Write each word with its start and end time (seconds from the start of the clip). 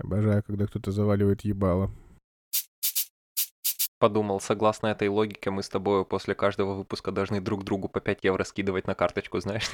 Обожаю, 0.00 0.42
когда 0.42 0.66
кто-то 0.66 0.92
заваливает 0.92 1.42
ебало. 1.42 1.90
Подумал, 3.98 4.40
согласно 4.40 4.86
этой 4.86 5.08
логике, 5.08 5.50
мы 5.50 5.62
с 5.62 5.68
тобой 5.68 6.06
после 6.06 6.34
каждого 6.34 6.74
выпуска 6.74 7.12
должны 7.12 7.40
друг 7.40 7.64
другу 7.64 7.88
по 7.88 8.00
5 8.00 8.24
евро 8.24 8.44
скидывать 8.44 8.86
на 8.86 8.94
карточку, 8.94 9.40
знаешь? 9.40 9.70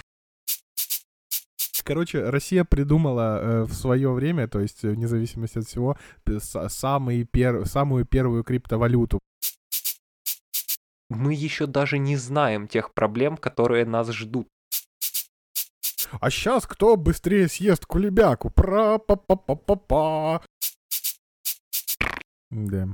Короче, 1.84 2.28
Россия 2.30 2.64
придумала 2.64 3.38
э, 3.40 3.62
в 3.62 3.72
свое 3.72 4.10
время, 4.10 4.48
то 4.48 4.58
есть 4.58 4.82
э, 4.84 4.90
вне 4.90 5.06
зависимости 5.06 5.58
от 5.58 5.66
всего, 5.68 5.96
самый 6.68 7.22
пер- 7.22 7.64
самую 7.64 8.04
первую 8.04 8.42
криптовалюту. 8.42 9.20
Мы 11.08 11.34
еще 11.34 11.66
даже 11.66 11.98
не 11.98 12.16
знаем 12.16 12.66
тех 12.66 12.92
проблем, 12.92 13.36
которые 13.36 13.84
нас 13.84 14.10
ждут. 14.10 14.48
А 16.20 16.30
сейчас 16.30 16.66
кто 16.66 16.96
быстрее 16.96 17.48
съест 17.48 17.84
кулебяку? 17.86 18.50
пра 18.50 18.98
па 18.98 19.16
па 19.16 19.36
па 19.36 19.54
па 19.54 19.76
па 19.76 20.42
Да. 22.50 22.88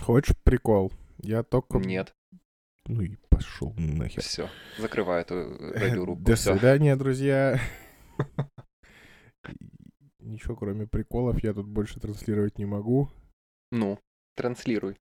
Хочешь 0.00 0.36
прикол? 0.44 0.92
Я 1.22 1.42
только... 1.42 1.78
Нет, 1.78 2.14
Ну 2.86 3.00
и 3.00 3.16
пошел 3.30 3.72
нахер. 3.78 4.22
все, 4.22 4.50
закрываю 4.78 5.22
эту 5.22 5.34
э, 5.34 5.72
радиорубку. 5.80 6.24
До 6.24 6.36
свидания, 6.36 6.96
друзья. 6.96 7.58
Ничего, 10.24 10.56
кроме 10.56 10.86
приколов, 10.86 11.42
я 11.44 11.52
тут 11.52 11.66
больше 11.66 12.00
транслировать 12.00 12.58
не 12.58 12.64
могу. 12.64 13.10
Ну, 13.70 13.98
транслируй. 14.36 14.96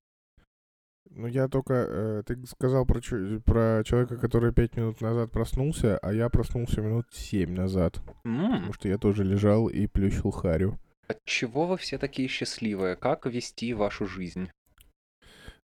Ну, 1.10 1.28
я 1.28 1.48
только... 1.48 1.74
э, 1.74 2.24
ты 2.26 2.46
сказал 2.46 2.86
про, 2.86 3.00
про 3.46 3.84
человека, 3.86 4.18
который 4.18 4.54
пять 4.54 4.76
минут 4.76 5.02
назад 5.02 5.32
проснулся, 5.32 5.98
а 6.00 6.14
я 6.14 6.30
проснулся 6.30 6.82
минут 6.82 7.06
семь 7.12 7.54
назад. 7.54 8.02
М, 8.26 8.52
Потому 8.52 8.74
что 8.74 8.88
я 8.90 8.98
тоже 8.98 9.24
лежал 9.24 9.68
и 9.68 9.88
плющил 9.88 10.32
харю. 10.32 10.78
Отчего 11.08 11.68
вы 11.68 11.78
все 11.78 11.98
такие 11.98 12.28
счастливые? 12.28 12.96
Как 12.96 13.26
вести 13.26 13.74
вашу 13.74 14.06
жизнь? 14.08 14.50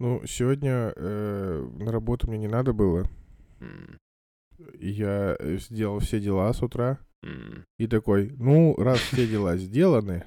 Ну, 0.01 0.25
сегодня 0.27 0.93
э, 0.97 1.69
на 1.79 1.93
работу 1.93 2.29
мне 2.29 2.39
не 2.39 2.49
надо 2.49 2.73
было. 2.73 3.09
И 4.79 4.89
я 4.91 5.37
э, 5.39 5.57
сделал 5.59 5.99
все 5.99 6.21
дела 6.21 6.53
с 6.53 6.63
утра. 6.63 6.99
И 7.79 7.87
такой, 7.87 8.31
ну, 8.39 8.75
раз 8.77 8.99
все 9.01 9.27
дела 9.27 9.57
сделаны, 9.57 10.25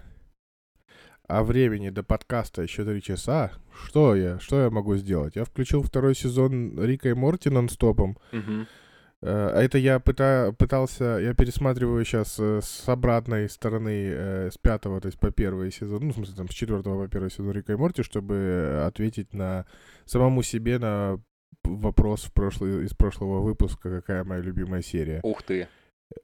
а 1.28 1.44
времени 1.44 1.90
до 1.90 2.04
подкаста 2.04 2.62
еще 2.62 2.86
три 2.86 3.02
часа, 3.02 3.52
что 3.86 4.16
я, 4.16 4.40
что 4.40 4.62
я 4.62 4.70
могу 4.70 4.96
сделать? 4.96 5.36
Я 5.36 5.44
включил 5.44 5.82
второй 5.84 6.16
сезон 6.16 6.82
Рика 6.82 7.10
и 7.10 7.14
Морти 7.14 7.50
нон-стопом. 7.50 8.18
Э, 8.32 9.50
А 9.56 9.62
это 9.62 9.78
я 9.80 9.98
пыта- 9.98 10.54
пытался, 10.54 11.18
я 11.20 11.34
пересматриваю 11.34 12.06
сейчас 12.06 12.40
с 12.40 12.84
обратной 12.88 13.50
стороны, 13.50 13.90
э, 14.14 14.50
с 14.52 14.58
пятого, 14.60 15.02
то 15.02 15.08
есть 15.08 15.20
по 15.20 15.32
первый 15.32 15.72
сезон, 15.72 16.04
ну, 16.06 16.12
в 16.12 16.16
смысле, 16.16 16.36
там, 16.36 16.48
с 16.50 16.54
четвертого 16.54 17.04
по 17.06 17.10
первый 17.10 17.32
сезон 17.32 17.52
Рика 17.52 17.74
и 17.74 17.76
Морти, 17.76 18.04
чтобы 18.04 18.36
э, 18.36 18.86
ответить 18.86 19.34
на 19.34 19.66
самому 20.06 20.44
себе 20.44 20.78
на 20.78 21.20
вопрос 21.64 22.24
в 22.26 22.32
прошлый, 22.34 22.86
из 22.86 22.94
прошлого 22.94 23.42
выпуска, 23.42 23.90
какая 23.90 24.24
моя 24.24 24.40
любимая 24.42 24.82
серия. 24.84 25.20
Ух 25.24 25.42
ты. 25.44 25.68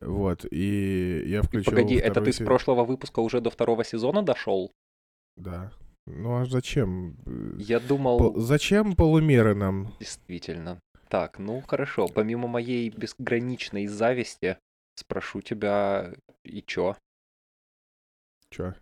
Вот, 0.02 0.46
и 0.52 1.24
я 1.28 1.42
включил 1.42 1.72
Погоди, 1.72 1.96
это 1.96 2.22
ты 2.22 2.32
с 2.32 2.38
прошлого 2.44 2.84
выпуска 2.86 3.20
уже 3.20 3.42
до 3.42 3.50
второго 3.50 3.84
сезона 3.84 4.24
дошел? 4.24 4.72
Да. 5.36 5.72
Ну 6.06 6.38
а 6.42 6.46
зачем? 6.46 7.16
Э, 7.26 7.56
Я 7.60 7.80
думал, 7.80 8.18
пол- 8.18 8.40
Зачем 8.40 8.96
полумеры 8.96 9.56
нам? 9.56 9.94
действительно. 10.00 10.80
Так, 11.10 11.40
ну 11.40 11.62
хорошо. 11.62 12.08
Помимо 12.08 12.48
моей 12.48 12.90
безграничной 12.90 13.88
зависти, 13.88 14.58
спрошу 14.96 15.42
тебя, 15.42 16.14
и 16.44 16.62
чё? 16.62 16.96
Чё? 18.50 18.74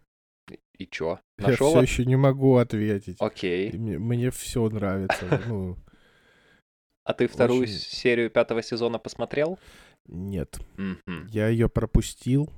И 0.78 0.88
чё? 0.88 1.20
Я 1.40 1.48
Нашел? 1.50 1.70
все 1.72 1.82
еще 1.82 2.06
не 2.06 2.16
могу 2.16 2.56
ответить. 2.58 3.18
Окей. 3.20 3.72
Мне, 3.72 4.00
мне 4.00 4.32
все 4.32 4.68
нравится. 4.70 5.42
Ну, 5.48 5.78
А 7.04 7.14
ты 7.14 7.28
вторую 7.28 7.64
очень- 7.64 7.74
серию 7.74 8.30
пятого 8.30 8.62
сезона 8.64 9.00
посмотрел? 9.00 9.58
Нет. 10.08 10.60
Мгм. 10.78 11.28
Я 11.28 11.48
ее 11.48 11.70
пропустил. 11.70 12.50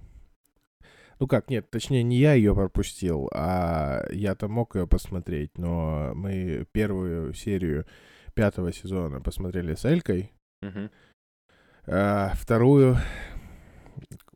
Ну 1.19 1.27
как, 1.27 1.49
нет, 1.49 1.69
точнее, 1.69 2.03
не 2.03 2.17
я 2.17 2.33
ее 2.33 2.53
пропустил, 2.53 3.29
а 3.33 4.03
я-то 4.11 4.47
мог 4.47 4.75
ее 4.75 4.87
посмотреть, 4.87 5.57
но 5.57 6.11
мы 6.15 6.65
первую 6.71 7.33
серию 7.33 7.85
пятого 8.33 8.73
сезона 8.73 9.21
посмотрели 9.21 9.75
с 9.75 9.85
Элькой, 9.85 10.31
Мгм. 10.61 10.89
а 11.85 12.33
вторую, 12.35 12.97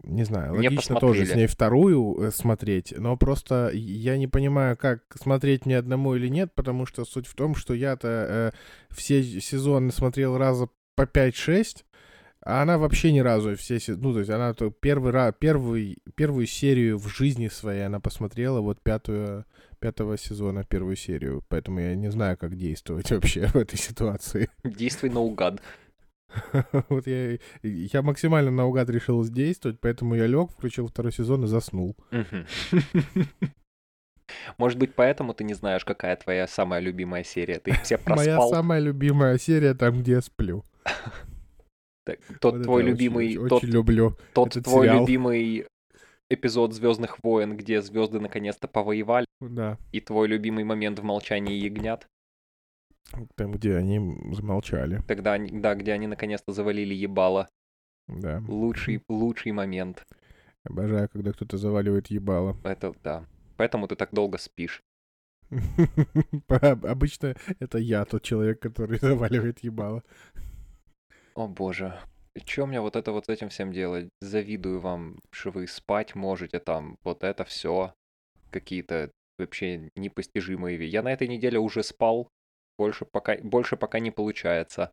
не 0.03 0.23
знаю, 0.23 0.51
Не 0.53 0.67
логично 0.69 0.97
тоже 0.99 1.21
с 1.21 1.21
посмотрели. 1.23 1.37
ней 1.39 1.47
вторую 1.47 2.21
э, 2.21 2.31
смотреть, 2.31 2.93
но 2.95 3.17
просто 3.17 3.71
я 3.73 4.15
не 4.17 4.27
понимаю, 4.27 4.77
как 4.77 5.03
смотреть 5.19 5.65
мне 5.65 5.77
одному 5.79 6.15
или 6.15 6.27
нет, 6.29 6.53
потому 6.53 6.85
что 6.85 7.03
суть 7.05 7.27
в 7.27 7.33
том, 7.35 7.55
что 7.55 7.73
я-то 7.73 8.51
э, 8.53 8.93
все 8.93 9.23
сезоны 9.23 9.91
смотрел 9.91 10.37
раза 10.37 10.69
по 10.95 11.01
5-6, 11.01 11.83
а 12.41 12.61
она 12.61 12.77
вообще 12.77 13.11
ни 13.11 13.19
разу 13.19 13.55
все 13.55 13.79
се- 13.79 13.95
ну 13.95 14.13
то 14.13 14.19
есть 14.19 14.29
она 14.31 14.53
то 14.53 14.69
первый 14.69 15.11
раз 15.11 15.33
первый 15.39 15.97
первую 16.15 16.45
серию 16.47 16.97
в 16.97 17.07
жизни 17.07 17.47
своей 17.47 17.85
она 17.85 17.99
посмотрела 17.99 18.61
вот 18.61 18.81
пятую 18.81 19.45
пятого 19.79 20.17
сезона 20.17 20.63
первую 20.63 20.95
серию, 20.95 21.43
поэтому 21.49 21.79
я 21.81 21.95
не 21.95 22.09
знаю, 22.11 22.37
как 22.37 22.55
действовать 22.55 23.11
вообще 23.11 23.47
в 23.47 23.55
этой 23.55 23.77
ситуации. 23.77 24.49
Действуй 24.63 25.09
наугад. 25.09 25.61
Вот 26.89 27.07
я 27.07 27.37
я 27.63 28.01
максимально 28.01 28.51
наугад 28.51 28.89
решил 28.89 29.23
действовать, 29.27 29.79
поэтому 29.79 30.15
я 30.15 30.27
лег, 30.27 30.51
включил 30.51 30.87
второй 30.87 31.11
сезон 31.13 31.43
и 31.45 31.47
заснул. 31.47 31.95
Может 34.57 34.77
быть, 34.77 34.93
поэтому 34.93 35.33
ты 35.33 35.43
не 35.45 35.53
знаешь, 35.53 35.85
какая 35.85 36.15
твоя 36.17 36.47
самая 36.47 36.81
любимая 36.81 37.23
серия? 37.23 37.59
Ты 37.59 37.71
все 37.83 37.97
Моя 38.05 38.35
проспал? 38.35 38.49
самая 38.49 38.79
любимая 38.81 39.37
серия 39.37 39.73
там, 39.73 39.99
где 39.99 40.13
я 40.13 40.21
сплю. 40.21 40.65
Так, 42.07 42.19
Тот 42.39 42.55
Вот 42.55 42.63
твой 42.63 42.83
очень- 42.83 42.89
любимый, 42.91 43.37
очень, 43.37 43.47
тот, 43.49 43.63
люблю. 43.63 44.17
тот 44.33 44.51
твой 44.53 44.87
сериал. 44.87 45.01
любимый 45.01 45.65
эпизод 46.29 46.73
Звездных 46.73 47.21
войн, 47.23 47.57
где 47.57 47.81
звезды 47.81 48.19
наконец-то 48.19 48.67
повоевали, 48.67 49.25
Да. 49.41 49.77
и 49.91 49.99
твой 49.99 50.27
любимый 50.27 50.63
момент 50.63 50.99
в 50.99 51.03
молчании 51.03 51.55
ягнят, 51.55 52.07
Там, 53.35 53.51
где 53.51 53.75
они 53.75 53.99
замолчали. 54.33 55.01
тогда 55.07 55.37
да, 55.37 55.75
где 55.75 55.91
они 55.93 56.07
наконец-то 56.07 56.53
завалили 56.53 56.93
ебало. 56.93 57.47
Да. 58.07 58.41
Лучший, 58.47 59.01
лучший 59.09 59.51
момент. 59.51 60.05
Обожаю, 60.63 61.09
когда 61.09 61.31
кто-то 61.33 61.57
заваливает 61.57 62.07
ебало. 62.07 62.57
Это 62.63 62.93
да. 63.03 63.25
Поэтому 63.57 63.87
ты 63.87 63.95
так 63.95 64.09
долго 64.13 64.37
спишь. 64.37 64.81
Обычно 66.49 67.35
это 67.59 67.77
я 67.77 68.05
тот 68.05 68.21
человек, 68.23 68.59
который 68.61 68.99
заваливает 69.01 69.59
ебало. 69.59 70.03
О 71.37 71.47
боже. 71.47 71.93
Че 72.45 72.65
мне 72.65 72.81
вот 72.81 72.95
это 72.95 73.11
вот 73.11 73.25
с 73.27 73.29
этим 73.29 73.49
всем 73.49 73.71
делать? 73.71 74.09
Завидую 74.21 74.79
вам, 74.79 75.19
что 75.31 75.51
вы 75.51 75.67
спать 75.67 76.15
можете 76.15 76.59
там, 76.59 76.97
вот 77.03 77.23
это 77.23 77.43
все. 77.45 77.93
Какие-то 78.49 79.11
вообще 79.37 79.91
непостижимые 79.95 80.77
вещи. 80.77 80.93
Я 80.93 81.03
на 81.03 81.13
этой 81.13 81.27
неделе 81.27 81.59
уже 81.59 81.83
спал. 81.83 82.27
Больше 82.79 83.05
пока, 83.05 83.37
больше 83.43 83.77
пока 83.77 83.99
не 83.99 84.09
получается. 84.09 84.91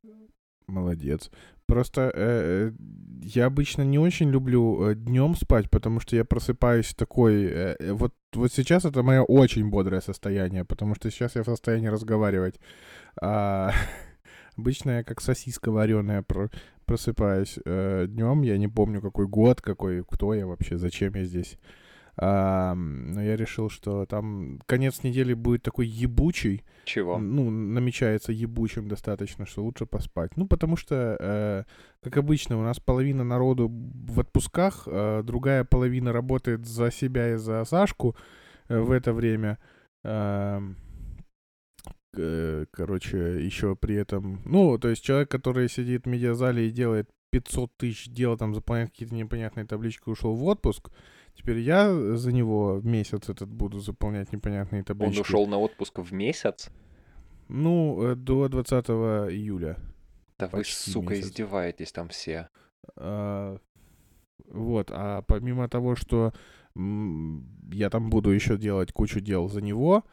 Молодец. 0.66 1.30
Просто 1.66 2.12
э, 2.14 2.68
э, 2.68 2.72
я 3.22 3.46
обычно 3.46 3.80
не 3.80 3.98
очень 3.98 4.30
люблю 4.30 4.92
днем 4.94 5.34
спать, 5.36 5.70
потому 5.70 6.00
что 6.00 6.14
я 6.14 6.26
просыпаюсь 6.26 6.94
такой. 6.94 7.44
э, 7.44 7.76
э, 7.78 7.92
вот, 7.92 8.12
вот 8.34 8.52
сейчас 8.52 8.84
это 8.84 9.02
мое 9.02 9.22
очень 9.22 9.70
бодрое 9.70 10.02
состояние, 10.02 10.66
потому 10.66 10.94
что 10.94 11.10
сейчас 11.10 11.36
я 11.36 11.42
в 11.42 11.46
состоянии 11.46 11.88
разговаривать. 11.88 12.60
А, 13.22 13.72
обычно 14.56 14.90
я 14.98 15.04
как 15.04 15.20
сосиска 15.20 15.70
вареная 15.70 16.22
про, 16.22 16.50
просыпаюсь 16.86 17.58
днем. 17.64 18.42
Я 18.42 18.58
не 18.58 18.68
помню, 18.68 19.00
какой 19.00 19.26
год, 19.26 19.60
какой, 19.60 20.04
кто 20.04 20.34
я 20.34 20.46
вообще, 20.46 20.78
зачем 20.78 21.14
я 21.14 21.24
здесь. 21.24 21.58
А, 22.16 22.74
но 22.74 23.20
я 23.22 23.36
решил, 23.36 23.68
что 23.68 24.06
там 24.06 24.60
конец 24.66 25.02
недели 25.02 25.34
будет 25.34 25.62
такой 25.62 25.86
ебучий, 25.86 26.62
Чего? 26.84 27.18
ну, 27.18 27.50
намечается 27.50 28.30
ебучим 28.30 28.88
достаточно, 28.88 29.46
что 29.46 29.64
лучше 29.64 29.84
поспать. 29.84 30.36
Ну, 30.36 30.46
потому 30.46 30.76
что, 30.76 31.16
э, 31.18 31.64
как 32.02 32.16
обычно, 32.16 32.58
у 32.58 32.62
нас 32.62 32.78
половина 32.78 33.24
народу 33.24 33.68
в 33.68 34.20
отпусках, 34.20 34.86
э, 34.86 35.22
другая 35.24 35.64
половина 35.64 36.12
работает 36.12 36.66
за 36.66 36.92
себя 36.92 37.32
и 37.32 37.36
за 37.36 37.64
Сашку 37.64 38.14
э, 38.68 38.78
в 38.78 38.92
это 38.92 39.12
время. 39.12 39.58
Э, 40.04 40.60
короче, 42.70 43.44
еще 43.44 43.76
при 43.76 43.96
этом... 43.96 44.42
Ну, 44.44 44.78
то 44.78 44.88
есть 44.88 45.02
человек, 45.02 45.30
который 45.30 45.68
сидит 45.68 46.04
в 46.04 46.08
медиазале 46.08 46.68
и 46.68 46.70
делает 46.70 47.10
500 47.30 47.76
тысяч 47.76 48.08
дел, 48.08 48.36
там, 48.36 48.54
заполняет 48.54 48.90
какие-то 48.90 49.14
непонятные 49.14 49.66
таблички, 49.66 50.08
ушел 50.08 50.34
в 50.34 50.44
отпуск. 50.44 50.90
Теперь 51.34 51.58
я 51.58 51.92
за 52.16 52.32
него 52.32 52.80
месяц 52.84 53.28
этот 53.28 53.48
буду 53.48 53.80
заполнять 53.80 54.32
непонятные 54.32 54.84
таблички. 54.84 55.16
Он 55.16 55.20
ушел 55.22 55.46
на 55.46 55.58
отпуск 55.58 55.98
в 55.98 56.12
месяц? 56.12 56.70
Ну, 57.48 58.02
э, 58.02 58.14
до 58.14 58.48
20 58.48 58.86
июля. 59.32 59.78
Да 60.38 60.48
вы, 60.48 60.64
сука, 60.64 61.14
месяц. 61.14 61.26
издеваетесь 61.26 61.92
там 61.92 62.08
все. 62.08 62.48
А, 62.96 63.58
вот, 64.46 64.90
а 64.92 65.22
помимо 65.22 65.68
того, 65.68 65.96
что 65.96 66.32
я 66.76 67.90
там 67.90 68.10
буду 68.10 68.30
еще 68.30 68.56
делать 68.56 68.92
кучу 68.92 69.20
дел 69.20 69.48
за 69.48 69.60
него, 69.60 70.04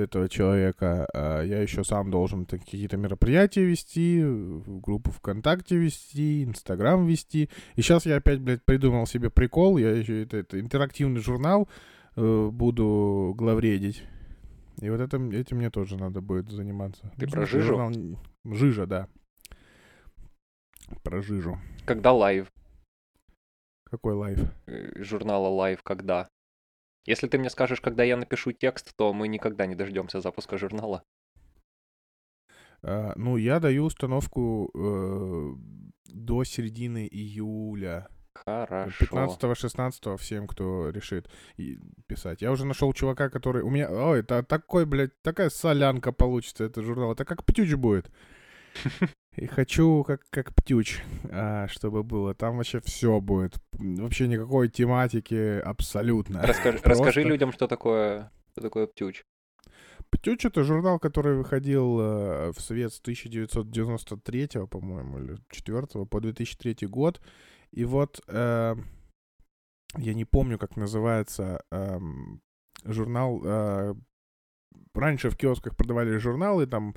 этого 0.00 0.28
человека, 0.28 1.06
а, 1.14 1.42
я 1.42 1.60
еще 1.62 1.84
сам 1.84 2.10
должен 2.10 2.46
какие-то 2.46 2.96
мероприятия 2.96 3.64
вести, 3.64 4.22
группу 4.66 5.10
ВКонтакте 5.12 5.76
вести, 5.76 6.44
Инстаграм 6.44 7.06
вести. 7.06 7.48
И 7.76 7.82
сейчас 7.82 8.06
я 8.06 8.16
опять, 8.16 8.40
блядь, 8.40 8.64
придумал 8.64 9.06
себе 9.06 9.30
прикол, 9.30 9.78
я 9.78 9.90
еще 9.90 10.22
это, 10.22 10.38
это 10.38 10.58
интерактивный 10.60 11.20
журнал 11.20 11.68
э, 12.16 12.48
буду 12.52 13.34
главредить. 13.36 14.02
И 14.80 14.88
вот 14.88 15.00
это, 15.00 15.18
этим 15.32 15.58
мне 15.58 15.70
тоже 15.70 15.96
надо 15.96 16.20
будет 16.20 16.50
заниматься. 16.50 17.12
Ты 17.18 17.26
Ну, 17.26 17.32
про 17.32 17.46
жижу? 17.46 17.66
журнал 17.66 18.18
Жижа, 18.44 18.86
да. 18.86 19.08
Про 21.02 21.20
жижу. 21.22 21.58
Когда 21.84 22.12
live? 22.12 22.50
Какой 23.84 24.14
live? 24.14 24.40
э, 24.66 25.02
Журнала 25.02 25.48
live 25.48 25.82
когда? 25.82 26.28
Если 27.10 27.26
ты 27.26 27.38
мне 27.38 27.50
скажешь, 27.50 27.80
когда 27.80 28.04
я 28.04 28.16
напишу 28.16 28.52
текст, 28.52 28.94
то 28.96 29.12
мы 29.12 29.26
никогда 29.26 29.66
не 29.66 29.74
дождемся 29.74 30.20
запуска 30.20 30.56
журнала. 30.58 31.02
А, 32.82 33.14
ну, 33.16 33.36
я 33.36 33.58
даю 33.58 33.86
установку 33.86 34.70
э, 34.72 35.54
до 36.06 36.44
середины 36.44 37.08
июля. 37.10 38.06
Хорошо. 38.32 39.06
15-16 39.06 40.18
всем, 40.18 40.46
кто 40.46 40.90
решит 40.90 41.28
писать. 42.06 42.42
Я 42.42 42.52
уже 42.52 42.64
нашел 42.64 42.92
чувака, 42.92 43.28
который... 43.28 43.62
У 43.62 43.70
меня... 43.70 43.90
Ой, 43.90 44.20
это 44.20 44.44
такой, 44.44 44.86
блядь, 44.86 45.20
такая 45.22 45.50
солянка 45.50 46.12
получится, 46.12 46.62
это 46.62 46.80
журнал. 46.80 47.10
Это 47.10 47.24
как 47.24 47.44
Птюч 47.44 47.74
будет. 47.74 48.08
И 49.40 49.46
хочу 49.46 50.04
как, 50.04 50.20
как 50.28 50.54
Птюч, 50.54 51.02
а, 51.30 51.66
чтобы 51.68 52.02
было. 52.02 52.34
Там 52.34 52.58
вообще 52.58 52.80
все 52.82 53.20
будет. 53.22 53.54
Вообще 53.72 54.28
никакой 54.28 54.68
тематики 54.68 55.60
абсолютно. 55.60 56.42
Расскажи, 56.42 56.78
Просто- 56.78 57.04
расскажи 57.04 57.22
людям, 57.22 57.50
что 57.50 57.66
такое, 57.66 58.30
что 58.52 58.60
такое 58.60 58.86
птюч. 58.86 59.24
Птюч— 60.10 60.44
это 60.46 60.62
журнал, 60.62 60.98
который 60.98 61.36
выходил 61.36 62.00
э, 62.00 62.52
в 62.52 62.60
свет 62.60 62.92
с 62.92 63.00
1993, 63.00 64.66
по-моему, 64.68 65.18
или 65.18 65.38
4 65.50 65.86
по 66.04 66.20
2003 66.20 66.86
год. 66.86 67.22
И 67.70 67.86
вот 67.86 68.20
э, 68.28 68.76
я 69.96 70.14
не 70.14 70.26
помню, 70.26 70.58
как 70.58 70.76
называется 70.76 71.62
эм, 71.70 72.42
журнал. 72.84 73.40
э, 73.42 73.94
раньше 74.94 75.30
в 75.30 75.36
киосках 75.36 75.76
продавали 75.76 76.18
журналы 76.18 76.66
там 76.66 76.94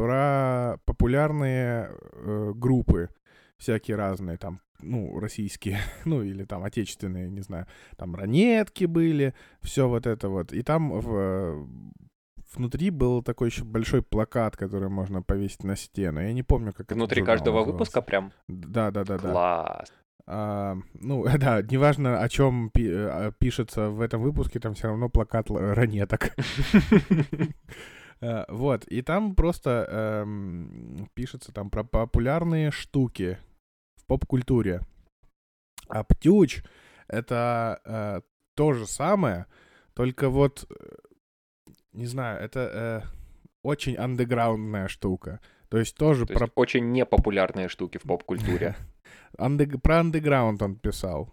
про 0.00 0.78
популярные 0.86 1.90
э, 2.12 2.52
группы 2.54 3.10
всякие 3.58 3.96
разные, 3.98 4.38
там, 4.38 4.60
ну, 4.80 5.20
российские, 5.20 5.78
ну, 6.06 6.22
или 6.22 6.44
там 6.44 6.64
отечественные, 6.64 7.28
не 7.28 7.42
знаю, 7.42 7.66
там 7.96 8.14
ранетки 8.14 8.86
были, 8.86 9.34
все 9.60 9.88
вот 9.88 10.06
это 10.06 10.30
вот. 10.30 10.52
И 10.54 10.62
там 10.62 10.90
в, 10.90 11.14
э, 11.14 11.66
внутри 12.56 12.88
был 12.90 13.22
такой 13.22 13.48
еще 13.48 13.64
большой 13.64 14.02
плакат, 14.02 14.56
который 14.56 14.88
можно 14.88 15.20
повесить 15.22 15.64
на 15.64 15.76
стену. 15.76 16.20
Я 16.20 16.32
не 16.32 16.42
помню, 16.42 16.72
как 16.72 16.90
Внутри 16.92 17.22
каждого 17.22 17.56
назывался. 17.56 17.72
выпуска 17.72 18.00
прям? 18.02 18.32
Да, 18.48 18.90
да, 18.90 19.04
да, 19.04 19.18
да. 19.18 19.30
Класс. 19.30 19.92
А, 20.26 20.76
ну, 20.94 21.26
да, 21.38 21.60
неважно, 21.60 22.22
о 22.22 22.28
чем 22.30 22.70
пи- 22.70 22.88
э, 22.90 23.32
пишется 23.38 23.90
в 23.90 24.00
этом 24.00 24.22
выпуске, 24.22 24.60
там 24.60 24.72
все 24.72 24.88
равно 24.88 25.10
плакат 25.10 25.50
ранеток. 25.50 26.30
Э, 28.22 28.44
Вот, 28.48 28.84
и 28.86 29.02
там 29.02 29.34
просто 29.34 29.86
эм, 29.88 31.08
пишется 31.14 31.52
там 31.52 31.70
про 31.70 31.84
популярные 31.84 32.70
штуки 32.70 33.38
в 33.96 34.04
поп-культуре. 34.06 34.80
А 35.88 36.04
Птюч— 36.04 36.62
это 37.08 37.80
э, 37.84 38.20
то 38.54 38.72
же 38.74 38.86
самое, 38.86 39.46
только 39.94 40.28
вот, 40.28 40.66
э, 40.70 40.74
не 41.92 42.06
знаю, 42.06 42.40
это 42.40 42.60
э, 42.60 43.02
очень 43.62 43.96
андеграундная 43.96 44.88
штука. 44.88 45.40
То 45.68 45.78
есть 45.78 45.96
тоже 45.96 46.26
То 46.26 46.34
про 46.34 46.44
есть 46.44 46.52
очень 46.56 46.92
непопулярные 46.92 47.68
штуки 47.68 47.98
в 47.98 48.02
поп-культуре. 48.02 48.76
Андег- 49.38 49.78
про 49.80 50.00
андеграунд 50.00 50.62
он 50.62 50.76
писал. 50.76 51.32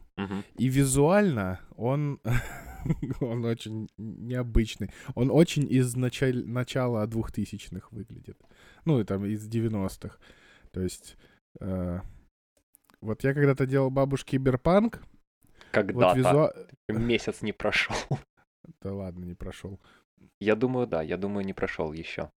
И 0.57 0.67
визуально 0.67 1.59
он, 1.75 2.19
он 3.21 3.45
очень 3.45 3.89
необычный. 3.97 4.89
Он 5.15 5.31
очень 5.31 5.71
из 5.71 5.95
началь- 5.95 6.45
начала 6.45 7.05
двухтысячных 7.07 7.91
выглядит. 7.91 8.39
Ну, 8.85 8.99
и 8.99 9.03
там 9.03 9.25
из 9.25 9.47
90-х. 9.47 10.17
То 10.71 10.81
есть... 10.81 11.17
э, 11.59 11.99
вот 13.01 13.23
я 13.23 13.33
когда-то 13.33 13.65
делал 13.65 13.89
бабушке 13.89 14.37
Киберпанк. 14.37 15.01
Вот 15.01 15.71
Когда-то. 15.71 16.17
визуал... 16.17 16.51
Месяц 16.87 17.41
не 17.41 17.51
прошел. 17.53 17.95
Да 18.81 18.93
ладно, 18.93 19.23
не 19.23 19.33
прошел. 19.33 19.79
Я 20.41 20.55
думаю, 20.55 20.87
да, 20.87 21.01
я 21.01 21.15
думаю, 21.15 21.45
не 21.45 21.53
прошел 21.53 21.93
еще. 21.93 22.29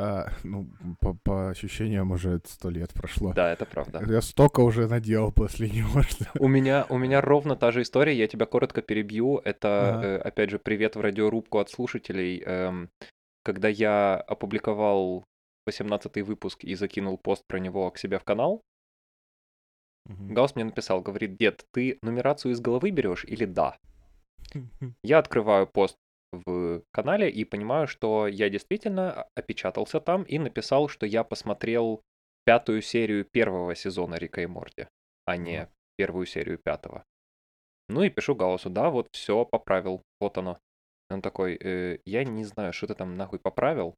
А, 0.00 0.30
ну, 0.44 0.68
по, 1.00 1.14
по 1.14 1.50
ощущениям 1.50 2.12
уже 2.12 2.40
сто 2.44 2.70
лет 2.70 2.92
прошло. 2.94 3.32
Да, 3.32 3.52
это 3.52 3.66
правда. 3.66 4.00
Я 4.06 4.20
столько 4.22 4.60
уже 4.60 4.86
наделал 4.86 5.32
после 5.32 5.68
него, 5.68 6.02
что... 6.08 6.26
У 6.38 6.46
меня, 6.46 6.86
у 6.88 6.98
меня 6.98 7.20
ровно 7.20 7.56
та 7.56 7.72
же 7.72 7.82
история, 7.82 8.16
я 8.16 8.28
тебя 8.28 8.46
коротко 8.46 8.80
перебью. 8.80 9.38
Это, 9.44 9.94
Ага. 9.94 10.06
э, 10.06 10.18
опять 10.18 10.50
же, 10.50 10.58
привет 10.60 10.94
в 10.94 11.00
радиорубку 11.00 11.58
от 11.58 11.70
слушателей. 11.70 12.42
Эм, 12.46 12.90
когда 13.42 13.66
я 13.68 14.16
опубликовал 14.16 15.24
18 15.66 16.22
выпуск 16.22 16.62
и 16.62 16.76
закинул 16.76 17.18
пост 17.18 17.44
про 17.48 17.58
него 17.58 17.90
к 17.90 17.98
себе 17.98 18.18
в 18.18 18.24
канал, 18.24 18.62
Мгм. 20.08 20.32
Гаус 20.32 20.54
мне 20.54 20.64
написал, 20.64 21.02
говорит, 21.02 21.36
дед, 21.36 21.66
ты 21.70 21.98
нумерацию 22.02 22.52
из 22.52 22.60
головы 22.60 22.90
берешь 22.90 23.24
или 23.24 23.44
да? 23.44 23.76
Я 25.02 25.18
открываю 25.18 25.66
пост 25.66 25.96
в 26.32 26.82
канале 26.92 27.30
и 27.30 27.44
понимаю, 27.44 27.86
что 27.86 28.26
я 28.26 28.48
действительно 28.50 29.26
опечатался 29.34 30.00
там 30.00 30.22
и 30.24 30.38
написал, 30.38 30.88
что 30.88 31.06
я 31.06 31.24
посмотрел 31.24 32.02
пятую 32.44 32.82
серию 32.82 33.24
первого 33.24 33.74
сезона 33.74 34.16
Рика 34.16 34.40
и 34.42 34.46
Морти, 34.46 34.88
а 35.26 35.36
не 35.36 35.68
первую 35.96 36.26
серию 36.26 36.58
пятого. 36.58 37.04
Ну 37.88 38.02
и 38.02 38.10
пишу 38.10 38.34
Гаусу, 38.34 38.70
да, 38.70 38.90
вот 38.90 39.08
все 39.12 39.44
поправил, 39.44 40.02
вот 40.20 40.36
оно. 40.38 40.58
Он 41.10 41.22
такой, 41.22 41.56
«Э, 41.56 41.98
я 42.04 42.24
не 42.24 42.44
знаю, 42.44 42.72
что 42.72 42.86
ты 42.86 42.94
там 42.94 43.16
нахуй 43.16 43.38
поправил, 43.38 43.94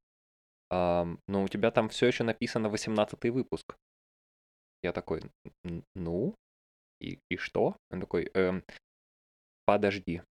ам, 0.71 1.19
но 1.27 1.43
у 1.43 1.49
тебя 1.49 1.73
там 1.73 1.89
все 1.89 2.07
еще 2.07 2.23
написано 2.23 2.69
18 2.69 3.31
выпуск. 3.31 3.77
Я 4.83 4.93
такой, 4.93 5.23
«Н- 5.65 5.85
ну, 5.97 6.35
и, 7.01 7.19
и 7.29 7.37
что? 7.37 7.77
Он 7.91 8.01
такой, 8.01 8.31
«Эм, 8.35 8.63
подожди, 9.65 10.23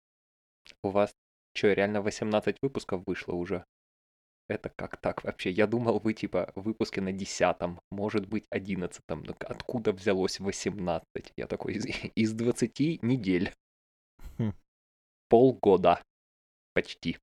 у 0.83 0.89
вас 0.89 1.13
что, 1.53 1.74
реально 1.74 2.01
18 2.01 2.58
выпусков 2.62 3.03
вышло 3.06 3.34
уже? 3.34 3.65
Это 4.50 4.70
как 4.70 4.98
так 4.98 5.24
вообще? 5.24 5.51
Я 5.51 5.68
думал, 5.68 6.00
вы 6.00 6.13
типа 6.13 6.51
в 6.56 6.62
выпуске 6.62 7.01
на 7.01 7.12
10, 7.12 7.58
может 7.91 8.27
быть 8.27 8.46
11. 8.50 9.03
Ну, 9.08 9.36
откуда 9.39 9.91
взялось 9.91 10.39
18? 10.39 11.34
Я 11.38 11.48
такой, 11.48 11.75
из, 11.75 11.86
из 12.15 12.34
20 12.34 13.03
недель. 13.03 13.53
Хм. 14.38 14.53
Полгода. 15.29 16.01
Почти. 16.74 17.18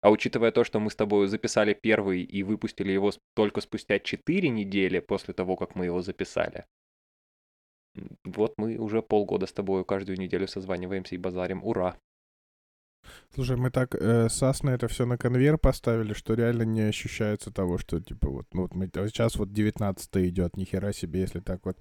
А 0.00 0.10
учитывая 0.10 0.52
то, 0.52 0.64
что 0.64 0.80
мы 0.80 0.90
с 0.90 0.96
тобой 0.96 1.26
записали 1.28 1.74
первый 1.74 2.22
и 2.22 2.42
выпустили 2.42 2.92
его 2.92 3.10
только 3.34 3.60
спустя 3.60 3.98
4 3.98 4.48
недели 4.48 5.00
после 5.00 5.34
того, 5.34 5.56
как 5.56 5.74
мы 5.74 5.86
его 5.86 6.02
записали, 6.02 6.66
вот 8.24 8.54
мы 8.56 8.76
уже 8.78 9.02
полгода 9.02 9.46
с 9.46 9.52
тобой 9.52 9.84
каждую 9.84 10.18
неделю 10.18 10.48
созваниваемся 10.48 11.14
и 11.14 11.18
базарим. 11.18 11.62
Ура! 11.64 11.98
Слушай, 13.34 13.56
мы 13.56 13.70
так 13.70 13.94
э, 13.94 14.28
сас 14.28 14.62
на 14.62 14.70
это 14.70 14.88
все 14.88 15.06
на 15.06 15.18
конвейер 15.18 15.58
поставили, 15.58 16.12
что 16.12 16.34
реально 16.34 16.62
не 16.62 16.82
ощущается 16.82 17.50
того, 17.50 17.78
что 17.78 18.00
типа 18.00 18.28
вот, 18.28 18.46
ну 18.52 18.62
вот 18.62 18.74
мы 18.74 18.90
а 18.94 19.08
сейчас 19.08 19.36
вот 19.36 19.52
19 19.52 20.16
идет, 20.28 20.56
нихера 20.56 20.92
себе, 20.92 21.20
если 21.20 21.40
так 21.40 21.60
вот 21.64 21.76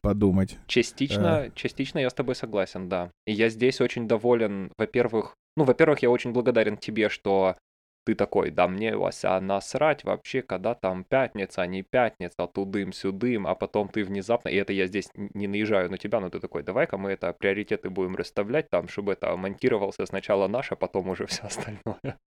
подумать. 0.00 0.58
Частично, 0.66 1.50
частично 1.54 1.98
я 1.98 2.10
с 2.10 2.14
тобой 2.14 2.34
согласен, 2.34 2.88
да. 2.88 3.10
И 3.26 3.32
я 3.32 3.48
здесь 3.48 3.80
очень 3.80 4.08
доволен, 4.08 4.72
во-первых, 4.78 5.34
ну, 5.56 5.64
во-первых, 5.64 6.00
я 6.00 6.10
очень 6.10 6.32
благодарен 6.32 6.76
тебе, 6.76 7.08
что 7.08 7.56
ты 8.04 8.14
такой, 8.14 8.50
да 8.50 8.68
мне, 8.68 8.96
Вася, 8.96 9.40
насрать 9.40 10.04
вообще, 10.04 10.42
когда 10.42 10.74
там 10.74 11.04
пятница, 11.04 11.62
а 11.62 11.66
не 11.66 11.82
пятница, 11.82 12.46
тудым-сюдым, 12.46 13.46
а 13.46 13.54
потом 13.54 13.88
ты 13.88 14.04
внезапно, 14.04 14.48
и 14.48 14.56
это 14.56 14.72
я 14.72 14.86
здесь 14.86 15.10
не 15.14 15.46
наезжаю 15.46 15.90
на 15.90 15.98
тебя, 15.98 16.20
но 16.20 16.30
ты 16.30 16.40
такой, 16.40 16.62
давай-ка 16.62 16.96
мы 16.98 17.12
это 17.12 17.32
приоритеты 17.32 17.90
будем 17.90 18.16
расставлять 18.16 18.70
там, 18.70 18.88
чтобы 18.88 19.12
это 19.12 19.36
монтировался 19.36 20.06
сначала 20.06 20.48
наш, 20.48 20.72
а 20.72 20.76
потом 20.76 21.08
уже 21.08 21.26
все 21.26 21.42
остальное. 21.44 22.18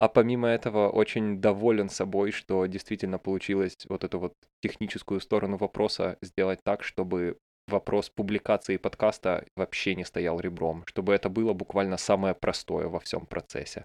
А 0.00 0.08
помимо 0.08 0.48
этого, 0.48 0.90
очень 0.90 1.40
доволен 1.40 1.88
собой, 1.88 2.30
что 2.30 2.66
действительно 2.66 3.18
получилось 3.18 3.76
вот 3.88 4.04
эту 4.04 4.18
вот 4.18 4.34
техническую 4.60 5.20
сторону 5.20 5.56
вопроса 5.56 6.18
сделать 6.20 6.60
так, 6.62 6.82
чтобы 6.82 7.38
вопрос 7.68 8.10
публикации 8.10 8.76
подкаста 8.76 9.44
вообще 9.56 9.94
не 9.94 10.04
стоял 10.04 10.40
ребром, 10.40 10.84
чтобы 10.86 11.14
это 11.14 11.28
было 11.28 11.52
буквально 11.52 11.96
самое 11.96 12.34
простое 12.34 12.88
во 12.88 13.00
всем 13.00 13.26
процессе. 13.26 13.84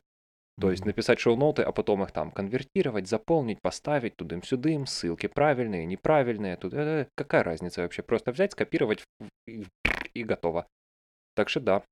То 0.60 0.72
есть 0.72 0.86
написать 0.86 1.20
шоу-ноты, 1.20 1.64
а 1.64 1.72
потом 1.72 2.04
их 2.04 2.12
там 2.12 2.32
конвертировать, 2.32 3.08
заполнить, 3.08 3.62
поставить 3.62 4.18
тудым-сюдым, 4.18 4.88
ссылки 4.88 5.28
правильные, 5.28 5.86
неправильные, 5.86 6.58
тут 6.58 6.74
э, 6.74 7.08
какая 7.16 7.44
разница 7.44 7.82
вообще? 7.82 8.04
Просто 8.04 8.34
взять, 8.34 8.52
скопировать 8.52 9.04
и, 9.48 9.66
и 10.14 10.24
готово. 10.24 10.68
Так 11.36 11.48
что 11.48 11.62
да. 11.62 11.84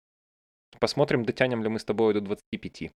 Посмотрим, 0.79 1.23
дотянем 1.23 1.63
ли 1.63 1.69
мы 1.69 1.79
с 1.79 1.85
тобой 1.85 2.13
до 2.13 2.19
25. 2.19 2.91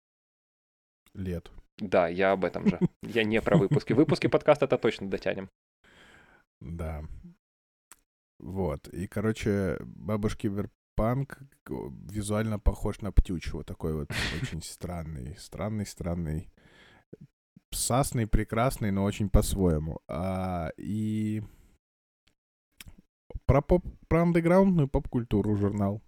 Лет. 1.13 1.51
Да, 1.77 2.07
я 2.07 2.31
об 2.31 2.45
этом 2.45 2.67
же. 2.67 2.79
Я 3.03 3.23
не 3.23 3.41
про 3.41 3.57
выпуски. 3.57 3.93
Выпуски 3.93 4.27
подкаста 4.27 4.65
это 4.65 4.77
точно 4.77 5.09
дотянем. 5.09 5.49
Да. 6.59 7.03
Вот. 8.39 8.87
И, 8.87 9.07
короче, 9.07 9.77
бабушки 9.81 10.47
Киберпанк 10.47 11.39
визуально 11.67 12.59
похож 12.59 13.01
на 13.01 13.11
Птюч. 13.11 13.53
Вот 13.53 13.65
такой 13.65 13.93
вот 13.93 14.11
очень 14.41 14.61
странный, 14.61 15.35
странный, 15.37 15.85
странный. 15.85 16.49
Псасный, 17.69 18.25
прекрасный, 18.25 18.91
но 18.91 19.03
очень 19.03 19.29
по-своему. 19.29 19.99
А, 20.07 20.71
и 20.77 21.43
про, 23.45 23.61
поп, 23.61 23.85
про 24.07 24.23
андеграундную 24.23 24.87
поп-культуру 24.87 25.55
журнал 25.55 26.01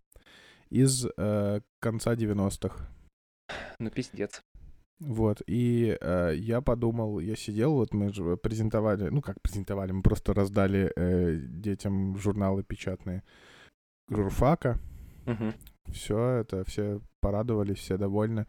из 0.71 1.05
э, 1.17 1.61
конца 1.79 2.15
90-х. 2.15 2.87
Ну 3.77 3.89
пиздец. 3.91 4.41
Вот, 5.01 5.41
и 5.47 5.97
э, 5.99 6.33
я 6.37 6.61
подумал, 6.61 7.19
я 7.19 7.35
сидел, 7.35 7.73
вот 7.73 7.91
мы 7.91 8.13
же 8.13 8.37
презентовали, 8.37 9.09
ну 9.09 9.21
как 9.23 9.41
презентовали, 9.41 9.91
мы 9.91 10.03
просто 10.03 10.31
раздали 10.35 10.93
э, 10.95 11.39
детям 11.41 12.15
журналы 12.17 12.63
печатные 12.63 13.23
журфака, 14.09 14.79
Мгм. 15.25 15.55
все 15.91 16.41
это, 16.41 16.63
все 16.65 17.01
порадовались, 17.19 17.77
все 17.79 17.97
довольны. 17.97 18.45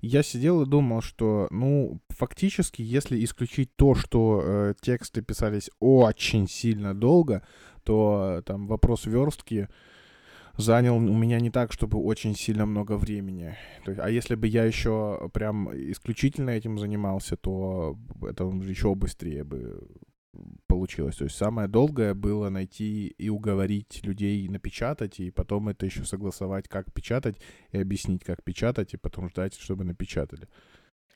Я 0.00 0.22
сидел 0.22 0.62
и 0.62 0.66
думал, 0.66 1.00
что, 1.00 1.48
ну, 1.50 2.00
фактически, 2.10 2.82
если 2.82 3.24
исключить 3.24 3.74
то, 3.74 3.96
что 3.96 4.42
э, 4.44 4.74
тексты 4.80 5.22
писались 5.22 5.70
очень 5.80 6.46
сильно 6.46 6.94
долго, 6.94 7.42
то 7.82 8.36
э, 8.38 8.42
там 8.42 8.68
вопрос 8.68 9.06
верстки 9.06 9.68
занял 10.56 10.96
у 10.96 11.00
меня 11.00 11.40
не 11.40 11.50
так, 11.50 11.72
чтобы 11.72 11.98
очень 11.98 12.34
сильно 12.34 12.66
много 12.66 12.96
времени. 12.96 13.56
То 13.84 13.90
есть, 13.90 14.02
а 14.02 14.10
если 14.10 14.34
бы 14.34 14.46
я 14.46 14.64
еще 14.64 15.30
прям 15.32 15.70
исключительно 15.92 16.50
этим 16.50 16.78
занимался, 16.78 17.36
то 17.36 17.98
это 18.22 18.44
еще 18.44 18.94
быстрее 18.94 19.44
бы 19.44 19.86
получилось. 20.66 21.16
То 21.16 21.24
есть 21.24 21.36
самое 21.36 21.68
долгое 21.68 22.14
было 22.14 22.48
найти 22.50 23.08
и 23.08 23.28
уговорить 23.28 24.00
людей 24.04 24.48
напечатать, 24.48 25.20
и 25.20 25.30
потом 25.30 25.68
это 25.68 25.86
еще 25.86 26.04
согласовать, 26.04 26.68
как 26.68 26.92
печатать, 26.92 27.40
и 27.72 27.78
объяснить, 27.78 28.24
как 28.24 28.42
печатать, 28.42 28.94
и 28.94 28.98
потом 28.98 29.28
ждать, 29.30 29.54
чтобы 29.54 29.84
напечатали. 29.84 30.48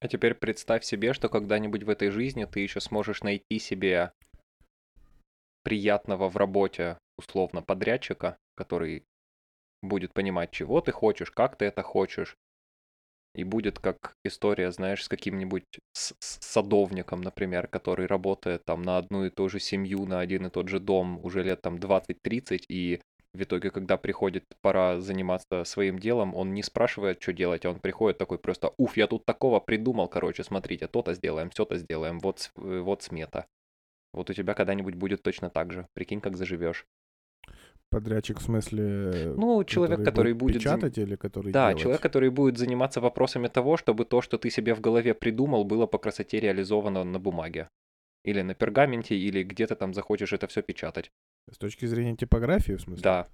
А 0.00 0.08
теперь 0.08 0.34
представь 0.34 0.84
себе, 0.84 1.12
что 1.12 1.28
когда-нибудь 1.28 1.82
в 1.82 1.90
этой 1.90 2.10
жизни 2.10 2.46
ты 2.46 2.60
еще 2.60 2.80
сможешь 2.80 3.22
найти 3.22 3.58
себе 3.58 4.12
приятного 5.62 6.30
в 6.30 6.36
работе, 6.36 6.98
условно, 7.18 7.60
подрядчика, 7.60 8.38
который 8.54 9.04
будет 9.82 10.12
понимать, 10.14 10.50
чего 10.50 10.80
ты 10.80 10.92
хочешь, 10.92 11.30
как 11.30 11.56
ты 11.56 11.66
это 11.66 11.82
хочешь. 11.82 12.36
И 13.34 13.44
будет 13.44 13.78
как 13.78 14.14
история, 14.24 14.72
знаешь, 14.72 15.04
с 15.04 15.08
каким-нибудь 15.08 15.64
с- 15.92 16.14
с- 16.18 16.38
садовником, 16.40 17.20
например, 17.20 17.68
который 17.68 18.06
работает 18.06 18.64
там 18.64 18.82
на 18.82 18.98
одну 18.98 19.24
и 19.24 19.30
ту 19.30 19.48
же 19.48 19.60
семью, 19.60 20.04
на 20.06 20.18
один 20.20 20.46
и 20.46 20.50
тот 20.50 20.68
же 20.68 20.80
дом 20.80 21.24
уже 21.24 21.42
лет 21.44 21.62
там 21.62 21.78
20-30, 21.78 22.64
и 22.68 23.00
в 23.32 23.42
итоге, 23.42 23.70
когда 23.70 23.96
приходит 23.96 24.44
пора 24.60 25.00
заниматься 25.00 25.62
своим 25.62 26.00
делом, 26.00 26.34
он 26.34 26.52
не 26.54 26.64
спрашивает, 26.64 27.22
что 27.22 27.32
делать, 27.32 27.64
а 27.64 27.70
он 27.70 27.78
приходит 27.78 28.18
такой 28.18 28.38
просто, 28.38 28.72
уф, 28.76 28.96
я 28.96 29.06
тут 29.06 29.24
такого 29.24 29.60
придумал, 29.60 30.08
короче, 30.08 30.42
смотрите, 30.42 30.88
то-то 30.88 31.14
сделаем, 31.14 31.50
все-то 31.50 31.76
сделаем, 31.78 32.18
вот, 32.18 32.50
э, 32.56 32.80
вот 32.80 33.02
смета. 33.04 33.46
Вот 34.12 34.30
у 34.30 34.34
тебя 34.34 34.54
когда-нибудь 34.54 34.94
будет 34.96 35.22
точно 35.22 35.50
так 35.50 35.72
же. 35.72 35.86
Прикинь, 35.94 36.20
как 36.20 36.36
заживешь. 36.36 36.86
Подрядчик 37.90 38.38
в 38.38 38.42
смысле... 38.42 39.34
Ну, 39.36 39.64
человек, 39.64 40.04
который 40.04 40.32
будет... 40.32 40.62
зам- 40.62 40.78
печатать 40.78 40.98
или 40.98 41.16
который 41.16 41.52
Да, 41.52 41.68
делать? 41.70 41.82
человек, 41.82 42.00
который 42.00 42.30
будет 42.30 42.56
заниматься 42.56 43.00
вопросами 43.00 43.48
того, 43.48 43.76
чтобы 43.76 44.04
то, 44.04 44.22
что 44.22 44.38
ты 44.38 44.48
себе 44.48 44.74
в 44.74 44.80
голове 44.80 45.12
придумал, 45.12 45.64
было 45.64 45.86
по 45.86 45.98
красоте 45.98 46.38
реализовано 46.38 47.02
на 47.04 47.18
бумаге. 47.18 47.68
Или 48.24 48.42
на 48.42 48.54
пергаменте, 48.54 49.16
или 49.16 49.42
где 49.42 49.66
ты 49.66 49.74
там 49.74 49.92
захочешь 49.92 50.32
это 50.32 50.46
все 50.46 50.62
печатать. 50.62 51.10
С 51.50 51.58
точки 51.58 51.86
зрения 51.86 52.16
типографии, 52.16 52.74
в 52.74 52.80
смысле? 52.80 53.02
Да, 53.02 53.26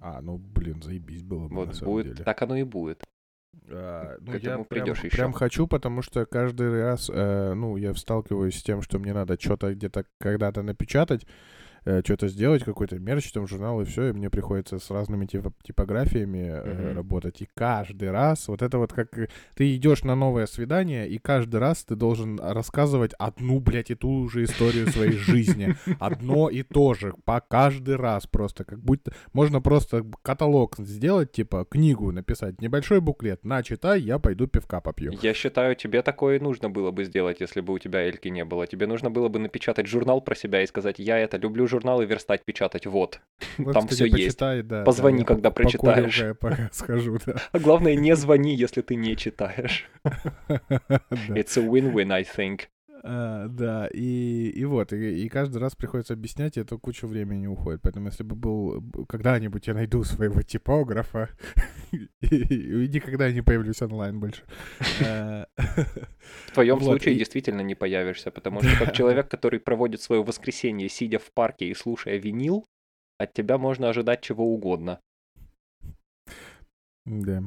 А, 0.00 0.20
ну, 0.20 0.38
блин, 0.38 0.82
заебись 0.82 1.22
было 1.22 1.48
бы 1.48 1.54
на 1.54 1.60
вот 1.64 1.74
самом 1.74 1.94
будет, 1.94 2.06
деле. 2.12 2.24
так 2.24 2.40
оно 2.42 2.56
и 2.56 2.62
будет. 2.62 3.02
А, 3.68 4.18
ну, 4.20 4.32
К 4.32 4.34
я 4.34 4.50
этому 4.50 4.64
прям, 4.66 4.90
ещё. 4.90 5.08
прям 5.10 5.32
хочу, 5.32 5.66
потому 5.66 6.02
что 6.02 6.26
каждый 6.26 6.80
раз, 6.80 7.10
э, 7.12 7.54
ну, 7.54 7.76
я 7.76 7.92
сталкиваюсь 7.94 8.58
с 8.58 8.62
тем, 8.62 8.82
что 8.82 8.98
мне 8.98 9.14
надо 9.14 9.36
что-то 9.40 9.74
где-то 9.74 10.04
когда-то 10.20 10.62
напечатать, 10.62 11.26
что-то 12.04 12.28
сделать, 12.28 12.64
какой-то 12.64 12.98
мерч, 12.98 13.30
там, 13.32 13.46
журнал 13.46 13.80
и 13.80 13.84
все, 13.84 14.08
и 14.08 14.12
мне 14.12 14.28
приходится 14.30 14.78
с 14.78 14.90
разными 14.90 15.26
типо- 15.26 15.52
типографиями 15.62 16.48
э, 16.50 16.74
Мгм. 16.88 16.96
работать. 16.96 17.42
И 17.42 17.48
каждый 17.54 18.10
раз, 18.10 18.48
вот 18.48 18.62
это 18.62 18.78
вот 18.78 18.92
как 18.92 19.16
э, 19.18 19.28
ты 19.54 19.74
идешь 19.76 20.02
на 20.04 20.14
новое 20.14 20.46
свидание, 20.46 21.08
и 21.08 21.18
каждый 21.18 21.60
раз 21.60 21.84
ты 21.84 21.94
должен 21.94 22.40
рассказывать 22.40 23.12
одну, 23.18 23.60
блядь, 23.60 23.90
и 23.90 23.94
ту 23.94 24.28
же 24.28 24.44
историю 24.44 24.88
своей 24.88 25.12
жизни. 25.12 25.74
Одно 26.00 26.48
и 26.48 26.62
то 26.62 26.94
же, 26.94 27.12
по 27.24 27.40
каждый 27.40 27.96
раз 27.96 28.26
просто, 28.26 28.64
как 28.64 28.80
будто 28.80 29.12
можно 29.32 29.60
просто 29.60 30.04
каталог 30.22 30.76
сделать, 30.78 31.32
типа 31.32 31.64
книгу 31.68 32.10
написать, 32.12 32.60
небольшой 32.60 33.00
буклет, 33.00 33.44
на, 33.44 33.62
читай, 33.62 34.00
я 34.00 34.18
пойду 34.18 34.46
пивка 34.46 34.80
попью. 34.80 35.12
Я 35.22 35.34
считаю, 35.34 35.74
тебе 35.76 36.02
такое 36.02 36.36
и 36.36 36.40
нужно 36.40 36.68
было 36.70 36.90
бы 36.90 37.04
сделать, 37.04 37.40
если 37.40 37.60
бы 37.60 37.72
у 37.74 37.78
тебя 37.78 38.00
Эльки 38.02 38.28
не 38.28 38.44
было. 38.44 38.66
Тебе 38.66 38.86
нужно 38.86 39.10
было 39.10 39.28
бы 39.28 39.38
напечатать 39.38 39.86
журнал 39.86 40.20
про 40.20 40.34
себя 40.34 40.62
и 40.62 40.66
сказать, 40.66 40.98
я 40.98 41.18
это 41.18 41.36
люблю 41.36 41.66
журналы 41.76 42.06
верстать, 42.06 42.44
печатать, 42.44 42.86
вот. 42.86 43.20
Вот, 43.58 43.72
Там 43.74 43.86
всё 43.88 44.06
есть. 44.06 44.38
да, 44.38 44.62
да, 44.62 44.82
Позвони, 44.84 45.20
я 45.20 45.24
когда 45.24 45.50
прочитаешь. 45.50 46.18
я 46.22 46.34
пока 46.34 46.70
схожу, 46.72 47.18
да. 47.26 47.34
А 47.52 47.58
главное, 47.58 47.94
не 47.94 48.16
звони, 48.16 48.54
если 48.54 48.80
ты 48.82 48.94
не 48.96 49.16
читаешь. 49.16 49.88
Да. 50.04 50.60
It's 51.28 51.56
a 51.58 51.62
win-win, 51.62 52.12
I 52.12 52.22
think. 52.22 52.62
А, 53.02 53.48
Да, 53.48 53.88
и, 53.92 54.48
и 54.48 54.64
вот, 54.64 54.92
и, 54.92 55.24
и 55.24 55.28
каждый 55.28 55.58
раз 55.58 55.74
приходится 55.74 56.14
объяснять, 56.14 56.56
и 56.56 56.60
это 56.60 56.76
куча 56.78 57.06
времени 57.06 57.46
уходит. 57.46 57.82
Поэтому 57.82 58.06
если 58.06 58.22
бы 58.22 58.36
был, 58.36 58.82
когда-нибудь 59.08 59.66
я 59.66 59.74
найду 59.74 60.02
своего 60.04 60.42
типографа, 60.42 61.28
и, 61.92 62.26
и 62.26 62.88
никогда 62.88 63.30
не 63.30 63.42
появлюсь 63.42 63.82
онлайн 63.82 64.18
больше. 64.18 64.42
Э, 65.00 65.46
В 66.46 66.52
твоем 66.52 66.80
случае 66.82 67.16
действительно 67.16 67.60
не 67.60 67.74
появишься, 67.74 68.30
потому 68.30 68.60
что 68.62 68.84
как 68.84 68.94
человек, 68.94 69.28
который 69.28 69.60
проводит 69.60 70.00
свое 70.00 70.22
воскресенье, 70.22 70.88
сидя 70.88 71.18
в 71.18 71.32
парке 71.32 71.66
и 71.68 71.74
слушая 71.74 72.16
винил, 72.18 72.66
от 73.18 73.32
тебя 73.32 73.58
можно 73.58 73.88
ожидать 73.88 74.22
чего 74.22 74.52
угодно. 74.52 75.00
Да. 77.04 77.42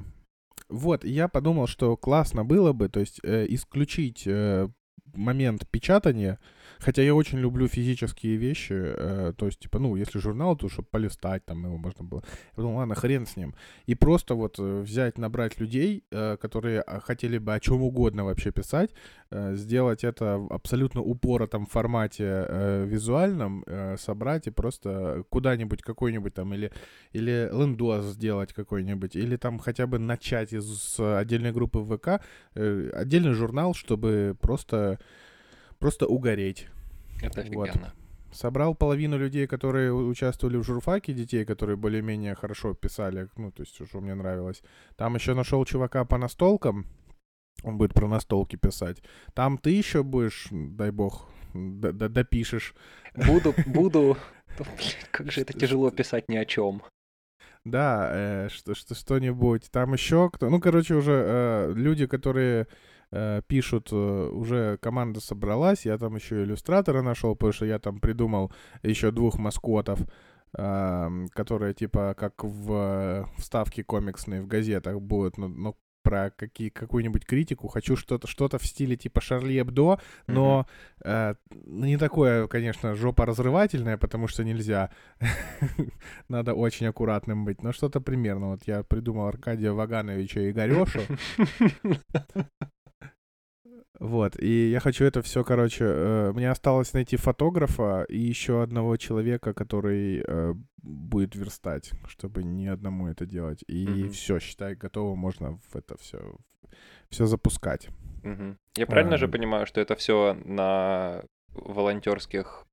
Вот, 0.70 1.04
я 1.04 1.28
подумал, 1.28 1.68
что 1.68 1.98
классно 1.98 2.46
было 2.46 2.74
бы, 2.74 2.90
то 2.90 3.00
есть 3.00 3.20
э, 3.24 3.46
исключить 3.50 4.24
э, 4.28 4.70
момент 5.20 5.68
печатания, 5.70 6.40
хотя 6.80 7.02
я 7.02 7.14
очень 7.14 7.40
люблю 7.40 7.68
физические 7.68 8.38
вещи, 8.38 8.74
э, 8.74 9.34
то 9.38 9.46
есть, 9.46 9.60
типа, 9.60 9.80
ну, 9.80 9.96
если 9.96 10.20
журнал, 10.20 10.56
то 10.56 10.70
чтобы 10.70 10.88
полистать, 10.92 11.46
там 11.46 11.66
его 11.66 11.78
можно 11.78 12.04
было. 12.04 12.24
Я 12.52 12.56
подумал, 12.56 12.78
ладно, 12.78 12.96
хрен 12.96 13.26
с 13.26 13.38
ним. 13.38 13.54
И 13.86 13.96
просто 13.96 14.36
вот 14.36 14.60
э, 14.60 14.82
взять, 14.82 15.18
набрать 15.18 15.60
людей, 15.60 16.04
э, 16.12 16.38
которые 16.38 16.82
а, 16.82 17.00
хотели 17.00 17.38
бы 17.38 17.54
о 17.54 17.60
чем 17.60 17.82
угодно 17.82 18.26
вообще 18.26 18.52
писать, 18.52 18.92
э, 19.32 19.56
сделать 19.56 20.04
это 20.04 20.38
в 20.38 20.52
абсолютно 20.54 21.02
упоротом 21.02 21.66
формате 21.66 22.46
э, 22.48 22.86
визуальном, 22.86 23.64
э, 23.68 23.98
собрать 23.98 24.48
и 24.48 24.52
просто 24.52 25.24
куда-нибудь 25.30 25.82
какой-нибудь 25.82 26.34
там 26.34 26.54
или 26.54 26.72
или 27.14 27.50
лендос 27.52 28.06
сделать 28.06 28.54
какой-нибудь, 28.54 29.16
или 29.16 29.38
там 29.38 29.60
хотя 29.60 29.88
бы 29.88 30.00
начать 30.00 30.54
из 30.54 30.80
с 30.80 31.18
отдельной 31.20 31.52
группы 31.52 31.80
в 31.80 31.98
ВК, 31.98 32.22
э, 32.56 32.90
отдельный 32.94 33.34
журнал, 33.34 33.74
чтобы 33.74 34.36
просто, 34.40 35.00
просто 35.80 36.08
угореть. 36.08 36.68
Это 37.22 37.42
Вот. 37.54 37.70
офигенно. 37.70 37.94
Собрал 38.32 38.76
половину 38.76 39.18
людей, 39.18 39.48
которые 39.48 39.92
участвовали 39.92 40.58
в 40.58 40.64
журфаке, 40.64 41.14
детей, 41.14 41.46
которые 41.46 41.78
более-менее 41.78 42.36
хорошо 42.36 42.76
писали, 42.76 43.28
ну, 43.38 43.52
то 43.52 43.64
есть, 43.64 43.76
что 43.88 44.02
мне 44.02 44.14
нравилось. 44.14 44.62
Там 44.96 45.16
еще 45.16 45.34
нашел 45.34 45.66
чувака 45.66 46.06
по 46.06 46.18
настолкам, 46.20 46.86
он 47.64 47.78
будет 47.78 47.94
про 47.94 48.08
настолки 48.08 48.56
писать. 48.56 49.02
Там 49.34 49.58
ты 49.58 49.72
еще 49.72 50.04
будешь, 50.04 50.48
дай 50.52 50.92
бог, 50.92 51.28
д- 51.54 51.92
д- 51.92 52.10
допишешь. 52.10 52.76
Буду, 53.16 53.54
буду... 53.66 54.18
Как 55.12 55.32
же 55.32 55.42
это 55.42 55.54
тяжело 55.54 55.90
писать 55.90 56.30
ни 56.30 56.38
о 56.38 56.46
чем. 56.46 56.84
Да, 57.66 58.10
э, 58.14 58.50
что, 58.50 58.76
что, 58.76 58.96
что-нибудь. 58.96 59.70
Там 59.72 59.94
еще 59.94 60.30
кто... 60.30 60.50
Ну, 60.50 60.60
короче, 60.60 60.96
уже 60.96 61.12
э, 61.26 61.74
люди, 61.76 62.06
которые 62.08 62.68
э, 63.12 63.42
пишут, 63.48 63.90
э, 63.92 64.30
уже 64.32 64.78
команда 64.78 65.20
собралась. 65.20 65.86
Я 65.86 65.98
там 65.98 66.16
еще 66.16 66.44
иллюстратора 66.44 67.02
нашел, 67.02 67.36
потому 67.36 67.54
что 67.54 67.66
я 67.66 67.80
там 67.80 68.00
придумал 68.00 68.52
еще 68.84 69.12
двух 69.12 69.38
маскотов. 69.38 70.00
э, 70.58 71.26
которые 71.34 71.74
типа 71.74 72.16
как 72.18 72.44
в 72.44 73.30
вставке 73.38 73.84
комиксные 73.84 74.42
в 74.42 74.48
газетах 74.48 75.00
будут, 75.00 75.38
ну, 75.38 75.48
ну 75.48 75.76
про 76.10 76.32
какие, 76.32 76.70
какую-нибудь 76.70 77.26
критику, 77.26 77.68
хочу 77.68 77.96
что-то 77.96 78.28
что 78.28 78.50
в 78.58 78.66
стиле 78.66 78.96
типа 78.96 79.22
Шарли 79.22 79.60
Эбдо, 79.62 80.00
но 80.28 80.66
mm-hmm. 81.04 81.06
э, 81.06 81.36
не 81.68 81.98
такое, 81.98 82.48
конечно, 82.48 82.96
жопа 82.96 83.26
разрывательное, 83.26 83.98
потому 83.98 84.28
что 84.28 84.44
нельзя. 84.44 84.90
Надо 86.30 86.54
очень 86.54 86.88
аккуратным 86.88 87.46
быть, 87.46 87.62
но 87.62 87.74
что-то 87.74 88.02
примерно. 88.02 88.50
Вот 88.50 88.64
я 88.66 88.84
придумал 88.84 89.28
Аркадия 89.28 89.72
Вагановича 89.72 90.42
и 90.42 90.52
Игорешу. 90.52 91.02
Вот, 94.00 94.42
и 94.42 94.70
я 94.70 94.80
хочу 94.80 95.04
это 95.04 95.22
все, 95.22 95.44
короче, 95.44 95.84
э, 95.86 96.32
мне 96.34 96.50
осталось 96.50 96.94
найти 96.94 97.18
фотографа 97.18 98.06
и 98.08 98.18
еще 98.18 98.64
одного 98.64 98.96
человека, 98.96 99.54
который 99.54 100.24
э, 100.26 100.54
будет 100.82 101.36
верстать, 101.36 101.92
чтобы 102.08 102.44
не 102.44 102.68
одному 102.68 103.08
это 103.10 103.26
делать. 103.26 103.62
И 103.68 103.86
mm-hmm. 103.86 104.10
все, 104.10 104.40
считай, 104.40 104.76
готово, 104.76 105.16
можно 105.16 105.60
в 105.70 105.76
это 105.76 105.98
все, 105.98 106.38
все 107.10 107.26
запускать. 107.26 107.90
Mm-hmm. 108.24 108.56
Я 108.78 108.88
правильно 108.88 109.16
а, 109.16 109.18
же 109.18 109.28
понимаю, 109.28 109.66
что 109.66 109.82
это 109.82 109.98
все 109.98 110.34
на 110.46 111.24
волонтерских 111.54 112.66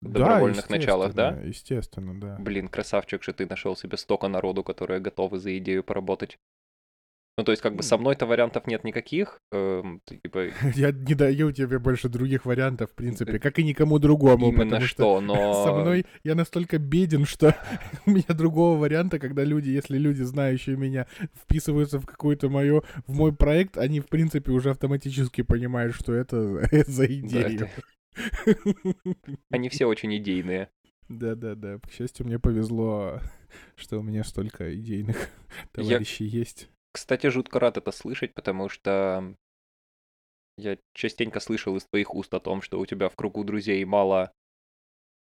добровольных 0.00 0.68
да, 0.68 0.76
началах, 0.76 1.14
да? 1.14 1.40
Естественно, 1.42 2.20
да. 2.20 2.36
Блин, 2.38 2.68
красавчик 2.68 3.22
что 3.22 3.32
ты 3.32 3.46
нашел 3.46 3.76
себе 3.76 3.96
столько 3.96 4.28
народу, 4.28 4.62
которые 4.62 5.00
готовы 5.00 5.38
за 5.38 5.56
идею 5.58 5.82
поработать. 5.82 6.38
Ну, 7.38 7.44
то 7.44 7.52
есть, 7.52 7.62
как 7.62 7.76
бы 7.76 7.82
со 7.82 7.96
мной-то 7.96 8.26
вариантов 8.26 8.66
нет 8.66 8.84
никаких. 8.84 9.40
Эм, 9.52 10.02
типа... 10.04 10.48
Я 10.74 10.92
не 10.92 11.14
даю 11.14 11.50
тебе 11.50 11.78
больше 11.78 12.10
других 12.10 12.44
вариантов, 12.44 12.90
в 12.90 12.94
принципе, 12.94 13.38
как 13.38 13.58
и 13.58 13.64
никому 13.64 13.98
другому. 13.98 14.48
Именно 14.48 14.80
что, 14.80 14.86
что, 14.86 15.20
но... 15.22 15.64
Со 15.64 15.72
мной 15.72 16.04
я 16.24 16.34
настолько 16.34 16.78
беден, 16.78 17.24
что 17.24 17.56
у 18.06 18.10
меня 18.10 18.26
другого 18.28 18.78
варианта, 18.78 19.18
когда 19.18 19.44
люди, 19.44 19.70
если 19.70 19.96
люди, 19.96 20.22
знающие 20.22 20.76
меня, 20.76 21.06
вписываются 21.34 21.98
в 21.98 22.04
какую-то 22.04 22.50
мою, 22.50 22.84
в 23.06 23.14
мой 23.14 23.34
проект, 23.34 23.78
они, 23.78 24.00
в 24.00 24.08
принципе, 24.08 24.52
уже 24.52 24.70
автоматически 24.70 25.40
понимают, 25.40 25.94
что 25.94 26.12
это 26.12 26.68
за 26.86 27.06
идею. 27.06 27.70
Они 29.50 29.70
все 29.70 29.86
очень 29.86 30.14
идейные. 30.18 30.68
Да-да-да. 31.08 31.78
К 31.78 31.90
счастью, 31.90 32.26
мне 32.26 32.38
повезло, 32.38 33.20
что 33.74 34.00
у 34.00 34.02
меня 34.02 34.22
столько 34.22 34.74
идейных 34.74 35.16
товарищей 35.72 36.26
есть. 36.26 36.68
Кстати, 36.92 37.28
жутко 37.28 37.58
рад 37.58 37.76
это 37.76 37.90
слышать, 37.90 38.34
потому 38.34 38.68
что 38.68 39.34
я 40.58 40.78
частенько 40.92 41.40
слышал 41.40 41.76
из 41.76 41.86
твоих 41.86 42.14
уст 42.14 42.32
о 42.34 42.40
том, 42.40 42.62
что 42.62 42.78
у 42.78 42.86
тебя 42.86 43.08
в 43.08 43.16
кругу 43.16 43.44
друзей 43.44 43.84
мало 43.84 44.32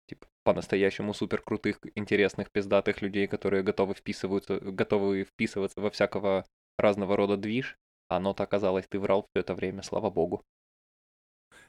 типа, 0.08 0.26
по-настоящему 0.42 1.14
супер 1.14 1.40
крутых, 1.40 1.80
интересных, 1.94 2.50
пиздатых 2.50 3.00
людей, 3.02 3.26
которые 3.26 3.62
готовы 3.62 3.94
вписываться, 3.94 4.58
готовы 4.58 5.24
вписываться 5.24 5.80
во 5.80 5.90
всякого 5.90 6.44
разного 6.76 7.16
рода 7.16 7.36
движ, 7.36 7.78
а 8.08 8.16
оно-то 8.16 8.42
оказалось, 8.42 8.86
ты 8.88 8.98
врал 8.98 9.26
все 9.30 9.40
это 9.40 9.54
время, 9.54 9.82
слава 9.82 10.10
богу. 10.10 10.42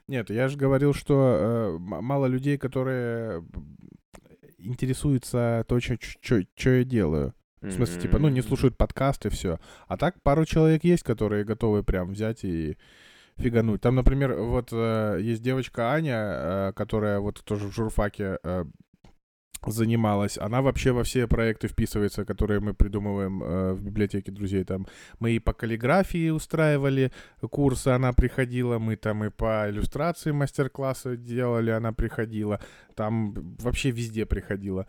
Нет, 0.06 0.28
я 0.28 0.48
же 0.48 0.58
говорил, 0.58 0.92
что 0.92 1.14
э, 1.14 1.78
мало 1.78 2.26
людей, 2.26 2.58
которые 2.58 3.42
интересуются 4.58 5.64
то, 5.66 5.80
что 5.80 6.70
я 6.70 6.84
делаю. 6.84 7.34
В 7.64 7.72
смысле, 7.72 8.00
типа, 8.00 8.18
ну, 8.18 8.28
не 8.28 8.42
слушают 8.42 8.76
подкасты, 8.76 9.30
все. 9.30 9.58
А 9.88 9.96
так 9.96 10.20
пару 10.22 10.44
человек 10.44 10.84
есть, 10.84 11.02
которые 11.02 11.44
готовы 11.44 11.82
прям 11.82 12.12
взять 12.12 12.44
и 12.44 12.76
фигануть. 13.36 13.80
Там, 13.80 13.94
например, 13.94 14.34
вот 14.34 14.68
э, 14.72 15.18
есть 15.20 15.42
девочка 15.42 15.92
Аня, 15.92 16.16
э, 16.16 16.72
которая 16.74 17.20
вот 17.20 17.42
тоже 17.44 17.68
в 17.68 17.74
журфаке 17.74 18.38
э, 18.42 18.64
занималась. 19.66 20.38
Она 20.38 20.62
вообще 20.62 20.92
во 20.92 21.02
все 21.02 21.26
проекты 21.26 21.68
вписывается, 21.68 22.24
которые 22.24 22.60
мы 22.60 22.74
придумываем 22.74 23.42
э, 23.42 23.72
в 23.72 23.82
библиотеке 23.82 24.30
друзей. 24.30 24.64
Там 24.64 24.86
мы 25.18 25.32
и 25.32 25.38
по 25.38 25.52
каллиграфии 25.52 26.30
устраивали 26.30 27.12
курсы, 27.50 27.88
она 27.88 28.12
приходила. 28.12 28.78
Мы 28.78 28.96
там 28.96 29.24
и 29.24 29.30
по 29.30 29.68
иллюстрации 29.68 30.30
мастер-классы 30.30 31.16
делали, 31.16 31.70
она 31.70 31.92
приходила. 31.92 32.60
Там 32.94 33.34
вообще 33.58 33.90
везде 33.90 34.26
приходила 34.26 34.86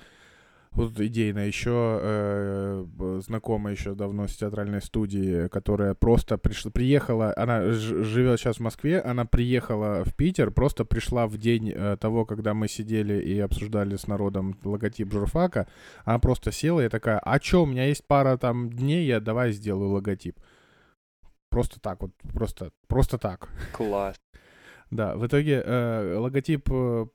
вот 0.75 0.99
идейно 0.99 1.39
еще 1.39 1.99
э, 2.01 2.85
знакомая 3.21 3.75
еще 3.75 3.95
давно 3.95 4.27
с 4.27 4.35
театральной 4.35 4.81
студии, 4.81 5.47
которая 5.47 5.93
просто 5.93 6.37
пришла, 6.37 6.71
приехала, 6.71 7.33
она 7.35 7.71
живет 7.71 8.39
сейчас 8.39 8.57
в 8.57 8.59
Москве, 8.61 8.99
она 8.99 9.25
приехала 9.25 10.03
в 10.03 10.13
Питер, 10.15 10.51
просто 10.51 10.85
пришла 10.85 11.27
в 11.27 11.37
день 11.37 11.71
э, 11.73 11.97
того, 11.99 12.25
когда 12.25 12.53
мы 12.53 12.67
сидели 12.67 13.19
и 13.19 13.39
обсуждали 13.39 13.95
с 13.95 14.07
народом 14.07 14.57
логотип 14.63 15.11
журфака, 15.11 15.67
она 16.03 16.19
просто 16.19 16.51
села 16.51 16.85
и 16.85 16.89
такая, 16.89 17.19
а 17.19 17.39
чё, 17.39 17.63
у 17.63 17.65
меня 17.65 17.85
есть 17.85 18.05
пара 18.05 18.37
там 18.37 18.69
дней, 18.69 19.05
я 19.05 19.19
давай 19.19 19.51
сделаю 19.51 19.91
логотип. 19.91 20.37
Просто 21.49 21.79
так 21.79 22.01
вот, 22.01 22.11
просто, 22.33 22.71
просто 22.87 23.17
так. 23.17 23.49
Класс. 23.71 24.17
Да, 24.91 25.15
в 25.15 25.25
итоге 25.25 25.63
э, 25.65 26.17
логотип 26.17 26.69
э, 26.69 27.05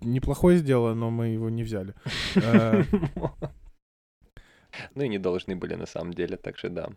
неплохое 0.00 0.58
сделано, 0.58 0.94
но 0.94 1.10
мы 1.10 1.28
его 1.28 1.50
не 1.50 1.62
взяли. 1.62 1.94
Э, 2.36 2.84
ну 4.94 5.02
и 5.02 5.08
не 5.08 5.18
должны 5.18 5.56
были 5.56 5.74
на 5.74 5.86
самом 5.86 6.14
деле, 6.14 6.36
так 6.36 6.58
что 6.58 6.68
да. 6.68 6.88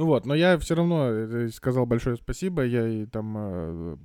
Ну 0.00 0.06
вот, 0.06 0.24
но 0.24 0.34
я 0.34 0.56
все 0.56 0.74
равно 0.76 1.10
э, 1.10 1.50
сказал 1.50 1.84
большое 1.84 2.16
спасибо, 2.16 2.64
я 2.64 2.86
ей 2.86 3.04
там 3.04 3.34
э, 3.36 3.96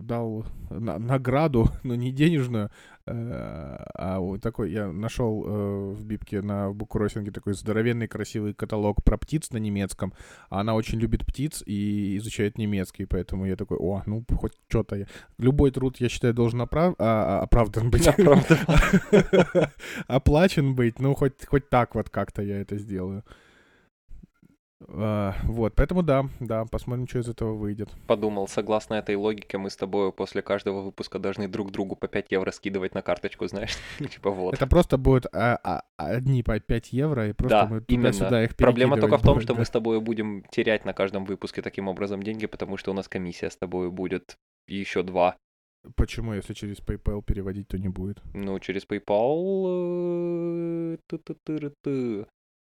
дал 0.00 0.46
на, 0.70 0.98
награду, 0.98 1.68
но 1.82 1.94
не 1.94 2.10
денежную, 2.10 2.70
э, 3.04 3.12
а 3.12 4.18
вот 4.18 4.40
такой, 4.40 4.72
я 4.72 4.90
нашел 4.90 5.44
э, 5.44 5.92
в 5.92 6.06
Бибке 6.06 6.40
на 6.40 6.72
буккроссинге 6.72 7.32
такой 7.32 7.52
здоровенный 7.52 8.08
красивый 8.08 8.54
каталог 8.54 9.04
про 9.04 9.18
птиц 9.18 9.50
на 9.50 9.58
немецком, 9.58 10.14
а 10.48 10.60
она 10.60 10.74
очень 10.74 10.98
любит 10.98 11.26
птиц 11.26 11.62
и 11.66 12.16
изучает 12.16 12.56
немецкий, 12.56 13.04
поэтому 13.04 13.44
я 13.44 13.54
такой, 13.54 13.76
о, 13.76 14.02
ну 14.06 14.24
хоть 14.34 14.54
что-то 14.70 14.96
я... 14.96 15.06
Любой 15.36 15.70
труд, 15.70 15.98
я 15.98 16.08
считаю, 16.08 16.32
должен 16.32 16.62
оправ... 16.62 16.94
а, 16.98 17.40
а 17.40 17.42
оправдан 17.42 17.90
быть. 17.90 18.08
Оплачен 20.06 20.74
быть, 20.74 20.98
ну 20.98 21.14
хоть, 21.14 21.44
хоть 21.44 21.68
так 21.68 21.94
вот 21.94 22.08
как-то 22.08 22.40
я 22.40 22.58
это 22.58 22.78
сделаю. 22.78 23.22
Uh, 24.88 25.34
вот, 25.44 25.74
поэтому 25.74 26.02
да, 26.02 26.24
да, 26.40 26.64
посмотрим, 26.64 27.06
что 27.06 27.20
из 27.20 27.28
этого 27.28 27.54
выйдет. 27.54 27.88
Подумал, 28.06 28.48
согласно 28.48 28.94
этой 28.94 29.16
логике, 29.16 29.58
мы 29.58 29.70
с 29.70 29.76
тобой 29.76 30.12
после 30.12 30.42
каждого 30.42 30.82
выпуска 30.82 31.18
должны 31.18 31.48
друг 31.48 31.70
другу 31.70 31.96
по 31.96 32.08
5 32.08 32.32
евро 32.32 32.50
скидывать 32.50 32.94
на 32.94 33.02
карточку, 33.02 33.46
знаешь, 33.46 33.76
типа 33.98 34.30
вот. 34.30 34.54
Это 34.54 34.66
просто 34.66 34.98
будет 34.98 35.26
а, 35.32 35.58
а, 35.62 35.82
одни 35.96 36.42
по 36.42 36.58
5 36.58 36.92
евро, 36.92 37.28
и 37.28 37.32
просто 37.32 37.62
да, 37.62 37.66
мы 37.66 37.80
туда-сюда 37.80 38.44
их 38.44 38.56
Проблема 38.56 38.98
только 38.98 39.18
в 39.18 39.22
том, 39.22 39.34
будет, 39.34 39.44
что 39.44 39.54
да. 39.54 39.60
мы 39.60 39.64
с 39.64 39.70
тобой 39.70 40.00
будем 40.00 40.44
терять 40.50 40.84
на 40.84 40.92
каждом 40.92 41.24
выпуске 41.24 41.62
таким 41.62 41.88
образом 41.88 42.22
деньги, 42.22 42.46
потому 42.46 42.76
что 42.76 42.90
у 42.90 42.94
нас 42.94 43.08
комиссия 43.08 43.50
с 43.50 43.56
тобой 43.56 43.90
будет 43.90 44.36
еще 44.66 45.02
два. 45.02 45.36
Почему, 45.96 46.34
если 46.34 46.54
через 46.54 46.78
PayPal 46.78 47.22
переводить, 47.22 47.68
то 47.68 47.78
не 47.78 47.88
будет? 47.88 48.22
Ну, 48.34 48.58
через 48.60 48.86
PayPal... 48.86 50.98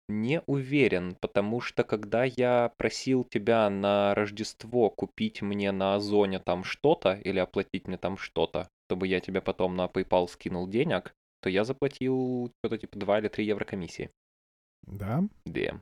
Не 0.08 0.40
уверен, 0.46 1.16
потому 1.20 1.60
что 1.60 1.82
когда 1.82 2.24
я 2.24 2.72
просил 2.76 3.24
тебя 3.24 3.68
на 3.68 4.14
Рождество 4.14 4.88
купить 4.88 5.42
мне 5.42 5.72
на 5.72 5.96
Озоне 5.96 6.38
там 6.38 6.62
что-то 6.62 7.14
или 7.14 7.40
оплатить 7.40 7.88
мне 7.88 7.98
там 7.98 8.16
что-то, 8.16 8.68
чтобы 8.86 9.08
я 9.08 9.18
тебе 9.18 9.40
потом 9.40 9.74
на 9.74 9.86
PayPal 9.86 10.28
скинул 10.28 10.68
денег, 10.68 11.12
то 11.42 11.50
я 11.50 11.64
заплатил 11.64 12.52
что-то 12.58 12.78
типа 12.78 12.98
2 12.98 13.18
или 13.18 13.28
3 13.28 13.44
евро 13.46 13.64
комиссии. 13.64 14.10
Да? 14.86 15.24
Да. 15.44 15.80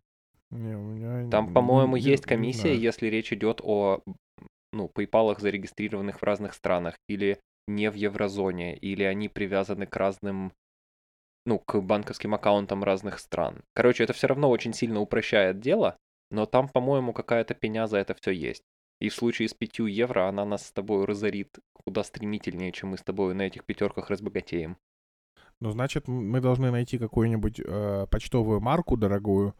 Не, 0.50 0.76
у 0.76 0.80
меня 0.80 1.30
Там, 1.30 1.52
по-моему, 1.52 1.96
есть 1.96 2.24
комиссия, 2.24 2.74
если 2.74 3.08
речь 3.08 3.32
идет 3.32 3.60
о 3.62 4.02
ну, 4.72 4.90
PayPal 4.94 5.38
зарегистрированных 5.38 6.20
в 6.20 6.22
разных 6.22 6.54
странах, 6.54 6.96
или 7.08 7.38
не 7.66 7.90
в 7.90 7.94
еврозоне, 7.94 8.76
или 8.76 9.02
они 9.02 9.28
привязаны 9.28 9.86
к 9.86 9.96
разным 9.96 10.52
ну, 11.46 11.58
к 11.58 11.80
банковским 11.80 12.34
аккаунтам 12.34 12.84
разных 12.84 13.18
стран. 13.18 13.62
Короче, 13.74 14.04
это 14.04 14.12
все 14.12 14.26
равно 14.26 14.50
очень 14.50 14.72
сильно 14.72 15.00
упрощает 15.00 15.60
дело, 15.60 15.96
но 16.30 16.46
там, 16.46 16.68
по-моему, 16.68 17.12
какая-то 17.12 17.54
пеня 17.54 17.86
за 17.86 17.98
это 17.98 18.14
все 18.14 18.30
есть. 18.30 18.62
И 19.00 19.08
в 19.08 19.14
случае 19.14 19.48
с 19.48 19.54
5 19.54 19.80
евро 19.80 20.28
она 20.28 20.44
нас 20.44 20.66
с 20.66 20.72
тобой 20.72 21.04
разорит 21.04 21.58
куда 21.72 22.02
стремительнее, 22.02 22.72
чем 22.72 22.90
мы 22.90 22.98
с 22.98 23.02
тобой 23.02 23.34
на 23.34 23.42
этих 23.42 23.64
пятерках 23.64 24.08
разбогатеем. 24.08 24.78
Ну, 25.60 25.70
значит, 25.70 26.08
мы 26.08 26.40
должны 26.40 26.70
найти 26.70 26.98
какую-нибудь 26.98 27.60
э, 27.60 28.06
почтовую 28.10 28.60
марку 28.60 28.96
дорогую 28.96 29.54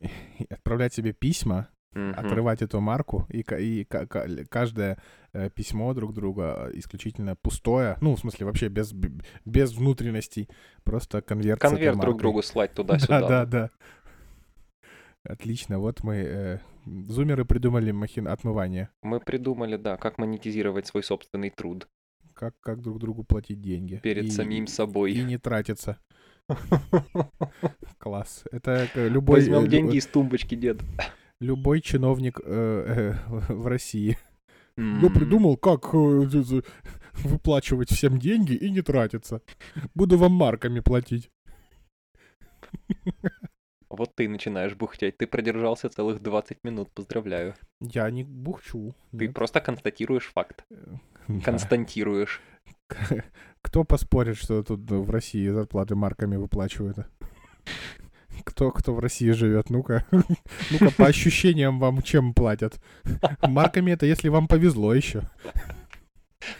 и 0.00 0.46
отправлять 0.48 0.94
себе 0.94 1.12
письма 1.12 1.68
mm-hmm. 1.96 2.14
отрывать 2.14 2.62
эту 2.62 2.80
марку, 2.80 3.26
и, 3.30 3.40
и 3.40 3.84
каждое 3.84 4.98
э, 5.32 5.50
письмо 5.50 5.92
друг 5.94 6.12
друга 6.12 6.70
исключительно 6.74 7.36
пустое, 7.36 7.96
ну, 8.00 8.14
в 8.14 8.20
смысле, 8.20 8.46
вообще 8.46 8.68
без, 8.68 8.92
без 9.44 9.74
внутренностей, 9.74 10.48
просто 10.84 11.22
конверт 11.22 11.60
Конверт 11.60 11.98
друг 11.98 12.18
другу 12.18 12.42
слать 12.42 12.72
туда-сюда. 12.74 13.20
Да, 13.20 13.28
да, 13.28 13.46
да. 13.46 13.70
Отлично, 15.24 15.80
вот 15.80 16.04
мы, 16.04 16.16
э, 16.16 16.58
зумеры 16.84 17.44
придумали 17.44 17.90
махин 17.90 18.28
отмывание. 18.28 18.90
Мы 19.02 19.18
придумали, 19.18 19.76
да, 19.76 19.96
как 19.96 20.18
монетизировать 20.18 20.86
свой 20.86 21.02
собственный 21.02 21.50
труд. 21.50 21.88
Как, 22.34 22.54
как 22.60 22.82
друг 22.82 22.98
другу 22.98 23.24
платить 23.24 23.60
деньги. 23.60 24.00
Перед 24.02 24.24
И- 24.24 24.30
самим 24.30 24.64
И 24.64 24.68
собой. 24.68 25.14
не 25.14 25.38
тратиться. 25.38 25.98
Класс. 27.98 28.44
Это 28.52 28.88
э, 28.94 29.08
любой, 29.08 29.40
Возьмем 29.40 29.64
э, 29.64 29.68
деньги 29.68 29.96
из 29.96 30.06
тумбочки, 30.06 30.54
дед. 30.54 30.80
Любой 31.40 31.80
чиновник 31.80 32.40
э, 32.44 33.14
э, 33.28 33.52
в 33.52 33.66
России. 33.66 34.18
Я 34.76 34.82
М, 34.82 35.12
придумал, 35.14 35.56
как 35.56 35.94
э, 35.94 36.62
выплачивать 37.14 37.90
всем 37.90 38.18
деньги 38.18 38.52
и 38.52 38.70
не 38.70 38.82
тратиться. 38.82 39.40
Буду 39.94 40.18
вам 40.18 40.32
марками 40.32 40.80
платить. 40.80 41.30
Вот 43.88 44.14
ты 44.14 44.28
начинаешь 44.28 44.74
бухтеть. 44.74 45.16
Ты 45.16 45.26
продержался 45.26 45.88
целых 45.88 46.20
20 46.20 46.58
минут. 46.64 46.90
Поздравляю. 46.92 47.54
Я 47.80 48.10
не 48.10 48.24
бухчу. 48.24 48.94
Ты 49.12 49.26
нет. 49.26 49.34
просто 49.34 49.60
констатируешь 49.60 50.26
факт. 50.34 50.64
Да. 51.28 51.40
Константируешь. 51.40 52.40
Кто 53.62 53.82
поспорит, 53.82 54.36
что 54.36 54.62
тут 54.62 54.88
в 54.88 55.10
России 55.10 55.48
зарплаты 55.48 55.96
марками 55.96 56.36
выплачивают? 56.36 56.98
Кто, 58.46 58.70
кто 58.70 58.94
в 58.94 59.00
России 59.00 59.32
живет? 59.32 59.70
Ну-ка, 59.70 60.06
ну-ка, 60.70 60.90
по 60.96 61.06
ощущениям 61.06 61.80
вам 61.80 62.00
чем 62.00 62.32
платят? 62.32 62.80
Марками 63.42 63.90
это 63.90 64.06
если 64.06 64.28
вам 64.28 64.46
повезло 64.46 64.94
еще. 64.94 65.22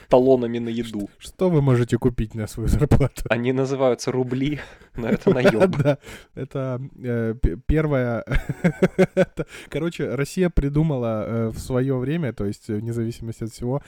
Талонами 0.08 0.58
на 0.58 0.68
еду. 0.68 1.08
Что 1.18 1.50
вы 1.50 1.62
можете 1.62 1.98
купить 1.98 2.34
на 2.34 2.46
свою 2.46 2.68
зарплату? 2.68 3.22
Они 3.28 3.52
называются 3.52 4.12
рубли, 4.12 4.60
но 4.96 5.08
это 5.10 5.32
наеб. 5.34 5.70
Да, 5.82 5.98
это 6.34 6.80
э, 7.02 7.34
п- 7.40 7.56
первая... 7.66 8.24
это- 9.14 9.46
Короче, 9.68 10.14
Россия 10.14 10.50
придумала 10.50 11.24
э, 11.26 11.48
в 11.48 11.58
свое 11.58 11.96
время, 11.96 12.32
то 12.32 12.44
есть 12.46 12.70
э, 12.70 12.76
вне 12.76 12.92
зависимости 12.92 13.44
от 13.44 13.50
всего, 13.52 13.82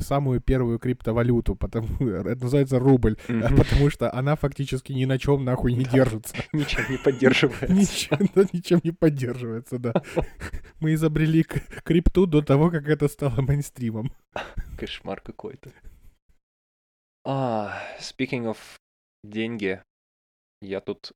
самую 0.00 0.40
первую 0.40 0.78
криптовалюту, 0.78 1.54
потому 1.54 1.86
это 2.00 2.42
называется 2.42 2.78
рубль, 2.78 3.16
а 3.28 3.48
потому 3.54 3.90
что 3.90 4.12
она 4.12 4.36
фактически 4.36 4.92
ни 4.92 5.04
на 5.04 5.18
чем 5.18 5.44
нахуй 5.44 5.72
не 5.74 5.84
держится. 5.84 6.34
Ничем 6.52 6.82
не 6.90 6.96
поддерживается. 6.98 7.66
Ничем, 8.52 8.80
не 8.84 8.92
поддерживается, 8.92 9.78
да. 9.78 9.92
Мы 10.80 10.94
изобрели 10.94 11.44
крипту 11.84 12.26
до 12.26 12.42
того, 12.42 12.70
как 12.70 12.88
это 12.88 13.08
стало 13.08 13.40
мейнстримом. 13.40 14.10
Кошмар 14.78 15.20
какой-то. 15.20 15.72
А, 17.24 17.82
speaking 17.98 18.44
of 18.44 18.58
деньги, 19.24 19.82
я 20.60 20.80
тут 20.80 21.12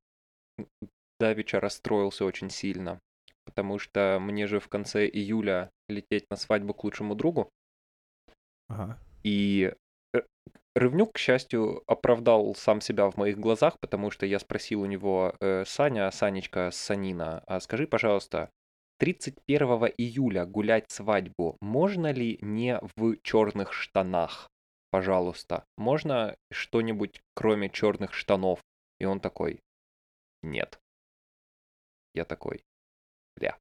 давеча 1.19 1.59
расстроился 1.59 2.25
очень 2.25 2.49
сильно, 2.49 2.99
потому 3.45 3.79
что 3.79 4.17
мне 4.19 4.47
же 4.47 4.59
в 4.59 4.67
конце 4.67 5.07
июля 5.07 5.69
лететь 5.87 6.25
на 6.29 6.35
свадьбу 6.35 6.73
к 6.73 6.83
лучшему 6.83 7.15
другу, 7.15 7.49
Ага. 8.69 8.97
и 9.23 9.73
э, 10.13 10.21
Рывнюк, 10.75 11.13
к 11.13 11.17
счастью, 11.17 11.83
оправдал 11.87 12.55
сам 12.55 12.81
себя 12.81 13.09
в 13.09 13.17
моих 13.17 13.37
глазах, 13.37 13.79
потому 13.79 14.11
что 14.11 14.25
я 14.25 14.39
спросил 14.39 14.81
у 14.81 14.85
него, 14.85 15.35
«Э, 15.39 15.63
Саня, 15.65 16.09
Санечка, 16.11 16.71
Санина, 16.71 17.43
а 17.47 17.59
скажи, 17.59 17.87
пожалуйста, 17.87 18.49
31 19.01 19.63
июля 19.97 20.45
гулять 20.45 20.91
свадьбу 20.91 21.57
можно 21.59 22.11
ли 22.11 22.37
не 22.43 22.79
в 22.95 23.17
черных 23.23 23.73
штанах? 23.73 24.47
Пожалуйста, 24.91 25.65
можно 25.75 26.35
что-нибудь 26.51 27.23
кроме 27.33 27.71
черных 27.71 28.13
штанов? 28.13 28.59
И 28.99 29.05
он 29.05 29.19
такой, 29.19 29.59
нет. 30.43 30.79
Я 32.13 32.25
такой, 32.25 32.61
бля. 33.35 33.57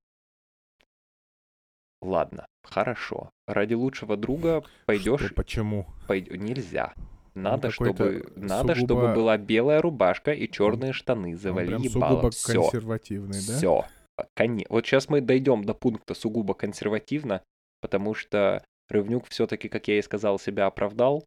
Ладно, 2.03 2.46
хорошо. 2.62 3.31
Ради 3.46 3.72
лучшего 3.72 4.18
друга 4.18 4.62
пойдешь 4.85 5.24
Что, 5.24 5.35
почему? 5.35 5.87
пойд- 6.07 6.37
Нельзя. 6.37 6.92
Надо, 7.35 7.70
какой-то 7.70 8.12
чтобы, 8.20 8.33
надо, 8.37 8.74
чтобы 8.74 9.14
была 9.14 9.38
белая 9.38 9.81
рубашка 9.81 10.33
и 10.33 10.50
черные 10.50 10.92
штаны. 10.92 11.35
Завали 11.35 11.68
прям 11.68 11.81
ебало. 11.81 12.11
сугубо 12.11 12.31
Все. 12.31 12.62
консервативный, 12.62 13.38
да? 13.46 13.57
Все. 13.57 13.87
Вот 14.68 14.87
сейчас 14.87 15.09
мы 15.09 15.20
дойдем 15.20 15.64
до 15.64 15.74
пункта 15.74 16.14
сугубо 16.14 16.54
консервативно, 16.54 17.42
потому 17.80 18.14
что 18.14 18.64
Рывнюк 18.88 19.28
все-таки, 19.28 19.68
как 19.68 19.88
я 19.88 19.98
и 19.98 20.02
сказал, 20.02 20.38
себя 20.38 20.66
оправдал. 20.66 21.24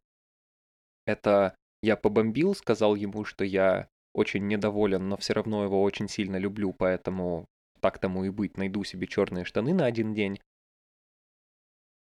Это 1.06 1.54
я 1.82 1.96
побомбил, 1.96 2.54
сказал 2.54 2.94
ему, 2.94 3.24
что 3.24 3.44
я 3.44 3.88
очень 4.12 4.46
недоволен, 4.46 5.08
но 5.08 5.16
все 5.16 5.32
равно 5.32 5.64
его 5.64 5.82
очень 5.82 6.08
сильно 6.08 6.36
люблю, 6.36 6.72
поэтому 6.72 7.46
так 7.80 7.98
тому 7.98 8.24
и 8.24 8.30
быть, 8.30 8.56
найду 8.56 8.84
себе 8.84 9.06
черные 9.06 9.44
штаны 9.44 9.74
на 9.74 9.84
один 9.86 10.14
день. 10.14 10.40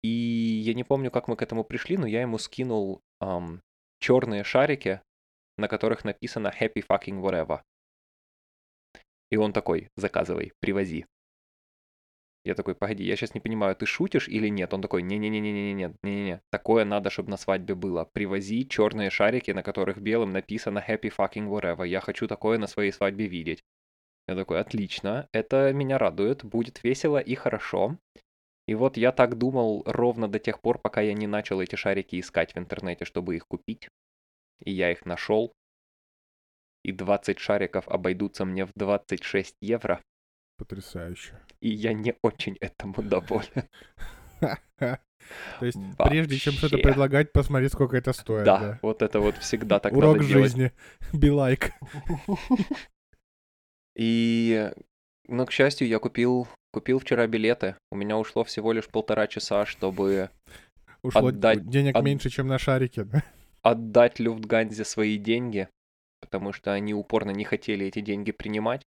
И 0.04 0.08
я 0.08 0.74
не 0.74 0.84
помню, 0.84 1.10
как 1.10 1.28
мы 1.28 1.36
к 1.36 1.42
этому 1.42 1.64
пришли, 1.64 1.98
но 1.98 2.06
я 2.06 2.22
ему 2.22 2.38
скинул 2.38 3.02
черные 4.00 4.44
шарики, 4.44 5.02
на 5.58 5.68
которых 5.68 6.04
написано 6.04 6.54
Happy 6.60 6.84
fucking 6.88 7.22
whatever. 7.22 7.62
И 9.32 9.38
он 9.38 9.54
такой, 9.54 9.90
заказывай, 9.96 10.52
привози. 10.60 11.06
Я 12.44 12.56
такой, 12.56 12.76
погоди, 12.76 13.04
я 13.04 13.16
сейчас 13.16 13.34
не 13.34 13.40
понимаю, 13.40 13.76
ты 13.76 13.86
шутишь 13.86 14.28
или 14.28 14.48
нет? 14.48 14.74
Он 14.74 14.82
такой, 14.82 15.04
не-не-не-не-не-не, 15.04 15.94
не-не-не, 16.04 16.42
такое 16.50 16.86
надо, 16.86 17.10
чтобы 17.10 17.30
на 17.30 17.38
свадьбе 17.38 17.76
было. 17.76 18.10
Привози 18.14 18.68
черные 18.68 19.12
шарики, 19.12 19.52
на 19.52 19.62
которых 19.62 20.00
белым 20.00 20.32
написано 20.32 20.84
Happy 20.86 21.14
fucking 21.16 21.48
whatever. 21.48 21.88
Я 21.88 22.02
хочу 22.02 22.28
такое 22.28 22.58
на 22.58 22.68
своей 22.68 22.92
свадьбе 22.92 23.28
видеть. 23.28 23.64
Я 24.28 24.36
такой, 24.36 24.60
отлично, 24.60 25.30
это 25.34 25.72
меня 25.72 25.98
радует, 25.98 26.44
будет 26.44 26.84
весело 26.84 27.20
и 27.20 27.36
хорошо. 27.36 27.98
И 28.68 28.76
вот 28.76 28.98
я 28.98 29.12
так 29.12 29.38
думал 29.38 29.84
ровно 29.86 30.28
до 30.28 30.40
тех 30.40 30.62
пор, 30.62 30.80
пока 30.80 31.02
я 31.02 31.14
не 31.14 31.28
начал 31.28 31.62
эти 31.62 31.76
шарики 31.76 32.20
искать 32.20 32.56
в 32.56 32.58
интернете, 32.58 33.06
чтобы 33.06 33.36
их 33.36 33.48
купить. 33.48 33.90
И 34.64 34.72
я 34.72 34.92
их 34.92 35.06
нашел. 35.06 35.54
И 36.84 36.92
20 36.92 37.40
шариков 37.40 37.88
обойдутся 37.88 38.46
мне 38.46 38.66
в 38.66 38.72
26 38.76 39.56
евро. 39.62 40.02
Потрясающе. 40.58 41.40
И 41.60 41.70
я 41.70 41.94
не 41.94 42.16
очень 42.24 42.58
этому 42.60 43.02
доволен. 43.04 43.68
То 45.60 45.66
есть, 45.66 45.78
прежде 46.00 46.38
чем 46.38 46.54
что-то 46.54 46.76
Вообще. 46.78 46.90
предлагать, 46.90 47.32
посмотри, 47.32 47.70
сколько 47.70 47.96
это 47.96 48.12
стоит. 48.12 48.44
Да, 48.44 48.60
Да. 48.60 48.80
вот 48.82 49.04
это 49.04 49.20
вот 49.20 49.38
всегда 49.38 49.80
так 49.80 49.94
Урок 49.94 50.24
жизни. 50.24 50.72
Like. 51.14 51.72
И, 53.96 54.72
ну, 55.28 55.46
к 55.46 55.52
счастью, 55.52 55.88
я 55.88 56.00
купил, 56.00 56.48
купил 56.72 57.00
вчера 57.00 57.28
билеты. 57.28 57.76
У 57.92 57.96
меня 57.96 58.18
ушло 58.18 58.44
всего 58.44 58.72
лишь 58.72 58.88
полтора 58.88 59.28
часа, 59.28 59.66
чтобы 59.66 60.30
Ушло 61.04 61.28
Отдать- 61.30 61.68
денег 61.68 61.96
от- 61.96 62.04
меньше, 62.04 62.30
чем 62.30 62.48
на 62.48 62.58
шарике. 62.60 63.04
да? 63.06 63.24
отдать 63.64 64.20
Люфтганзе 64.20 64.84
свои 64.86 65.18
деньги, 65.18 65.68
потому 66.22 66.54
что 66.54 66.72
они 66.72 66.94
упорно 66.94 67.32
не 67.32 67.44
хотели 67.44 67.86
эти 67.86 68.00
деньги 68.00 68.32
принимать. 68.32 68.84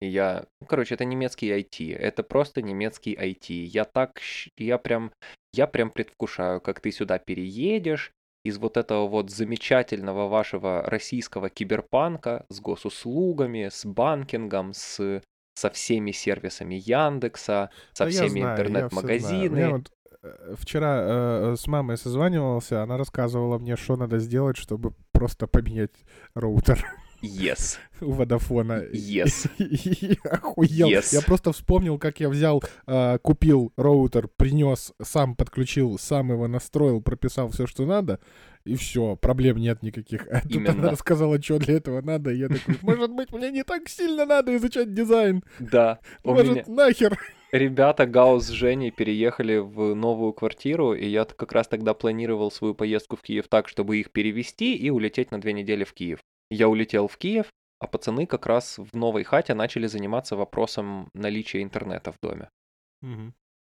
И 0.00 0.08
я, 0.08 0.46
ну, 0.60 0.66
короче, 0.66 0.94
это 0.94 1.04
немецкий 1.04 1.50
IT, 1.50 1.96
это 1.96 2.22
просто 2.22 2.62
немецкий 2.62 3.14
IT. 3.14 3.52
Я 3.52 3.84
так, 3.84 4.20
я 4.56 4.78
прям, 4.78 5.12
я 5.52 5.66
прям 5.66 5.90
предвкушаю, 5.90 6.60
как 6.60 6.80
ты 6.80 6.92
сюда 6.92 7.18
переедешь 7.18 8.12
из 8.44 8.58
вот 8.58 8.76
этого 8.76 9.08
вот 9.08 9.30
замечательного 9.30 10.28
вашего 10.28 10.82
российского 10.82 11.48
киберпанка 11.48 12.44
с 12.50 12.60
госуслугами, 12.60 13.68
с 13.70 13.86
банкингом, 13.86 14.74
с 14.74 15.22
со 15.54 15.70
всеми 15.70 16.10
сервисами 16.10 16.74
Яндекса, 16.74 17.70
со 17.92 18.04
Да 18.04 18.10
всеми 18.10 18.40
интернет-магазинами. 18.40 19.72
Вот, 19.72 19.92
э, 20.22 20.54
вчера 20.58 21.00
э, 21.00 21.56
с 21.56 21.66
мамой 21.66 21.96
созванивался, 21.96 22.82
она 22.82 22.96
рассказывала 22.96 23.58
мне, 23.58 23.76
что 23.76 23.96
надо 23.96 24.18
сделать, 24.18 24.56
чтобы 24.56 24.94
просто 25.14 25.46
поменять 25.46 26.04
роутер 26.34 26.84
Yes, 27.24 27.78
у 28.00 28.12
Водафона. 28.12 28.84
yes. 28.92 29.48
Охуел. 30.24 30.88
Yes. 30.88 31.14
Я 31.14 31.22
просто 31.22 31.52
вспомнил, 31.52 31.98
как 31.98 32.20
я 32.20 32.28
взял, 32.28 32.62
э, 32.86 33.18
купил 33.22 33.72
роутер, 33.76 34.28
принес, 34.28 34.92
сам 35.02 35.34
подключил, 35.34 35.98
сам 35.98 36.30
его 36.32 36.46
настроил, 36.48 37.00
прописал 37.00 37.48
все, 37.48 37.66
что 37.66 37.86
надо, 37.86 38.20
и 38.64 38.76
все, 38.76 39.16
проблем 39.16 39.56
нет 39.58 39.82
никаких. 39.82 40.26
А 40.30 40.40
тут 40.42 40.52
Именно. 40.52 40.72
она 40.72 40.90
рассказала, 40.90 41.40
что 41.42 41.58
для 41.58 41.76
этого 41.76 42.00
надо, 42.00 42.30
и 42.30 42.38
я 42.38 42.48
такой, 42.48 42.76
может 42.82 43.10
быть, 43.12 43.32
мне 43.32 43.50
не 43.50 43.64
так 43.64 43.88
сильно 43.88 44.26
надо 44.26 44.56
изучать 44.56 44.92
дизайн. 44.94 45.42
Да, 45.58 46.00
Может, 46.24 46.50
меня 46.50 46.64
нахер. 46.66 47.18
ребята 47.52 48.06
Гаус 48.06 48.44
с 48.46 48.50
Женей 48.50 48.90
переехали 48.90 49.56
в 49.58 49.94
новую 49.94 50.32
квартиру, 50.32 50.94
и 50.94 51.06
я 51.06 51.24
как 51.24 51.52
раз 51.52 51.68
тогда 51.68 51.94
планировал 51.94 52.50
свою 52.50 52.74
поездку 52.74 53.16
в 53.16 53.22
Киев 53.22 53.48
так, 53.48 53.68
чтобы 53.68 53.98
их 53.98 54.10
перевезти 54.10 54.74
и 54.76 54.90
улететь 54.90 55.30
на 55.30 55.40
две 55.40 55.52
недели 55.52 55.84
в 55.84 55.92
Киев. 55.92 56.18
Я 56.50 56.68
улетел 56.68 57.08
в 57.08 57.16
Киев, 57.16 57.50
а 57.80 57.86
пацаны 57.86 58.26
как 58.26 58.46
раз 58.46 58.78
в 58.78 58.96
новой 58.96 59.24
хате 59.24 59.54
начали 59.54 59.86
заниматься 59.86 60.36
вопросом 60.36 61.08
наличия 61.14 61.62
интернета 61.62 62.12
в 62.12 62.18
доме. 62.20 62.48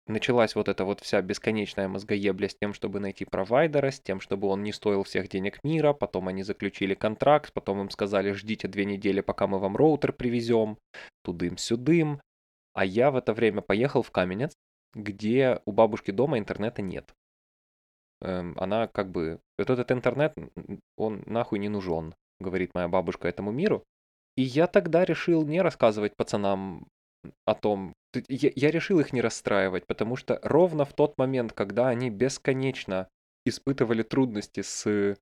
Началась 0.07 0.57
вот 0.57 0.69
эта 0.69 0.85
вот 0.85 1.01
вся 1.01 1.23
бесконечная 1.23 1.87
мозгоебля 1.87 2.49
с 2.49 2.57
тем, 2.57 2.75
чтобы 2.75 2.99
найти 2.99 3.25
провайдера, 3.25 3.91
с 3.91 4.01
тем, 4.01 4.21
чтобы 4.21 4.49
он 4.49 4.63
не 4.63 4.73
стоил 4.73 5.05
всех 5.05 5.29
денег 5.29 5.63
мира, 5.63 5.93
потом 5.93 6.27
они 6.29 6.43
заключили 6.43 6.95
контракт, 6.95 7.53
потом 7.53 7.83
им 7.83 7.91
сказали, 7.91 8.33
ждите 8.33 8.67
две 8.67 8.85
недели, 8.85 9.21
пока 9.21 9.47
мы 9.47 9.59
вам 9.61 9.77
роутер 9.77 10.13
привезем, 10.13 10.79
тудым-сюдым. 11.23 12.21
А 12.73 12.85
я 12.85 13.11
в 13.13 13.17
это 13.17 13.33
время 13.35 13.61
поехал 13.61 14.03
в 14.03 14.11
Каменец, 14.11 14.55
где 14.95 15.61
у 15.65 15.73
бабушки 15.73 16.11
дома 16.11 16.39
интернета 16.39 16.83
нет. 16.83 17.13
эм, 18.23 18.57
она 18.59 18.89
как 18.89 19.11
бы... 19.11 19.41
Вот 19.59 19.71
этот 19.71 19.93
интернет, 19.93 20.35
он 20.97 21.23
нахуй 21.27 21.59
не 21.61 21.69
нужен, 21.69 22.15
говорит 22.41 22.75
моя 22.75 22.89
бабушка 22.89 23.29
этому 23.29 23.51
миру. 23.51 23.85
И 24.37 24.43
я 24.43 24.67
тогда 24.67 25.05
решил 25.05 25.45
не 25.45 25.61
рассказывать 25.61 26.17
пацанам 26.17 26.87
о 27.45 27.55
том... 27.55 27.93
Я, 28.29 28.51
я 28.55 28.71
решил 28.71 29.01
их 29.01 29.13
не 29.13 29.21
расстраивать, 29.21 29.87
потому 29.87 30.17
что 30.17 30.41
ровно 30.43 30.85
в 30.85 30.93
тот 30.93 31.17
момент, 31.19 31.53
когда 31.53 31.89
они 31.89 32.11
бесконечно 32.11 33.09
испытывали 33.45 34.03
трудности 34.03 34.63
с 34.63 35.17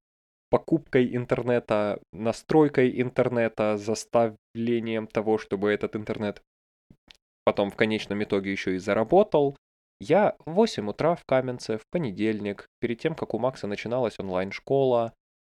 покупкой 0.50 1.14
интернета, 1.14 2.00
настройкой 2.12 3.00
интернета, 3.00 3.76
заставлением 3.76 5.06
того, 5.06 5.38
чтобы 5.38 5.70
этот 5.70 5.96
интернет 5.96 6.42
потом 7.44 7.70
в 7.70 7.76
конечном 7.76 8.22
итоге 8.22 8.52
еще 8.52 8.74
и 8.74 8.78
заработал. 8.78 9.56
Я 10.00 10.36
в 10.46 10.52
8 10.52 10.88
утра 10.88 11.14
в 11.14 11.24
Каменце 11.24 11.78
в 11.78 11.86
понедельник, 11.90 12.66
перед 12.80 13.00
тем, 13.00 13.14
как 13.14 13.34
у 13.34 13.38
Макса 13.38 13.66
начиналась 13.66 14.18
онлайн-школа, 14.18 15.12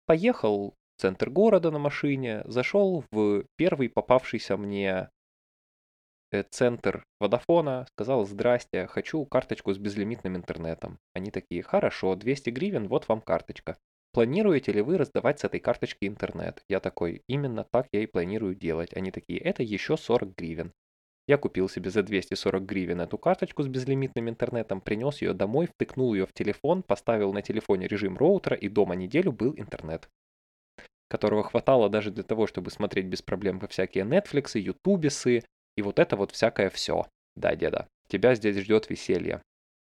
поехал 0.06 0.74
центр 0.98 1.30
города 1.30 1.70
на 1.70 1.78
машине, 1.78 2.42
зашел 2.44 3.04
в 3.10 3.44
первый 3.56 3.88
попавшийся 3.88 4.56
мне 4.56 5.10
э, 6.30 6.42
центр 6.44 7.04
Водофона, 7.20 7.86
сказал 7.90 8.24
«Здрасте, 8.24 8.86
хочу 8.86 9.24
карточку 9.24 9.72
с 9.72 9.78
безлимитным 9.78 10.36
интернетом». 10.36 10.98
Они 11.14 11.30
такие 11.30 11.62
«Хорошо, 11.62 12.14
200 12.14 12.50
гривен, 12.50 12.88
вот 12.88 13.08
вам 13.08 13.20
карточка». 13.20 13.76
Планируете 14.12 14.72
ли 14.72 14.82
вы 14.82 14.98
раздавать 14.98 15.40
с 15.40 15.44
этой 15.44 15.58
карточки 15.58 16.06
интернет? 16.06 16.62
Я 16.68 16.80
такой, 16.80 17.22
именно 17.28 17.64
так 17.64 17.88
я 17.92 18.02
и 18.02 18.06
планирую 18.06 18.54
делать. 18.54 18.94
Они 18.94 19.10
такие, 19.10 19.40
это 19.40 19.62
еще 19.62 19.96
40 19.96 20.36
гривен. 20.36 20.72
Я 21.26 21.38
купил 21.38 21.68
себе 21.68 21.90
за 21.90 22.02
240 22.02 22.62
гривен 22.62 23.00
эту 23.00 23.16
карточку 23.16 23.62
с 23.62 23.68
безлимитным 23.68 24.28
интернетом, 24.28 24.80
принес 24.80 25.22
ее 25.22 25.32
домой, 25.32 25.66
втыкнул 25.66 26.12
ее 26.12 26.26
в 26.26 26.32
телефон, 26.32 26.82
поставил 26.82 27.32
на 27.32 27.42
телефоне 27.42 27.86
режим 27.86 28.18
роутера 28.18 28.54
и 28.54 28.68
дома 28.68 28.96
неделю 28.96 29.32
был 29.32 29.54
интернет 29.56 30.08
которого 31.12 31.44
хватало 31.44 31.88
даже 31.88 32.10
для 32.10 32.24
того, 32.24 32.46
чтобы 32.46 32.70
смотреть 32.70 33.06
без 33.06 33.22
проблем 33.22 33.60
по 33.60 33.68
всякие 33.68 34.04
Netflix, 34.04 34.58
Ютубисы 34.58 35.44
и 35.76 35.82
вот 35.82 35.98
это 35.98 36.16
вот 36.16 36.32
всякое 36.32 36.70
все. 36.70 37.06
Да, 37.36 37.54
деда, 37.54 37.86
тебя 38.08 38.34
здесь 38.34 38.56
ждет 38.56 38.90
веселье. 38.90 39.42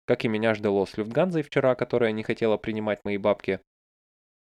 Как 0.06 0.23
и 0.23 0.27
меня 0.30 0.53
ждало 0.53 0.86
с 0.86 0.95
Люфтганзой 0.95 1.41
вчера, 1.41 1.75
которая 1.75 2.12
не 2.12 2.23
хотела 2.23 2.58
принимать 2.58 3.01
мои 3.03 3.17
бабки, 3.17 3.60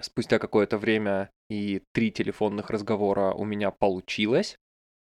Спустя 0.00 0.38
какое-то 0.38 0.78
время 0.78 1.30
и 1.50 1.82
три 1.92 2.12
телефонных 2.12 2.70
разговора 2.70 3.32
у 3.32 3.44
меня 3.44 3.72
получилось. 3.72 4.56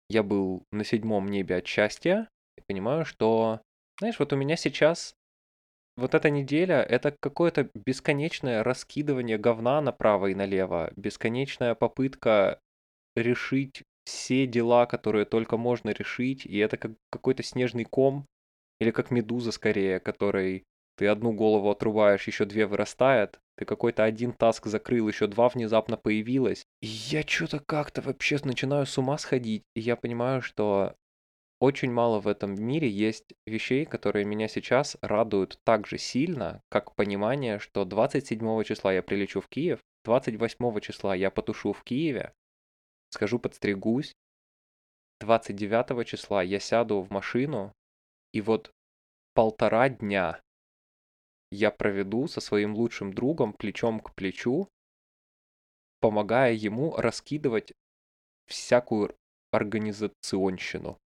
Я 0.09 0.23
был 0.23 0.65
на 0.73 0.85
седьмом 0.85 1.29
небе 1.29 1.57
от 1.57 1.67
счастья 1.67 2.29
и 2.57 2.63
понимаю, 2.67 3.05
что, 3.05 3.61
знаешь, 3.99 4.19
вот 4.19 4.33
у 4.33 4.37
меня 4.37 4.57
сейчас 4.57 5.15
вот 5.97 6.15
эта 6.15 6.31
неделя— 6.31 6.83
это 6.89 7.15
какое-то 7.21 7.69
бесконечное 7.75 8.63
раскидывание 8.63 9.39
говна 9.39 9.81
направо 9.81 10.29
и 10.29 10.35
налево, 10.35 10.93
бесконечная 10.97 11.75
попытка 11.75 12.61
решить 13.17 13.83
все 14.05 14.47
дела, 14.47 14.87
которые 14.87 15.25
только 15.25 15.57
можно 15.57 15.91
решить, 15.91 16.47
и 16.47 16.59
это 16.59 16.77
как 16.77 16.93
какой-то 17.11 17.43
снежный 17.43 17.85
ком, 17.85 18.27
или 18.81 18.91
как 18.91 19.11
медуза 19.11 19.53
скорее, 19.53 20.01
который 20.01 20.65
ты 20.97 21.07
одну 21.07 21.33
голову 21.33 21.71
отрубаешь, 21.71 22.27
еще 22.27 22.45
две 22.45 22.67
вырастает, 22.67 23.39
ты 23.57 23.65
какой-то 23.65 24.05
один 24.05 24.33
таск 24.33 24.67
закрыл, 24.67 25.09
еще 25.09 25.27
два 25.27 25.49
внезапно 25.49 25.97
появилось. 25.97 26.65
И 26.81 26.87
я 26.87 27.23
что-то 27.23 27.61
как-то 27.61 28.01
вообще 28.03 28.39
начинаю 28.45 28.87
с 28.87 28.97
ума 28.99 29.19
сходить. 29.19 29.63
И 29.75 29.81
я 29.81 29.97
понимаю, 29.97 30.43
что 30.43 30.95
очень 31.61 31.93
мало 31.93 32.21
в 32.21 32.27
этом 32.27 32.55
мире 32.55 32.89
есть 32.89 33.35
вещей, 33.47 33.85
которые 33.85 34.25
меня 34.25 34.49
сейчас 34.49 34.97
радуют 35.03 35.61
так 35.65 35.87
же 35.87 35.99
сильно, 35.99 36.63
как 36.71 36.95
понимание, 36.95 37.59
что 37.59 37.85
27 37.85 38.65
числа 38.65 38.95
я 38.95 39.03
прилечу 39.03 39.43
в 39.43 39.49
Киев, 39.49 39.79
28 40.05 40.81
числа 40.81 41.15
я 41.15 41.31
потушу 41.31 41.75
в 41.75 41.85
Киеве, 41.85 42.33
скажу 43.11 43.39
подстригусь, 43.39 44.15
29 45.21 46.07
числа 46.09 46.43
я 46.43 46.59
сяду 46.61 47.03
в 47.03 47.11
машину, 47.11 47.75
и 48.33 48.41
вот 48.41 48.73
полтора 49.35 49.91
дня 49.91 50.41
я 51.51 51.71
проведу 51.71 52.27
со 52.27 52.41
своим 52.41 52.75
лучшим 52.75 53.13
другом 53.13 53.53
плечом 53.53 54.01
к 54.01 54.15
плечу, 54.15 54.67
помогая 56.01 56.55
ему 56.55 56.97
раскидывать 56.97 57.75
всякую 58.47 59.15
организационщину. 59.53 60.99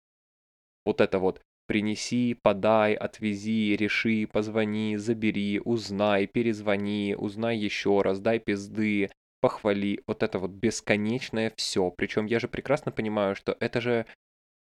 Вот 0.84 1.00
это 1.00 1.18
вот 1.18 1.40
принеси, 1.66 2.34
подай, 2.34 2.94
отвези, 2.94 3.76
реши, 3.76 4.26
позвони, 4.30 4.96
забери, 4.96 5.60
узнай, 5.64 6.26
перезвони, 6.26 7.14
узнай 7.16 7.56
еще 7.56 8.02
раз, 8.02 8.20
дай 8.20 8.38
пизды, 8.38 9.10
похвали. 9.40 10.02
Вот 10.06 10.22
это 10.22 10.38
вот 10.38 10.50
бесконечное 10.50 11.52
все. 11.56 11.90
Причем 11.90 12.26
я 12.26 12.38
же 12.38 12.48
прекрасно 12.48 12.92
понимаю, 12.92 13.34
что 13.34 13.56
это 13.60 13.80
же, 13.80 14.06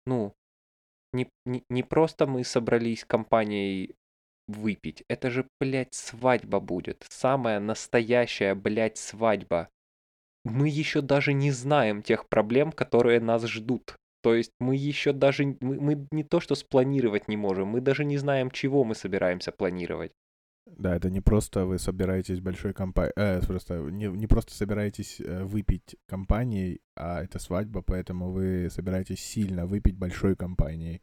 ну, 0.07 0.35
не, 1.13 1.29
не, 1.45 1.65
не 1.69 1.83
просто 1.83 2.27
мы 2.27 2.45
собрались 2.45 3.05
компанией 3.05 3.95
выпить. 4.47 5.05
Это 5.09 5.31
же, 5.31 5.47
блядь, 5.61 5.95
свадьба 5.95 6.61
будет. 6.61 7.07
Самая 7.09 7.61
настоящая, 7.61 8.55
блядь, 8.55 8.99
свадьба. 8.99 9.69
Мы 10.45 10.69
еще 10.69 11.01
даже 11.03 11.33
не 11.33 11.51
знаем 11.51 12.03
тех 12.03 12.29
проблем, 12.29 12.73
которые 12.73 13.21
нас 13.21 13.45
ждут. 13.47 13.97
То 14.23 14.35
есть 14.35 14.53
мы 14.61 14.77
еще 14.77 15.13
даже, 15.13 15.57
мы, 15.61 15.81
мы 15.81 16.07
не 16.11 16.25
то 16.25 16.41
что 16.41 16.55
спланировать 16.55 17.29
не 17.29 17.37
можем, 17.37 17.69
мы 17.69 17.81
даже 17.81 18.05
не 18.05 18.19
знаем, 18.19 18.51
чего 18.51 18.85
мы 18.85 18.95
собираемся 18.95 19.53
планировать. 19.53 20.13
Да, 20.67 20.95
это 20.95 21.11
не 21.11 21.21
просто 21.21 21.65
вы 21.65 21.79
собираетесь 21.79 22.41
большой 22.41 22.73
компанией, 22.73 23.13
э, 23.17 23.41
просто 23.41 23.75
не, 23.91 24.07
не 24.07 24.27
просто 24.27 24.55
собираетесь 24.55 25.21
э, 25.21 25.43
выпить 25.45 25.97
компанией, 26.07 26.81
а 26.97 27.23
это 27.23 27.39
свадьба, 27.39 27.83
поэтому 27.83 28.31
вы 28.31 28.69
собираетесь 28.71 29.21
сильно 29.21 29.67
выпить 29.67 29.97
большой 29.97 30.37
компанией. 30.37 31.03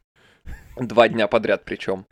Два 0.76 1.08
дня 1.08 1.28
подряд 1.28 1.64
причем. 1.64 2.06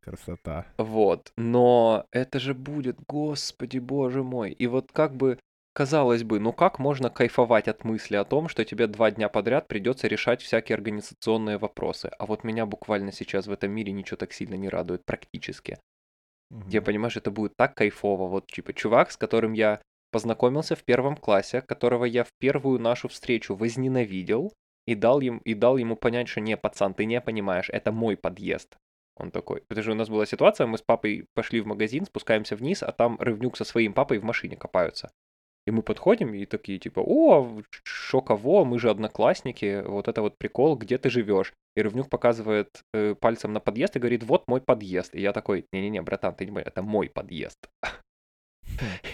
Красота. 0.00 0.66
Вот. 0.78 1.32
Но 1.36 2.06
это 2.10 2.38
же 2.38 2.54
будет, 2.54 2.98
господи 3.06 3.78
боже 3.78 4.22
мой. 4.22 4.52
И 4.52 4.66
вот 4.66 4.92
как 4.92 5.14
бы, 5.14 5.38
казалось 5.72 6.24
бы, 6.24 6.40
ну 6.40 6.52
как 6.52 6.78
можно 6.78 7.10
кайфовать 7.10 7.68
от 7.68 7.84
мысли 7.84 8.16
о 8.16 8.24
том, 8.24 8.48
что 8.48 8.64
тебе 8.64 8.86
два 8.86 9.10
дня 9.10 9.28
подряд 9.28 9.68
придется 9.68 10.08
решать 10.08 10.42
всякие 10.42 10.74
организационные 10.74 11.58
вопросы. 11.58 12.10
А 12.18 12.26
вот 12.26 12.44
меня 12.44 12.66
буквально 12.66 13.12
сейчас 13.12 13.46
в 13.46 13.52
этом 13.52 13.70
мире 13.70 13.92
ничего 13.92 14.16
так 14.16 14.32
сильно 14.32 14.54
не 14.54 14.68
радует 14.68 15.04
практически. 15.04 15.78
Угу. 16.50 16.68
Я 16.68 16.82
понимаю, 16.82 17.10
что 17.10 17.20
это 17.20 17.30
будет 17.30 17.56
так 17.56 17.74
кайфово. 17.74 18.28
Вот 18.28 18.46
типа 18.46 18.72
чувак, 18.72 19.10
с 19.10 19.16
которым 19.16 19.52
я 19.52 19.80
познакомился 20.10 20.74
в 20.74 20.84
первом 20.84 21.16
классе, 21.16 21.60
которого 21.60 22.04
я 22.04 22.24
в 22.24 22.32
первую 22.38 22.80
нашу 22.80 23.08
встречу 23.08 23.54
возненавидел, 23.54 24.52
и 24.86 24.94
дал, 24.94 25.20
им, 25.20 25.38
и 25.38 25.54
дал 25.54 25.76
ему 25.76 25.94
понять, 25.94 26.28
что 26.28 26.40
не, 26.40 26.56
пацан, 26.56 26.94
ты 26.94 27.04
не 27.04 27.20
понимаешь, 27.20 27.70
это 27.70 27.92
мой 27.92 28.16
подъезд. 28.16 28.76
Он 29.16 29.30
такой. 29.30 29.62
Потому 29.68 29.82
что 29.82 29.92
у 29.92 29.96
нас 29.96 30.08
была 30.08 30.26
ситуация, 30.26 30.66
мы 30.66 30.78
с 30.78 30.82
папой 30.82 31.26
пошли 31.34 31.60
в 31.60 31.66
магазин, 31.66 32.06
спускаемся 32.06 32.56
вниз, 32.56 32.82
а 32.82 32.90
там 32.90 33.18
Рывнюк 33.20 33.56
со 33.56 33.64
своим 33.64 33.92
папой 33.92 34.18
в 34.18 34.24
машине 34.24 34.56
копаются. 34.56 35.10
И 35.70 35.72
мы 35.72 35.82
подходим 35.82 36.34
и 36.34 36.46
такие 36.46 36.80
типа, 36.80 36.98
о, 36.98 37.62
шо 37.84 38.20
кого, 38.20 38.64
мы 38.64 38.80
же 38.80 38.90
одноклассники, 38.90 39.84
вот 39.86 40.08
это 40.08 40.20
вот 40.20 40.36
прикол, 40.36 40.76
где 40.76 40.98
ты 40.98 41.10
живешь? 41.10 41.52
И 41.76 41.82
Рывнюк 41.82 42.10
показывает 42.10 42.82
э, 42.92 43.14
пальцем 43.14 43.52
на 43.52 43.60
подъезд 43.60 43.94
и 43.94 44.00
говорит, 44.00 44.24
вот 44.24 44.48
мой 44.48 44.60
подъезд. 44.60 45.14
И 45.14 45.20
я 45.20 45.32
такой, 45.32 45.66
не-не-не, 45.72 46.02
братан, 46.02 46.34
ты 46.34 46.44
не 46.44 46.48
понимаешь, 46.48 46.66
это 46.66 46.82
мой 46.82 47.08
подъезд. 47.08 47.70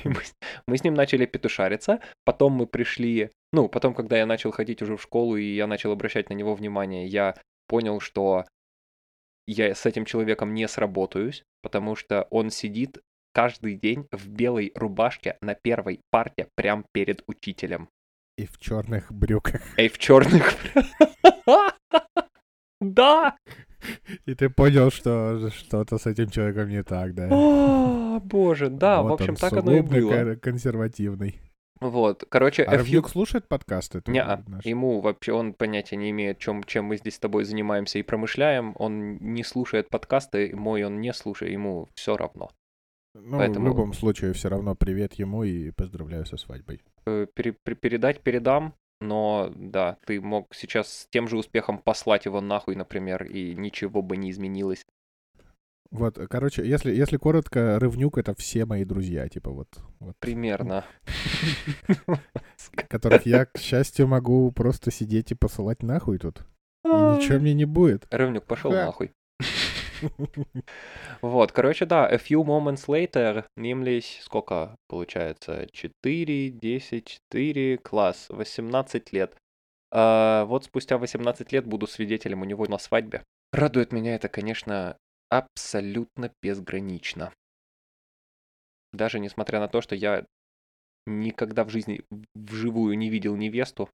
Мы, 0.05 0.23
мы 0.67 0.79
с 0.79 0.85
ним 0.85 0.95
начали 0.95 1.27
петушариться, 1.27 2.01
потом 2.25 2.53
мы 2.53 2.67
пришли, 2.67 3.33
ну, 3.53 3.69
потом, 3.69 3.93
когда 3.93 4.17
я 4.17 4.25
начал 4.25 4.51
ходить 4.51 4.81
уже 4.81 4.97
в 4.97 5.03
школу, 5.03 5.37
и 5.37 5.45
я 5.45 5.67
начал 5.67 5.93
обращать 5.93 6.31
на 6.31 6.35
него 6.35 6.55
внимание, 6.55 7.07
я 7.07 7.35
понял, 7.67 8.01
что 8.01 8.47
я 9.47 9.75
с 9.75 9.85
этим 9.85 10.07
человеком 10.07 10.55
не 10.55 10.67
сработаюсь, 10.69 11.43
потому 11.63 11.97
что 11.97 12.27
он 12.31 12.51
сидит 12.51 13.01
каждый 13.37 13.75
день 13.75 14.07
в 14.13 14.29
белой 14.29 14.73
рубашке 14.75 15.37
на 15.43 15.55
первой 15.55 16.01
парте 16.11 16.49
прямо 16.55 16.85
перед 16.93 17.23
учителем. 17.27 17.91
И 18.39 18.47
в 18.47 18.59
черных 18.59 19.13
брюках. 19.13 19.61
И 19.79 19.89
в 19.89 19.99
черных. 19.99 20.55
Да! 22.81 23.37
И 24.27 24.35
ты 24.35 24.51
понял, 24.51 24.91
что 24.91 25.51
что-то 25.51 25.97
с 25.97 26.07
этим 26.07 26.29
человеком 26.29 26.69
не 26.69 26.83
так, 26.83 27.15
да? 27.15 27.29
О, 27.31 28.21
боже, 28.21 28.69
да, 28.69 29.03
в 29.03 29.13
общем, 29.13 29.35
так 29.35 29.53
оно 29.55 29.77
и 29.77 29.81
было. 29.81 30.35
консервативный. 30.35 31.41
Вот, 31.81 32.27
короче... 32.29 32.65
А 32.65 32.77
Равнюк 32.77 33.09
слушает 33.09 33.49
подкасты? 33.49 34.03
Не, 34.07 34.21
ему 34.65 35.01
вообще, 35.01 35.33
он 35.33 35.55
понятия 35.55 35.97
не 35.97 36.11
имеет, 36.11 36.39
чем, 36.39 36.65
чем 36.65 36.87
мы 36.87 36.99
здесь 36.99 37.15
с 37.15 37.19
тобой 37.19 37.45
занимаемся 37.45 37.99
и 37.99 38.03
промышляем. 38.03 38.75
Он 38.79 39.17
не 39.17 39.43
слушает 39.43 39.89
подкасты, 39.89 40.55
мой 40.55 40.85
он 40.85 41.01
не 41.01 41.15
слушает, 41.15 41.53
ему 41.53 41.89
все 41.95 42.17
равно. 42.17 42.51
Ну, 43.23 43.39
Поэтому... 43.39 43.67
в 43.67 43.69
любом 43.69 43.93
случае, 43.93 44.33
все 44.33 44.49
равно 44.49 44.75
привет 44.75 45.15
ему 45.15 45.43
и 45.45 45.71
поздравляю 45.71 46.27
со 46.27 46.37
свадьбой. 46.37 46.83
Э, 47.07 47.27
пере- 47.33 47.53
передать 47.53 48.21
передам, 48.21 48.75
но 49.01 49.53
да, 49.55 49.99
ты 50.07 50.21
мог 50.21 50.55
сейчас 50.55 50.89
с 50.89 51.07
тем 51.11 51.29
же 51.29 51.37
успехом 51.37 51.79
послать 51.79 52.27
его 52.27 52.41
нахуй, 52.41 52.75
например, 52.77 53.25
и 53.25 53.55
ничего 53.55 54.03
бы 54.03 54.17
не 54.17 54.31
изменилось. 54.31 54.85
Вот, 55.91 56.19
короче, 56.29 56.67
если, 56.67 56.93
если 56.93 57.17
коротко, 57.17 57.79
Рывнюк— 57.79 58.19
это 58.19 58.35
все 58.35 58.67
мои 58.67 58.85
друзья, 58.85 59.29
типа 59.29 59.51
вот. 59.51 59.69
вот 60.01 60.17
Примерно. 60.19 60.85
которых 62.89 63.25
я, 63.25 63.47
к 63.47 63.59
счастью, 63.59 64.07
могу 64.07 64.51
просто 64.53 64.91
сидеть 64.91 65.31
и 65.31 65.35
посылать 65.35 65.83
нахуй 65.83 66.19
тут. 66.19 66.45
И 66.85 66.89
ничего 66.89 67.39
мне 67.39 67.55
не 67.55 67.65
будет. 67.65 68.07
Рывнюк, 68.11 68.45
пошел 68.45 68.73
нахуй. 68.73 69.13
Вот, 71.23 71.53
короче, 71.53 71.87
да, 71.87 72.07
a 72.09 72.17
few 72.17 72.45
moments 72.45 72.87
later, 72.87 73.45
nämlich, 73.57 74.21
сколько 74.21 74.77
получается? 74.89 75.67
4, 75.73 76.51
10, 76.51 77.21
4, 77.31 77.79
класс, 77.79 78.27
18 78.29 79.13
лет. 79.13 79.37
А, 79.93 80.45
вот 80.45 80.65
спустя 80.65 80.99
18 80.99 81.53
лет 81.53 81.67
буду 81.67 81.87
свидетелем 81.87 82.43
у 82.43 82.45
него 82.45 82.67
на 82.67 82.79
свадьбе. 82.79 83.23
Радует 83.53 83.93
меня 83.93 84.15
это, 84.15 84.29
конечно, 84.29 84.97
абсолютно 85.31 86.33
безгранично. 86.43 87.33
Даже 88.93 89.19
несмотря 89.19 89.61
на 89.61 89.69
то, 89.69 89.81
что 89.81 89.95
я 89.95 90.25
никогда 91.07 91.65
в 91.65 91.71
жизни 91.71 92.03
вживую 92.35 92.97
не 92.99 93.11
видел 93.11 93.37
невесту, 93.37 93.89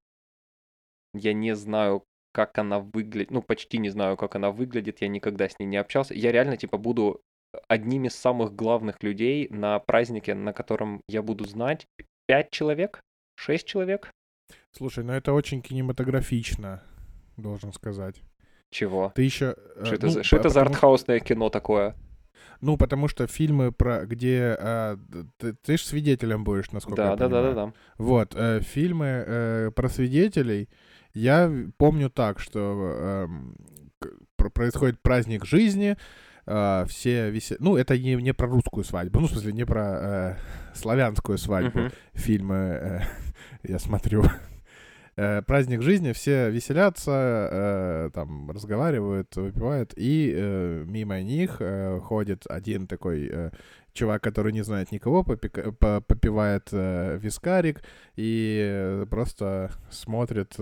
я 1.15 1.33
не 1.33 1.55
знаю, 1.55 2.05
как 2.33 2.59
она 2.59 2.81
выглядит, 2.81 3.31
ну, 3.31 3.43
почти 3.43 3.79
не 3.79 3.91
знаю, 3.91 4.17
как 4.17 4.35
она 4.35 4.51
выглядит, 4.51 5.01
я 5.01 5.09
никогда 5.09 5.49
с 5.49 5.59
ней 5.59 5.67
не 5.67 5.77
общался. 5.77 6.15
Я 6.15 6.33
реально, 6.33 6.57
типа, 6.57 6.79
буду 6.79 7.21
одним 7.69 8.07
из 8.07 8.15
самых 8.15 8.55
главных 8.55 9.03
людей 9.03 9.49
на 9.51 9.79
празднике, 9.79 10.35
на 10.35 10.53
котором 10.53 11.03
я 11.09 11.23
буду 11.23 11.45
знать 11.45 11.87
пять 12.27 12.51
человек, 12.51 13.01
шесть 13.37 13.67
человек. 13.67 14.11
Слушай, 14.71 15.05
ну 15.05 15.13
это 15.13 15.33
очень 15.33 15.61
кинематографично, 15.61 16.83
должен 17.37 17.73
сказать. 17.73 18.23
Чего? 18.71 19.13
Ты 19.15 19.23
еще... 19.23 19.55
Что 19.85 19.95
это, 19.95 20.09
за, 20.09 20.23
что 20.23 20.37
это 20.37 20.49
за 20.49 20.63
артхаусное 20.63 21.21
кино 21.21 21.51
такое? 21.51 21.95
Ну, 22.63 22.79
потому 22.79 23.09
что 23.09 23.27
фильмы, 23.27 23.71
про 23.71 24.07
где... 24.07 24.57
э, 24.59 24.97
ты, 25.37 25.53
ты 25.53 25.77
же 25.77 25.85
свидетелем 25.85 26.45
будешь, 26.45 26.71
насколько 26.71 27.03
Да, 27.03 27.11
я 27.11 27.17
да, 27.17 27.29
да, 27.29 27.37
понимаю. 27.37 27.55
да, 27.55 27.67
да. 27.67 27.73
Вот, 27.99 28.35
э, 28.35 28.61
фильмы 28.61 29.07
э, 29.27 29.71
про 29.75 29.89
свидетелей 29.89 30.69
я 31.15 31.51
помню 31.77 32.11
так, 32.11 32.39
что 32.39 33.29
пр- 34.37 34.51
происходит 34.51 35.01
праздник 35.01 35.45
жизни, 35.45 35.97
э, 36.47 36.85
все 36.89 37.31
висят... 37.31 37.61
Ну, 37.61 37.77
это 37.77 37.99
не, 37.99 38.15
не 38.17 38.35
про 38.35 38.47
русскую 38.49 38.85
свадьбу, 38.85 39.21
ну, 39.21 39.27
в 39.27 39.31
смысле, 39.31 39.53
не 39.53 39.65
про 39.65 39.83
э, 39.83 40.37
славянскую 40.75 41.39
свадьбу. 41.39 41.81
Мгм. 41.81 41.93
Фильмы, 42.15 42.55
э, 42.55 43.01
я 43.63 43.79
смотрю. 43.79 44.25
Э, 45.15 45.43
праздник 45.43 45.83
жизни, 45.83 46.13
все 46.13 46.51
веселятся, 46.51 47.49
э, 47.53 48.11
там, 48.15 48.51
разговаривают, 48.51 49.37
выпивают, 49.37 49.93
и 49.95 50.33
э, 50.35 50.85
мимо 50.87 51.21
них 51.21 51.57
э, 51.61 52.01
ходит 52.01 52.45
один 52.49 52.87
такой 52.87 53.29
э, 53.31 53.51
чувак, 53.93 54.23
который 54.23 54.53
не 54.53 54.63
знает 54.63 54.93
никого, 54.93 55.23
попика- 55.23 55.73
по- 55.73 56.01
попивает 56.01 56.69
э, 56.73 57.19
вискарик 57.19 57.83
и 58.17 58.61
э, 58.65 59.07
просто 59.11 59.71
смотрит, 59.91 60.55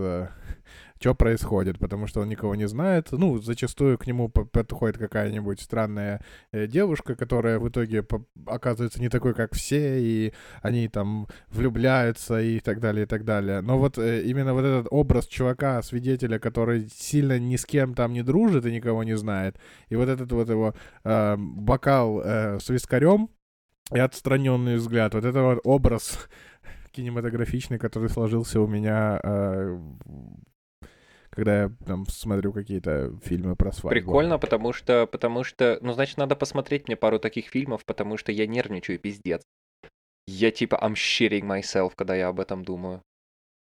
что 1.01 1.15
происходит, 1.15 1.79
потому 1.79 2.07
что 2.07 2.21
он 2.21 2.29
никого 2.29 2.55
не 2.55 2.69
знает. 2.69 3.09
Ну, 3.11 3.39
зачастую 3.39 3.97
к 3.97 4.07
нему 4.07 4.29
по- 4.29 4.45
подходит 4.45 4.99
какая-нибудь 4.99 5.61
странная 5.61 6.23
э, 6.53 6.67
девушка, 6.67 7.17
которая 7.17 7.59
в 7.59 7.69
итоге 7.69 8.07
оказывается 8.47 9.01
не 9.01 9.09
такой, 9.09 9.33
как 9.33 9.55
все, 9.55 9.99
и 9.99 10.35
они 10.61 10.89
там 10.89 11.27
влюбляются 11.49 12.41
и 12.41 12.61
так 12.61 12.81
далее, 12.81 13.05
и 13.05 13.07
так 13.07 13.25
далее. 13.25 13.63
Но 13.63 13.79
вот 13.79 13.97
э, 13.97 14.23
именно 14.25 14.53
вот 14.53 14.65
этот 14.65 14.89
образ 14.91 15.27
чувака, 15.27 15.83
свидетеля, 15.83 16.39
который 16.39 16.89
сильно 16.95 17.39
ни 17.39 17.57
с 17.57 17.65
кем 17.65 17.95
там 17.95 18.13
не 18.13 18.23
дружит 18.23 18.67
и 18.67 18.73
никого 18.73 19.03
не 19.03 19.17
знает, 19.17 19.57
и 19.89 19.97
вот 19.97 20.09
этот 20.09 20.31
вот 20.33 20.51
его 20.51 20.75
э, 21.05 21.37
бокал 21.39 22.21
э, 22.21 22.59
с 22.61 22.69
вискарем 22.69 23.31
и 23.91 23.99
отстраненный 23.99 24.77
взгляд, 24.77 25.15
вот 25.15 25.25
это 25.25 25.43
вот 25.43 25.61
образ 25.65 26.29
кинематографичный, 26.93 27.79
который 27.79 28.11
сложился 28.11 28.61
у 28.61 28.67
меня, 28.67 29.19
э, 29.23 29.79
когда 31.41 31.63
я 31.63 31.73
там 31.87 32.05
смотрю 32.07 32.53
какие-то 32.53 33.19
фильмы 33.25 33.57
про 33.57 33.73
свадьбу. 33.73 33.99
Прикольно, 33.99 34.39
потому 34.39 34.75
что, 34.75 35.07
потому 35.07 35.43
что, 35.43 35.79
ну, 35.81 35.95
значит, 35.95 36.19
надо 36.19 36.37
посмотреть 36.37 36.87
мне 36.87 36.97
пару 36.97 37.19
таких 37.19 37.47
фильмов, 37.47 37.87
потому 37.87 38.19
что 38.19 38.31
я 38.31 38.47
нервничаю, 38.47 38.99
пиздец. 38.99 39.43
Я 40.27 40.51
типа 40.51 40.79
I'm 40.83 40.93
shitting 40.93 41.47
myself, 41.47 41.93
когда 41.97 42.15
я 42.15 42.29
об 42.29 42.41
этом 42.41 42.63
думаю. 42.63 43.01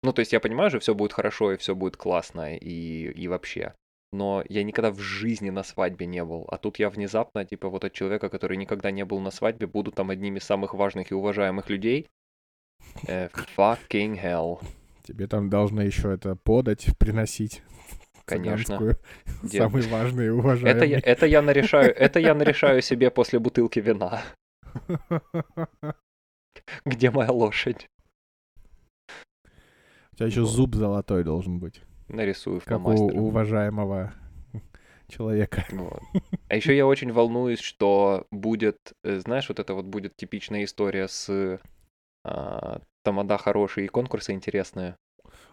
Ну, 0.03 0.12
то 0.12 0.19
есть 0.19 0.34
я 0.34 0.41
понимаю 0.41 0.69
же, 0.69 0.79
все 0.79 0.93
будет 0.93 1.13
хорошо 1.13 1.53
и 1.53 1.57
все 1.57 1.73
будет 1.73 1.95
классно 1.95 2.57
и, 2.57 3.10
и 3.10 3.27
вообще. 3.29 3.73
Но 4.12 4.43
я 4.49 4.63
никогда 4.63 4.91
в 4.91 4.99
жизни 4.99 5.49
на 5.49 5.63
свадьбе 5.63 6.07
не 6.07 6.25
был. 6.25 6.45
А 6.51 6.57
тут 6.57 6.77
я 6.77 6.89
внезапно, 6.89 7.45
типа, 7.45 7.69
вот 7.69 7.86
от 7.86 7.93
человека, 7.93 8.27
который 8.27 8.57
никогда 8.57 8.91
не 8.91 9.05
был 9.05 9.21
на 9.21 9.31
свадьбе, 9.31 9.65
буду 9.65 9.91
там 9.91 10.10
одним 10.10 10.36
из 10.36 10.43
самых 10.43 10.73
важных 10.73 11.12
и 11.12 11.15
уважаемых 11.15 11.69
людей. 11.69 12.10
Э, 13.07 13.29
fucking 13.57 14.21
hell. 14.21 14.60
Тебе 15.12 15.28
там 15.28 15.50
должны 15.50 15.82
еще 15.82 16.13
это 16.13 16.38
подать, 16.38 16.97
приносить. 16.97 17.63
Конечно. 18.26 18.97
Самый 19.43 19.82
важный 19.82 20.28
и 20.28 20.30
Это 20.30 20.30
я, 20.30 20.36
уважаемый. 20.36 21.02
это 21.02 21.26
я 21.26 21.41
нарешаю, 21.41 21.93
это 21.93 22.19
я 22.21 22.34
нарешаю 22.34 22.82
себе 22.82 23.12
после 23.12 23.39
бутылки 23.39 23.80
вина. 23.80 24.21
Где 26.86 27.12
моя 27.12 27.30
лошадь? 27.30 27.89
У 30.13 30.15
тебя 30.15 30.28
еще 30.28 30.45
зуб 30.45 30.76
золотой 30.76 31.26
должен 31.26 31.60
быть, 31.60 31.82
Нарисую 32.08 32.62
как 32.62 32.80
у 32.80 33.10
уважаемого 33.10 34.13
человека. 35.10 35.65
Вот. 35.71 36.00
А 36.47 36.56
еще 36.56 36.74
я 36.74 36.88
очень 36.88 37.12
волнуюсь, 37.12 37.60
что 37.60 38.28
будет, 38.32 38.78
э, 39.04 39.19
знаешь, 39.19 39.50
вот 39.50 39.60
это 39.60 39.74
вот 39.74 39.88
будет 39.88 40.15
типичная 40.15 40.63
история 40.63 41.10
с 41.10 41.60
а, 42.24 42.80
тамада 43.03 43.37
хорошие 43.37 43.85
и 43.85 43.89
конкурсы 43.89 44.31
интересные. 44.33 44.97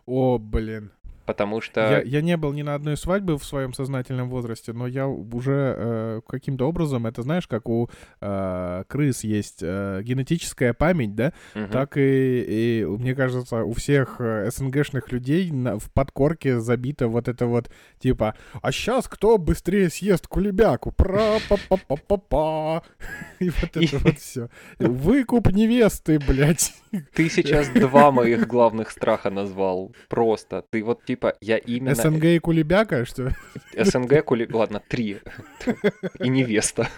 О, 0.07 0.39
блин. 0.39 0.93
Потому 1.29 1.61
что... 1.61 1.81
Я, 1.83 2.01
я 2.01 2.23
не 2.23 2.39
был 2.39 2.55
ни 2.55 2.63
на 2.63 2.75
одной 2.75 2.97
свадьбе 2.97 3.37
в 3.37 3.45
своем 3.45 3.75
сознательном 3.75 4.31
возрасте, 4.31 4.73
но 4.73 4.87
я 4.87 5.07
уже 5.07 5.75
э, 5.77 6.21
каким-то 6.27 6.67
образом, 6.67 7.07
это 7.07 7.21
знаешь, 7.21 7.47
как 7.47 7.69
у 7.69 7.91
э, 8.23 8.85
крыс 8.89 9.25
есть 9.25 9.59
э, 9.61 10.01
генетическая 10.03 10.73
память, 10.73 11.15
да, 11.15 11.35
Мгм. 11.55 11.69
так 11.69 11.99
и, 11.99 12.81
и, 12.81 12.85
мне 12.87 13.15
кажется, 13.15 13.63
у 13.63 13.75
всех 13.75 14.17
э, 14.21 14.51
СНГшных 14.51 15.13
людей 15.13 15.51
на- 15.51 15.79
в 15.79 15.93
подкорке 15.93 16.61
забито 16.61 17.09
вот 17.09 17.29
это 17.29 17.45
вот, 17.45 17.71
типа, 17.99 18.35
а 18.63 18.73
сейчас 18.73 19.07
кто 19.07 19.37
быстрее 19.37 19.91
съест 19.91 20.29
кулебяку? 20.29 20.93
пра 20.93 21.41
па 21.51 21.57
па 21.69 21.77
па 21.77 21.97
па 21.97 22.17
па 22.17 22.83
И 23.39 23.51
вот 23.51 23.77
это 23.77 23.99
вот 23.99 24.19
все. 24.19 24.49
Выкуп 24.79 25.49
невесты, 25.53 26.19
блядь. 26.27 26.73
Ты 27.15 27.29
сейчас 27.29 27.69
два 27.69 28.11
моих 28.11 28.47
главных 28.47 28.91
страха 28.91 29.29
назвал. 29.29 29.93
Просто. 30.09 30.65
Ты 30.71 30.83
вот 30.83 31.05
типа, 31.05 31.18
я 31.41 31.59
именно... 31.59 31.95
СНГ 31.95 32.25
и 32.25 32.39
кулебяка, 32.39 33.05
что? 33.05 33.35
СНГ, 33.77 34.25
кули... 34.25 34.49
ладно, 34.51 34.83
три. 34.89 35.19
И 36.21 36.29
невеста. 36.29 36.89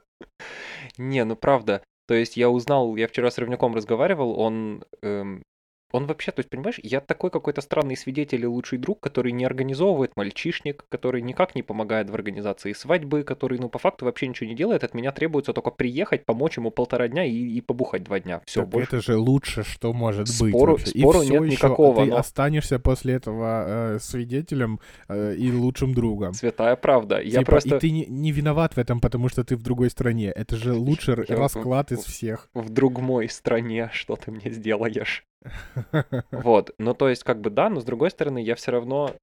Не, 0.97 1.23
ну 1.25 1.35
правда. 1.35 1.83
То 2.07 2.13
есть 2.13 2.37
я 2.37 2.49
узнал, 2.49 2.95
я 2.95 3.07
вчера 3.07 3.29
с 3.29 3.37
Рывняком 3.37 3.75
разговаривал, 3.75 4.39
он... 4.39 4.83
эм, 5.01 5.43
он 5.91 6.05
вообще, 6.05 6.31
то 6.31 6.39
есть, 6.41 6.49
понимаешь, 6.49 6.79
я 6.83 6.99
такой 6.99 7.29
какой-то 7.29 7.61
странный 7.61 7.95
свидетель 7.95 8.43
и 8.43 8.47
лучший 8.47 8.77
друг, 8.77 8.99
который 8.99 9.31
не 9.31 9.45
организовывает 9.45 10.15
мальчишник, 10.17 10.85
который 10.89 11.21
никак 11.21 11.55
не 11.55 11.63
помогает 11.63 12.09
в 12.09 12.13
организации 12.13 12.73
свадьбы, 12.73 13.23
который, 13.23 13.57
ну, 13.59 13.69
по 13.69 13.79
факту 13.79 14.05
вообще 14.05 14.27
ничего 14.27 14.49
не 14.49 14.55
делает. 14.55 14.83
От 14.83 14.93
меня 14.93 15.11
требуется 15.11 15.53
только 15.53 15.71
приехать, 15.71 16.25
помочь 16.25 16.57
ему 16.57 16.71
полтора 16.71 17.07
дня 17.07 17.23
и, 17.25 17.31
и 17.33 17.61
побухать 17.61 18.03
два 18.03 18.19
дня. 18.19 18.41
Все, 18.45 18.61
Так 18.61 18.69
больше. 18.69 18.87
это 18.97 19.01
же 19.01 19.17
лучше, 19.17 19.63
что 19.63 19.93
может 19.93 20.27
быть. 20.39 20.49
Спору- 20.53 20.73
вообще. 20.73 20.91
И 20.91 20.99
спору 20.99 21.19
всё 21.21 21.33
нет 21.33 21.43
ещё 21.43 21.51
никакого, 21.67 22.03
Ты 22.03 22.11
но- 22.11 22.17
останешься 22.17 22.79
после 22.79 23.13
этого 23.13 23.95
э, 23.95 23.99
свидетелем 23.99 24.79
э, 25.07 25.35
и 25.35 25.51
лучшим 25.51 25.93
другом. 25.93 26.33
Святая 26.33 26.75
правда. 26.75 27.21
Я 27.21 27.39
Типа, 27.39 27.51
просто... 27.51 27.75
И 27.77 27.79
ты 27.79 27.91
не, 27.91 28.05
не 28.07 28.31
виноват 28.31 28.73
в 28.75 28.77
этом, 28.77 28.99
потому 28.99 29.29
что 29.29 29.43
ты 29.43 29.55
в 29.55 29.61
другой 29.63 29.89
стране. 29.89 30.31
Это 30.31 30.57
же 30.57 30.73
лучший 30.73 31.15
Я- 31.29 31.35
расклад 31.37 31.91
из 31.91 31.99
всех. 32.03 32.49
в 32.53 32.69
другой 32.69 33.29
стране, 33.29 33.89
что 33.93 34.15
ты 34.17 34.31
мне 34.31 34.51
сделаешь. 34.51 35.23
Вот, 36.31 36.71
ну 36.77 36.93
то 36.93 37.09
есть 37.09 37.23
как 37.23 37.41
бы 37.41 37.49
да, 37.49 37.69
но 37.69 37.79
с 37.79 37.85
другой 37.85 38.11
стороны 38.11 38.39
я 38.39 38.55
все 38.55 38.71
равно 38.71 39.15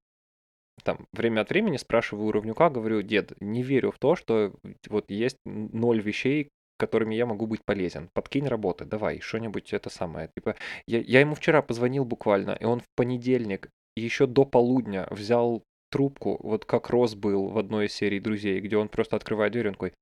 там 0.83 1.07
время 1.13 1.41
от 1.41 1.49
времени 1.49 1.77
спрашиваю 1.77 2.27
у 2.27 2.31
Равнюка, 2.31 2.69
говорю, 2.69 3.01
дед, 3.01 3.33
не 3.39 3.63
верю 3.63 3.91
в 3.91 3.99
то, 3.99 4.15
что 4.15 4.53
вот 4.87 5.09
есть 5.09 5.37
ноль 5.45 6.01
вещей, 6.01 6.49
которыми 6.77 7.15
я 7.15 7.25
могу 7.25 7.47
быть 7.47 7.63
полезен. 7.63 8.09
Подкинь 8.13 8.47
работы, 8.47 8.85
давай, 8.85 9.19
что-нибудь 9.19 9.73
это 9.73 9.89
самое. 9.89 10.29
Типа, 10.35 10.55
я, 10.87 10.99
я 10.99 11.21
ему 11.21 11.35
вчера 11.35 11.61
позвонил 11.61 12.05
буквально, 12.05 12.51
и 12.51 12.65
он 12.65 12.81
в 12.81 12.89
понедельник 12.95 13.69
еще 13.95 14.27
до 14.27 14.45
полудня 14.45 15.07
взял 15.09 15.63
трубку, 15.89 16.37
вот 16.43 16.65
как 16.65 16.89
Рос 16.89 17.15
был 17.15 17.47
в 17.47 17.57
одной 17.57 17.85
из 17.85 17.93
серий 17.93 18.19
«Друзей», 18.19 18.59
где 18.59 18.75
он 18.75 18.89
просто 18.89 19.15
открывает 19.15 19.53
дверь, 19.53 19.69
он 19.69 19.73
такой, 19.75 19.93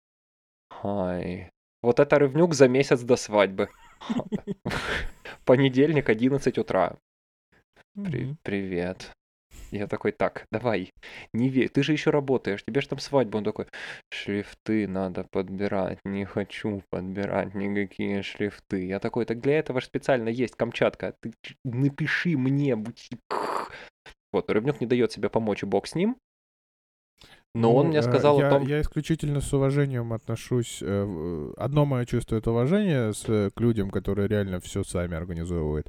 «Хай». 0.69 1.49
Вот 1.83 1.99
это 1.99 2.17
Рывнюк 2.17 2.53
за 2.55 2.67
месяц 2.67 3.01
до 3.01 3.15
свадьбы. 3.15 3.69
Понедельник, 5.45 6.09
11 6.09 6.57
утра. 6.57 6.97
При- 7.95 8.35
привет. 8.43 9.11
Я 9.71 9.87
такой, 9.87 10.11
так, 10.11 10.45
давай, 10.51 10.91
не 11.33 11.49
верь, 11.49 11.69
ты 11.69 11.81
же 11.81 11.93
еще 11.93 12.11
работаешь, 12.11 12.63
тебе 12.63 12.81
же 12.81 12.87
там 12.87 12.99
свадьба. 12.99 13.37
Он 13.37 13.43
такой, 13.43 13.65
шрифты 14.11 14.87
надо 14.87 15.25
подбирать, 15.31 15.99
не 16.05 16.25
хочу 16.25 16.83
подбирать 16.91 17.55
никакие 17.55 18.21
шрифты. 18.21 18.85
Я 18.85 18.99
такой, 18.99 19.25
так 19.25 19.41
для 19.41 19.57
этого 19.57 19.81
же 19.81 19.87
специально 19.87 20.29
есть 20.29 20.55
Камчатка, 20.55 21.15
ты 21.21 21.33
напиши 21.63 22.37
мне. 22.37 22.77
Вот, 24.31 24.49
Рыбнюк 24.49 24.79
не 24.79 24.87
дает 24.87 25.11
себе 25.11 25.29
помочь, 25.29 25.63
и 25.63 25.65
бог 25.65 25.87
с 25.87 25.95
ним. 25.95 26.17
Но 27.55 27.69
Ну, 27.69 27.75
он 27.75 27.87
мне 27.87 27.99
э, 27.99 28.03
сказал 28.03 28.39
я, 28.39 28.47
о 28.47 28.49
том... 28.49 28.67
я 28.67 28.81
исключительно 28.81 29.39
с 29.41 29.53
уважением 29.53 30.11
отношусь. 30.13 30.79
э, 30.81 31.03
в- 31.03 31.53
Одно 31.57 31.85
мое 31.85 32.05
чувство 32.05 32.35
это 32.35 32.51
уважение 32.51 33.13
с, 33.13 33.25
э, 33.27 33.51
к 33.55 33.59
людям, 33.61 33.91
которые 33.91 34.27
реально 34.27 34.59
все 34.59 34.83
сами 34.83 35.15
организовывают, 35.15 35.87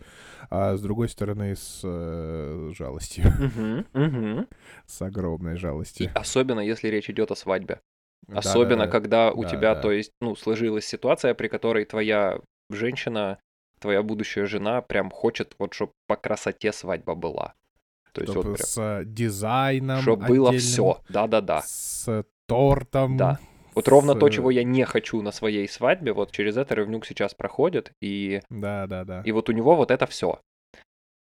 а 0.50 0.76
с 0.76 0.82
другой 0.82 1.08
стороны 1.08 1.56
с 1.56 1.80
э, 1.82 2.72
жалостью, 2.76 3.24
Мгм, 3.38 3.86
мгм. 3.94 4.48
с 4.86 5.02
огромной 5.02 5.54
И 5.54 5.56
жалостью. 5.58 6.10
особенно, 6.14 6.60
если 6.60 6.88
речь 6.88 7.10
идет 7.10 7.30
о 7.30 7.36
свадьбе. 7.36 7.80
Да, 8.28 8.38
Особенно, 8.38 8.86
да. 8.86 8.92
когда 8.92 9.32
у 9.32 9.42
Да, 9.42 9.50
тебя, 9.50 9.74
да. 9.74 9.82
то 9.82 9.92
есть, 9.92 10.12
ну, 10.20 10.34
сложилась 10.36 10.86
ситуация, 10.86 11.34
при 11.34 11.48
которой 11.48 11.84
твоя 11.84 12.40
женщина, 12.70 13.38
твоя 13.80 14.02
будущая 14.02 14.46
жена 14.46 14.82
прям 14.82 15.10
хочет, 15.10 15.54
вот, 15.58 15.74
чтобы 15.74 15.92
по 16.06 16.16
красоте 16.16 16.72
свадьба 16.72 17.14
была. 17.14 17.54
То 18.14 18.20
есть, 18.20 18.34
вот 18.34 18.42
прям, 18.44 18.56
с 18.56 18.78
э, 18.78 19.04
дизайном 19.04 20.00
чтобы 20.00 20.26
было 20.26 20.52
все. 20.52 21.00
Да-да-да. 21.08 21.62
с 21.62 22.24
тортом. 22.46 23.16
Да. 23.16 23.38
Вот 23.74 23.88
ровно 23.88 24.14
с, 24.14 24.18
то, 24.18 24.28
э, 24.28 24.30
чего 24.30 24.50
я 24.50 24.62
не 24.62 24.84
хочу 24.84 25.20
на 25.20 25.32
своей 25.32 25.68
свадьбе, 25.68 26.12
вот 26.12 26.30
через 26.30 26.56
это 26.56 26.76
Ревнюк 26.76 27.04
сейчас 27.06 27.34
проходит, 27.34 27.92
и, 28.00 28.40
Да, 28.50 28.86
да, 28.86 29.04
да. 29.04 29.22
и 29.24 29.32
вот 29.32 29.48
у 29.48 29.52
него 29.52 29.74
вот 29.74 29.90
это 29.90 30.06
все. 30.06 30.40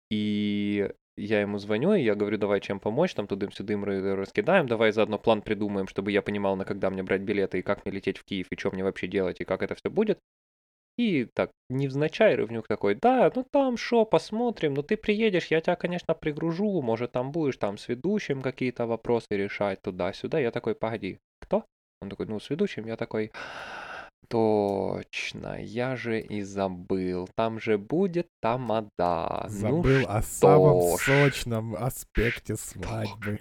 И 0.09 0.89
я 1.15 1.41
ему 1.41 1.59
звоню, 1.59 1.93
и 1.93 2.01
я 2.01 2.15
говорю, 2.15 2.39
давай 2.39 2.59
чем 2.59 2.79
помочь, 2.79 3.13
там 3.13 3.27
тудым-сюдым 3.27 3.85
ры- 3.85 4.15
раскидаем, 4.15 4.65
давай 4.65 4.91
заодно 4.91 5.19
план 5.19 5.43
придумаем, 5.43 5.87
чтобы 5.87 6.11
я 6.11 6.23
понимал, 6.23 6.55
на 6.55 6.65
когда 6.65 6.89
мне 6.89 7.03
брать 7.03 7.21
билеты, 7.21 7.59
и 7.59 7.61
как 7.61 7.85
мне 7.85 7.93
лететь 7.93 8.17
в 8.17 8.23
Киев, 8.23 8.47
и 8.49 8.57
что 8.57 8.71
мне 8.71 8.83
вообще 8.83 9.07
делать, 9.07 9.41
и 9.41 9.45
как 9.45 9.61
это 9.61 9.75
все 9.75 9.91
будет. 9.91 10.17
И 10.99 11.23
так, 11.33 11.51
невзначай 11.69 12.35
Рывнюк 12.35 12.67
такой, 12.67 12.95
да, 13.01 13.31
ну 13.33 13.45
там 13.49 13.77
шо, 13.77 14.03
посмотрим, 14.03 14.73
ну 14.73 14.83
ты 14.83 14.97
приедешь, 14.97 15.45
я 15.45 15.61
тебя, 15.61 15.77
конечно, 15.77 16.13
пригружу, 16.13 16.81
может 16.81 17.13
там 17.13 17.31
будешь 17.31 17.55
там 17.55 17.77
с 17.77 17.87
ведущим 17.87 18.41
какие-то 18.41 18.85
вопросы 18.85 19.27
решать 19.31 19.81
туда-сюда. 19.81 20.39
Я 20.39 20.51
такой, 20.51 20.75
погоди, 20.75 21.19
кто? 21.39 21.63
Он 22.01 22.09
такой, 22.09 22.25
ну 22.25 22.41
с 22.41 22.49
ведущим. 22.49 22.85
Я 22.85 22.97
такой, 22.97 23.31
точно, 24.27 25.61
я 25.61 25.95
же 25.95 26.19
и 26.19 26.41
забыл, 26.41 27.29
там 27.33 27.61
же 27.61 27.77
будет 27.77 28.27
тамада. 28.41 29.45
Забыл 29.47 30.01
ну 30.01 30.05
о 30.05 30.21
самом 30.21 30.97
ж. 30.97 31.01
сочном 31.01 31.75
аспекте 31.75 32.57
свадьбы. 32.57 33.39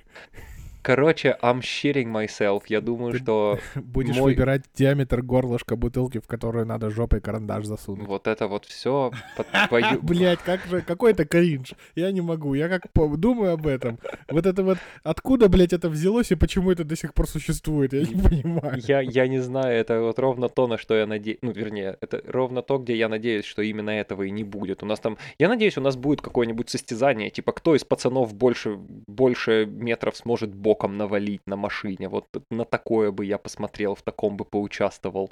Короче, 0.89 1.37
I'm 1.43 1.61
shitting 1.61 2.07
myself. 2.07 2.63
Я 2.69 2.81
думаю, 2.81 3.13
Ты 3.13 3.19
что 3.19 3.59
Будешь 3.75 4.17
Мой- 4.17 4.33
выбирать 4.33 4.63
диаметр 4.75 5.21
горлышка 5.21 5.77
бутылки, 5.77 6.19
в 6.19 6.27
которую 6.27 6.65
надо 6.65 6.89
жопой 6.89 7.21
карандаш 7.21 7.67
засунуть. 7.67 8.09
вот 8.09 8.27
это 8.27 8.49
вот 8.49 8.65
все 8.65 9.13
под 9.37 9.47
твою... 9.69 10.01
Блять, 10.03 10.39
как 10.39 10.65
же, 10.65 10.81
какой 10.81 11.11
это 11.11 11.27
кринж. 11.27 11.75
Я 11.95 12.11
не 12.11 12.23
могу. 12.23 12.55
Я 12.55 12.71
как 12.71 12.85
думаю 13.19 13.53
об 13.53 13.67
этом. 13.67 13.99
Вот 14.31 14.47
это 14.47 14.63
вот, 14.63 14.79
откуда, 15.03 15.51
блядь, 15.51 15.75
это 15.75 15.91
взялось 15.91 16.31
и 16.33 16.37
почему 16.37 16.71
это 16.71 16.85
до 16.85 16.97
сих 16.97 17.13
пор 17.13 17.29
существует, 17.29 17.93
я 17.93 18.01
не 18.01 18.15
понимаю. 18.23 18.81
Я, 18.87 19.03
я 19.03 19.29
не 19.29 19.41
знаю, 19.41 19.79
это 19.79 20.01
вот 20.01 20.19
ровно 20.19 20.49
то, 20.49 20.67
на 20.67 20.79
что 20.79 20.95
я 20.95 21.07
надеюсь. 21.07 21.39
Ну, 21.43 21.53
вернее, 21.53 21.99
это 22.01 22.23
ровно 22.27 22.63
то, 22.63 22.79
где 22.79 22.97
я 22.97 23.11
надеюсь, 23.11 23.45
что 23.45 23.61
именно 23.61 23.91
этого 23.91 24.23
и 24.23 24.31
не 24.31 24.43
будет. 24.43 24.83
У 24.83 24.87
нас 24.87 25.01
там, 25.01 25.19
я 25.39 25.51
надеюсь, 25.51 25.77
у 25.77 25.83
нас 25.83 25.97
будет 25.97 26.23
какое-нибудь 26.23 26.71
состязание, 26.71 27.29
типа, 27.29 27.53
кто 27.53 27.75
из 27.75 27.85
пацанов 27.85 28.33
больше, 28.33 28.79
больше 29.07 29.67
метров 29.67 30.17
сможет 30.17 30.55
боком 30.79 30.97
навалить 30.97 31.43
на 31.47 31.57
машине. 31.57 32.09
Вот 32.09 32.27
на 32.51 32.65
такое 32.65 33.11
бы 33.11 33.25
я 33.25 33.39
посмотрел, 33.39 33.95
в 33.95 34.03
таком 34.03 34.37
бы 34.37 34.45
поучаствовал. 34.45 35.31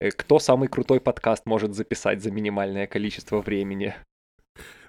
Э, 0.00 0.10
Кто 0.10 0.38
самый 0.38 0.68
крутой 0.68 1.00
подкаст 1.00 1.46
может 1.46 1.74
записать 1.74 2.22
за 2.22 2.30
минимальное 2.30 2.86
количество 2.86 3.40
времени? 3.40 3.94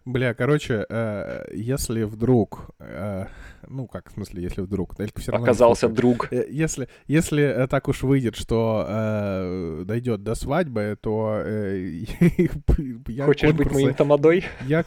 Бля, 0.08 0.34
короче, 0.34 0.86
э, 0.88 1.50
если 1.54 2.04
вдруг, 2.04 2.70
э, 2.80 3.26
ну 3.68 3.88
как, 3.88 4.10
в 4.10 4.14
смысле, 4.14 4.42
если 4.42 4.62
вдруг, 4.62 4.96
только 4.96 5.20
все 5.20 5.34
равно 5.34 5.44
Оказался 5.44 5.90
друг. 5.90 6.32
Э, 6.32 6.46
Если, 6.50 6.88
если 7.08 7.44
э, 7.44 7.68
так 7.68 7.90
уж 7.90 8.04
выйдет, 8.04 8.38
что 8.38 8.86
э, 8.88 9.84
дойдет 9.86 10.24
до 10.24 10.36
свадьбы, 10.36 10.98
то 11.02 11.42
э, 11.44 12.06
я 13.08 13.26
Хочешь 13.26 13.52
быть 13.52 13.68
конкурсы- 13.68 13.74
моим 13.74 13.94
тамадой? 13.96 14.46
Я... 14.66 14.86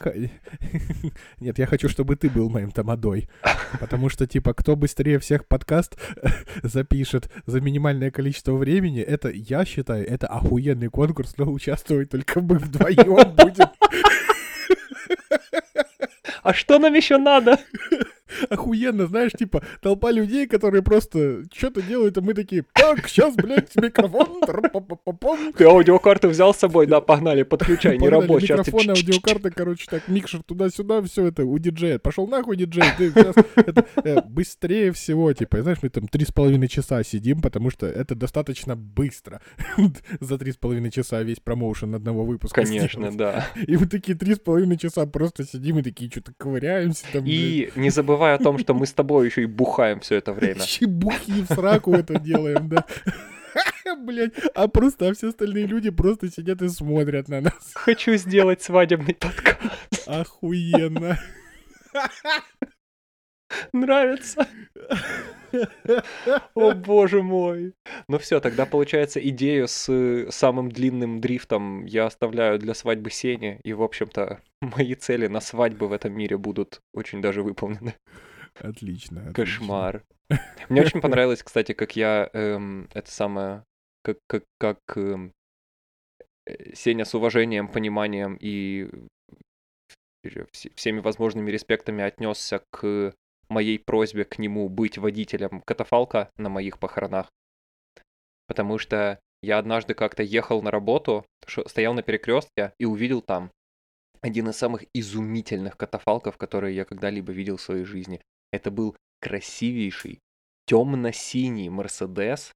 Нет, 1.39 1.59
я 1.59 1.67
хочу, 1.67 1.87
чтобы 1.87 2.15
ты 2.15 2.27
был 2.27 2.49
моим 2.49 2.71
тамадой. 2.71 3.29
Потому 3.79 4.09
что, 4.09 4.25
типа, 4.25 4.55
кто 4.55 4.75
быстрее 4.75 5.19
всех 5.19 5.45
подкаст 5.47 5.99
запишет 6.63 7.29
за 7.45 7.61
минимальное 7.61 8.09
количество 8.09 8.53
времени, 8.55 9.01
это, 9.01 9.29
я 9.29 9.65
считаю, 9.65 10.03
это 10.07 10.25
охуенный 10.25 10.89
конкурс, 10.89 11.35
но 11.37 11.45
участвовать 11.51 12.09
только 12.09 12.41
мы 12.41 12.57
вдвоем 12.57 13.35
будем. 13.35 13.67
А 16.43 16.53
что 16.53 16.79
нам 16.79 16.93
еще 16.93 17.17
надо? 17.17 17.59
Охуенно, 18.49 19.07
знаешь, 19.07 19.31
типа, 19.31 19.63
толпа 19.81 20.11
людей, 20.11 20.47
которые 20.47 20.81
просто 20.81 21.43
что-то 21.53 21.81
делают, 21.81 22.17
а 22.17 22.21
мы 22.21 22.33
такие, 22.33 22.65
так, 22.73 23.07
сейчас, 23.07 23.35
блядь, 23.35 23.75
микрофон, 23.75 24.41
тр-па-па-па-пам». 24.41 25.53
Ты 25.53 25.65
аудиокарту 25.65 26.29
взял 26.29 26.53
с 26.53 26.57
собой? 26.57 26.87
Да, 26.87 27.01
погнали, 27.01 27.43
подключай, 27.43 27.97
не 27.97 28.09
рабочий. 28.09 28.51
Микрофон, 28.51 28.89
аудиокарта, 28.89 29.51
короче, 29.51 29.85
так, 29.89 30.07
микшер 30.07 30.43
туда-сюда, 30.43 31.01
все 31.03 31.27
это 31.27 31.45
у 31.45 31.57
диджея. 31.57 31.99
Пошел 31.99 32.27
нахуй, 32.27 32.57
диджей, 32.57 32.83
ты 32.97 33.11
сейчас 33.15 33.35
э, 34.03 34.21
быстрее 34.27 34.91
всего, 34.91 35.31
типа, 35.33 35.61
знаешь, 35.61 35.79
мы 35.81 35.89
там 35.89 36.07
три 36.07 36.25
с 36.25 36.31
половиной 36.31 36.67
часа 36.67 37.03
сидим, 37.03 37.41
потому 37.41 37.69
что 37.69 37.85
это 37.85 38.15
достаточно 38.15 38.75
быстро. 38.75 39.41
За 40.19 40.37
три 40.37 40.51
с 40.51 40.57
половиной 40.57 40.91
часа 40.91 41.21
весь 41.23 41.39
промоушен 41.39 41.95
одного 41.95 42.25
выпуска 42.25 42.63
Конечно, 42.63 43.11
да. 43.11 43.47
И 43.67 43.77
мы 43.77 43.87
такие 43.87 44.17
три 44.17 44.35
с 44.35 44.39
половиной 44.39 44.77
часа 44.77 45.05
просто 45.05 45.45
сидим 45.45 45.79
и 45.79 45.83
такие 45.83 46.09
что-то 46.09 46.33
ковыряемся. 46.37 47.05
И 47.25 47.71
не 47.75 47.89
забывай 47.89 48.20
о 48.29 48.37
том, 48.37 48.57
что 48.57 48.73
мы 48.73 48.85
с 48.85 48.93
тобой 48.93 49.25
еще 49.27 49.43
и 49.43 49.45
бухаем 49.45 49.99
все 49.99 50.15
это 50.15 50.33
время. 50.33 50.61
Чебухи 50.61 51.43
в 51.43 51.47
сраку 51.47 51.93
это 51.93 52.19
делаем, 52.19 52.69
да. 52.69 52.85
Блять, 53.97 54.33
а 54.55 54.67
просто 54.67 55.09
а 55.09 55.13
все 55.13 55.29
остальные 55.29 55.65
люди 55.65 55.89
просто 55.89 56.31
сидят 56.31 56.61
и 56.61 56.69
смотрят 56.69 57.27
на 57.27 57.41
нас. 57.41 57.71
Хочу 57.73 58.15
сделать 58.15 58.61
свадебный 58.61 59.15
подкаст. 59.15 60.07
Охуенно. 60.07 61.19
Нравится? 63.73 64.47
О 66.55 66.73
боже 66.73 67.21
мой. 67.21 67.73
Ну 68.07 68.17
все, 68.17 68.39
тогда 68.39 68.65
получается 68.65 69.19
идею 69.29 69.67
с 69.67 69.89
э, 69.89 70.29
самым 70.31 70.71
длинным 70.71 71.21
дрифтом 71.21 71.85
я 71.85 72.05
оставляю 72.05 72.59
для 72.59 72.73
свадьбы 72.73 73.09
Сени. 73.09 73.59
И, 73.63 73.73
в 73.73 73.83
общем-то, 73.83 74.41
мои 74.61 74.95
цели 74.95 75.27
на 75.27 75.39
свадьбы 75.39 75.87
в 75.87 75.93
этом 75.93 76.13
мире 76.13 76.37
будут 76.37 76.81
очень 76.93 77.21
даже 77.21 77.43
выполнены. 77.43 77.95
Отлично. 78.59 79.21
отлично. 79.21 79.33
Кошмар. 79.33 80.03
Мне 80.69 80.81
очень 80.81 81.01
понравилось, 81.01 81.43
кстати, 81.43 81.73
как 81.73 81.95
я 81.95 82.29
эм, 82.33 82.89
это 82.93 83.11
самое, 83.11 83.63
как, 84.03 84.17
как, 84.27 84.43
как 84.57 84.79
эм, 84.95 85.33
э, 86.45 86.73
Сеня 86.73 87.05
с 87.05 87.13
уважением, 87.13 87.67
пониманием 87.67 88.37
и 88.39 88.89
э, 90.23 90.29
вс- 90.53 90.71
всеми 90.75 90.99
возможными 90.99 91.51
респектами 91.51 92.03
отнесся 92.03 92.63
к 92.71 93.13
моей 93.51 93.77
просьбе 93.77 94.25
к 94.25 94.39
нему 94.39 94.67
быть 94.69 94.97
водителем 94.97 95.61
катафалка 95.61 96.31
на 96.37 96.49
моих 96.49 96.79
похоронах. 96.79 97.29
Потому 98.47 98.77
что 98.77 99.19
я 99.43 99.57
однажды 99.57 99.93
как-то 99.93 100.23
ехал 100.23 100.61
на 100.61 100.71
работу, 100.71 101.25
стоял 101.67 101.93
на 101.93 102.01
перекрестке 102.01 102.73
и 102.79 102.85
увидел 102.85 103.21
там 103.21 103.51
один 104.21 104.49
из 104.49 104.57
самых 104.57 104.85
изумительных 104.93 105.77
катафалков, 105.77 106.37
которые 106.37 106.75
я 106.75 106.85
когда-либо 106.85 107.31
видел 107.31 107.57
в 107.57 107.61
своей 107.61 107.83
жизни. 107.83 108.21
Это 108.51 108.69
был 108.69 108.95
красивейший 109.19 110.19
темно-синий 110.67 111.69
Мерседес 111.69 112.51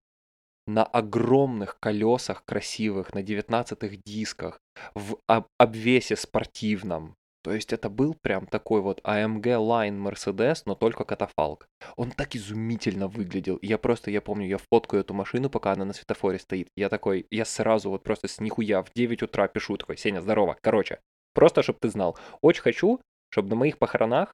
на 0.67 0.83
огромных 0.83 1.79
колесах 1.79 2.43
красивых, 2.45 3.13
на 3.13 3.21
19 3.23 4.01
дисках, 4.05 4.59
в 4.95 5.17
об- 5.27 5.47
обвесе 5.57 6.15
спортивном. 6.15 7.15
То 7.45 7.53
есть 7.53 7.73
это 7.73 7.91
был 7.91 8.15
прям 8.15 8.47
такой 8.47 8.81
вот 8.81 9.01
AMG 9.03 9.43
Line 9.43 10.01
Mercedes, 10.01 10.63
но 10.65 10.73
только 10.73 11.03
катафалк. 11.03 11.67
Он 11.95 12.09
так 12.09 12.35
изумительно 12.35 13.07
выглядел. 13.07 13.59
Я 13.61 13.77
просто, 13.77 14.09
я 14.09 14.19
помню, 14.19 14.47
я 14.47 14.57
фоткаю 14.57 15.01
эту 15.01 15.13
машину, 15.13 15.51
пока 15.51 15.73
она 15.73 15.85
на 15.85 15.93
светофоре 15.93 16.39
стоит. 16.39 16.69
Я 16.75 16.89
такой, 16.89 17.27
я 17.29 17.45
сразу 17.45 17.91
вот 17.91 18.01
просто 18.01 18.27
с 18.27 18.39
нихуя 18.39 18.81
в 18.81 18.91
9 18.95 19.21
утра 19.21 19.47
пишу 19.47 19.77
такой, 19.77 19.95
Сеня, 19.95 20.21
здорово. 20.21 20.57
Короче, 20.59 21.01
просто 21.35 21.61
чтобы 21.61 21.77
ты 21.79 21.89
знал. 21.89 22.17
Очень 22.41 22.63
хочу, 22.63 22.99
чтобы 23.29 23.49
на 23.49 23.57
моих 23.57 23.77
похоронах 23.77 24.33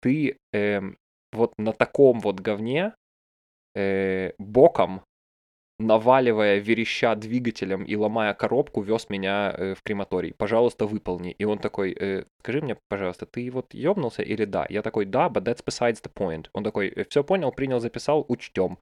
ты 0.00 0.38
эм, 0.54 0.96
вот 1.32 1.52
на 1.58 1.74
таком 1.74 2.20
вот 2.20 2.40
говне 2.40 2.94
э, 3.74 4.32
боком 4.38 5.02
наваливая, 5.78 6.58
вереща 6.58 7.14
двигателем 7.14 7.84
и 7.84 7.94
ломая 7.96 8.34
коробку, 8.34 8.82
вез 8.82 9.08
меня 9.10 9.54
э, 9.56 9.74
в 9.74 9.82
крематорий. 9.82 10.34
Пожалуйста, 10.34 10.86
выполни. 10.86 11.30
И 11.32 11.44
он 11.44 11.58
такой, 11.58 11.92
э, 11.92 12.24
скажи 12.40 12.60
мне, 12.60 12.76
пожалуйста, 12.88 13.26
ты 13.26 13.50
вот 13.50 13.74
ёбнулся 13.74 14.22
или 14.22 14.44
да? 14.44 14.66
Я 14.68 14.82
такой, 14.82 15.04
да, 15.04 15.28
but 15.28 15.44
that's 15.44 15.64
besides 15.64 16.02
the 16.02 16.12
point. 16.12 16.48
Он 16.52 16.64
такой, 16.64 16.88
«Э, 16.88 17.04
все 17.08 17.22
понял, 17.22 17.52
принял, 17.52 17.80
записал, 17.80 18.24
учтем. 18.28 18.78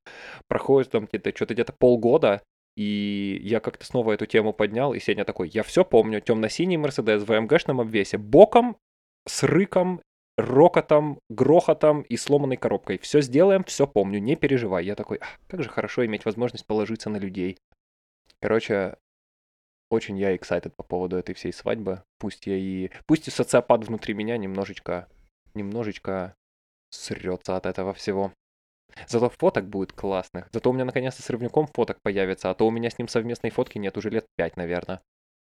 Проходит 0.48 0.90
там 0.90 1.06
где-то, 1.06 1.30
что-то 1.34 1.54
где-то 1.54 1.72
полгода, 1.72 2.42
и 2.76 3.40
я 3.42 3.60
как-то 3.60 3.86
снова 3.86 4.12
эту 4.12 4.26
тему 4.26 4.52
поднял, 4.52 4.92
и 4.92 5.00
Сеня 5.00 5.24
такой, 5.24 5.48
я 5.48 5.62
все 5.62 5.84
помню, 5.84 6.20
темно-синий 6.20 6.76
Мерседес 6.76 7.22
в 7.22 7.32
АМГшном 7.32 7.80
обвесе, 7.80 8.18
боком, 8.18 8.76
с 9.26 9.42
рыком, 9.42 10.02
рокотом, 10.36 11.20
грохотом 11.28 12.02
и 12.02 12.16
сломанной 12.16 12.56
коробкой. 12.56 12.98
Все 12.98 13.20
сделаем, 13.20 13.64
все 13.64 13.86
помню, 13.86 14.18
не 14.18 14.36
переживай. 14.36 14.84
Я 14.84 14.94
такой, 14.94 15.18
«Ах, 15.20 15.38
как 15.48 15.62
же 15.62 15.68
хорошо 15.68 16.04
иметь 16.04 16.24
возможность 16.24 16.66
положиться 16.66 17.10
на 17.10 17.16
людей. 17.16 17.58
Короче, 18.40 18.96
очень 19.90 20.18
я 20.18 20.34
excited 20.34 20.70
по 20.76 20.82
поводу 20.82 21.16
этой 21.16 21.34
всей 21.34 21.52
свадьбы. 21.52 22.02
Пусть 22.18 22.46
я 22.46 22.56
и... 22.56 22.90
Пусть 23.06 23.28
и 23.28 23.30
социопат 23.30 23.84
внутри 23.84 24.14
меня 24.14 24.36
немножечко... 24.36 25.08
Немножечко 25.54 26.34
срется 26.90 27.56
от 27.56 27.64
этого 27.64 27.94
всего. 27.94 28.32
Зато 29.08 29.30
фоток 29.30 29.68
будет 29.68 29.92
классных. 29.92 30.48
Зато 30.52 30.70
у 30.70 30.72
меня 30.72 30.84
наконец-то 30.84 31.22
с 31.22 31.30
Рывнюком 31.30 31.66
фоток 31.66 32.00
появится, 32.02 32.50
а 32.50 32.54
то 32.54 32.66
у 32.66 32.70
меня 32.70 32.90
с 32.90 32.98
ним 32.98 33.08
совместной 33.08 33.50
фотки 33.50 33.78
нет 33.78 33.96
уже 33.96 34.10
лет 34.10 34.26
пять, 34.36 34.56
наверное. 34.56 35.00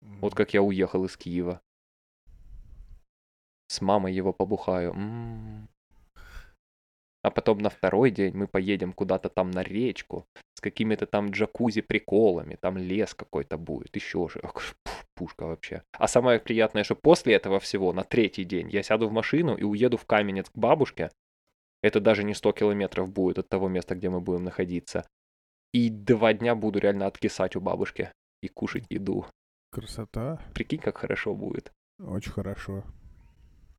Вот 0.01 0.35
как 0.35 0.55
я 0.55 0.63
уехал 0.63 1.05
из 1.05 1.17
Киева. 1.17 1.61
С 3.69 3.81
мамой 3.81 4.13
его 4.13 4.33
побухаю. 4.33 4.93
М. 4.93 5.69
А 7.23 7.31
потом 7.31 7.59
на 7.59 7.69
второй 7.69 8.11
день 8.11 8.35
мы 8.35 8.47
поедем 8.47 8.93
куда-то 8.93 9.29
там 9.29 9.51
на 9.51 9.63
речку 9.63 10.27
с 10.55 10.61
какими-то 10.61 11.07
там 11.07 11.31
джакузи-приколами, 11.31 12.57
там 12.57 12.79
лес 12.79 13.15
какой-то 13.15 13.59
будет, 13.59 13.95
еще 13.97 14.29
же. 14.29 14.41
Пушка 15.15 15.47
вообще. 15.47 15.83
А 15.93 16.09
самое 16.09 16.39
приятное, 16.39 16.85
что 16.85 16.95
после 16.95 17.35
этого 17.35 17.59
всего, 17.59 17.93
на 17.93 18.05
третий 18.05 18.45
день, 18.45 18.71
я 18.71 18.83
сяду 18.83 19.09
в 19.09 19.13
машину 19.13 19.57
и 19.57 19.65
уеду 19.65 19.97
в 19.97 20.07
Каменец 20.07 20.49
к 20.49 20.57
бабушке. 20.57 21.11
Это 21.83 22.01
даже 22.01 22.25
не 22.25 22.35
100 22.35 22.53
километров 22.53 23.11
будет 23.11 23.39
от 23.39 23.49
того 23.49 23.69
места, 23.69 23.95
где 23.95 24.09
мы 24.09 24.21
будем 24.21 24.45
находиться. 24.45 25.07
И 25.73 25.91
два 25.91 26.33
дня 26.33 26.55
буду 26.55 26.79
реально 26.79 27.07
откисать 27.07 27.57
у 27.57 27.61
бабушки 27.61 28.11
и 28.43 28.49
кушать 28.49 28.87
еду. 28.91 29.27
Красота. 29.71 30.41
Прикинь, 30.55 30.81
как 30.81 30.99
хорошо 30.99 31.35
будет. 31.35 31.73
Очень 31.99 32.33
хорошо. 32.33 32.85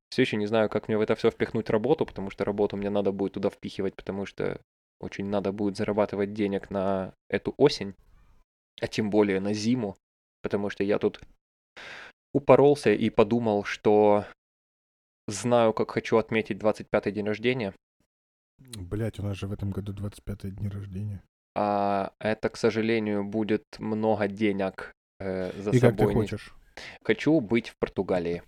Все 0.10 0.24
еще 0.24 0.38
не 0.38 0.48
знаю, 0.48 0.70
как 0.70 0.88
мне 0.88 0.98
в 0.98 1.02
это 1.02 1.16
все 1.16 1.30
впихнуть 1.30 1.70
работу, 1.70 2.06
потому 2.06 2.30
что 2.30 2.46
работу 2.46 2.78
мне 2.78 2.90
надо 2.90 3.12
будет 3.12 3.34
туда 3.34 3.50
впихивать, 3.50 3.96
потому 3.96 4.26
что 4.26 4.60
очень 5.00 5.26
надо 5.26 5.52
будет 5.52 5.78
зарабатывать 5.78 6.34
денег 6.34 6.70
на 6.70 7.14
эту 7.30 7.54
осень, 7.58 7.94
а 8.82 8.88
тем 8.88 9.10
более 9.10 9.40
на 9.40 9.54
зиму, 9.54 9.96
потому 10.42 10.70
что 10.70 10.84
я 10.84 11.00
тут 11.00 11.22
упоролся 12.34 12.92
и 12.92 13.10
подумал, 13.10 13.64
что 13.64 14.26
знаю, 15.28 15.74
как 15.74 15.92
хочу 15.92 16.18
отметить 16.18 16.58
25-й 16.58 17.12
день 17.12 17.26
рождения, 17.28 17.74
Блять, 18.60 19.20
у 19.20 19.24
нас 19.24 19.38
же 19.38 19.48
в 19.48 19.54
этом 19.54 19.72
году 19.72 19.94
25 19.94 20.54
день 20.54 20.68
рождения. 20.68 21.24
а 21.56 22.12
это, 22.20 22.50
к 22.50 22.58
сожалению, 22.58 23.24
будет 23.24 23.64
много 23.80 24.28
денег 24.28 24.92
э, 25.20 25.52
за 25.62 25.72
И 25.72 25.80
как 25.80 25.96
ты 25.96 26.00
собой. 26.00 26.14
хочешь? 26.14 26.54
Хочу 27.04 27.40
быть 27.40 27.70
в 27.70 27.78
Португалии. 27.80 28.44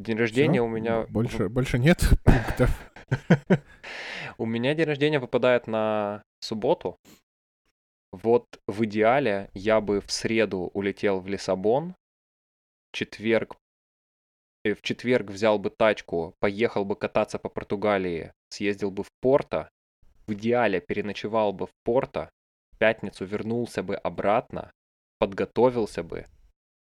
День 0.00 0.16
рождения 0.16 0.60
Всё? 0.60 0.64
у 0.64 0.68
меня... 0.68 1.06
Больше, 1.08 1.48
больше 1.50 1.78
нет 1.78 2.00
пунктов. 2.24 2.70
У 4.38 4.46
меня 4.46 4.74
день 4.74 4.86
рождения 4.86 5.18
выпадает 5.18 5.66
на 5.66 6.22
субботу. 6.40 6.96
Вот 8.10 8.46
в 8.66 8.84
идеале 8.86 9.50
я 9.52 9.80
бы 9.82 10.00
в 10.00 10.10
среду 10.10 10.70
улетел 10.72 11.20
в 11.20 11.28
Лиссабон, 11.28 11.94
четверг, 12.92 13.56
э, 14.64 14.74
в 14.74 14.80
четверг 14.80 15.30
взял 15.30 15.58
бы 15.58 15.68
тачку, 15.68 16.34
поехал 16.40 16.86
бы 16.86 16.96
кататься 16.96 17.38
по 17.38 17.50
Португалии, 17.50 18.32
съездил 18.48 18.90
бы 18.90 19.04
в 19.04 19.10
Порто, 19.20 19.68
в 20.26 20.32
идеале 20.32 20.80
переночевал 20.80 21.52
бы 21.52 21.66
в 21.66 21.72
Порто, 21.84 22.30
в 22.72 22.78
пятницу 22.78 23.26
вернулся 23.26 23.82
бы 23.82 23.96
обратно, 23.96 24.72
подготовился 25.18 26.02
бы, 26.02 26.26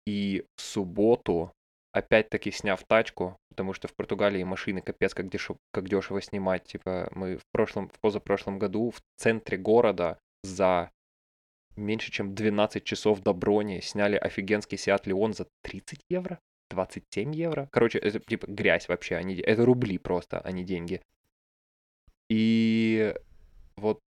и 0.06 0.44
в 0.56 0.60
субботу, 0.60 1.52
опять-таки 1.92 2.50
сняв 2.50 2.82
тачку, 2.84 3.38
потому 3.48 3.72
что 3.72 3.88
в 3.88 3.94
Португалии 3.94 4.42
машины 4.44 4.80
капец 4.80 5.14
как, 5.14 5.28
дешево, 5.28 5.58
как 5.72 5.88
дешево 5.88 6.20
снимать. 6.22 6.64
Типа 6.64 7.10
мы 7.14 7.36
в 7.36 7.46
прошлом, 7.50 7.88
в 7.88 7.98
позапрошлом 8.00 8.58
году 8.58 8.90
в 8.90 9.00
центре 9.16 9.58
города 9.58 10.18
за 10.42 10.90
меньше 11.76 12.10
чем 12.10 12.34
12 12.34 12.84
часов 12.84 13.20
до 13.20 13.32
брони 13.32 13.80
сняли 13.80 14.16
офигенский 14.16 14.76
Seat 14.76 15.04
Leon 15.04 15.32
за 15.32 15.46
30 15.62 16.00
евро? 16.08 16.40
27 16.70 17.34
евро? 17.34 17.68
Короче, 17.72 17.98
это 17.98 18.18
типа 18.20 18.46
грязь 18.46 18.88
вообще, 18.88 19.22
де- 19.24 19.42
это 19.42 19.64
рубли 19.64 19.96
просто, 19.98 20.40
а 20.40 20.52
не 20.52 20.64
деньги. 20.64 21.00
И 22.28 23.14
вот, 23.76 24.00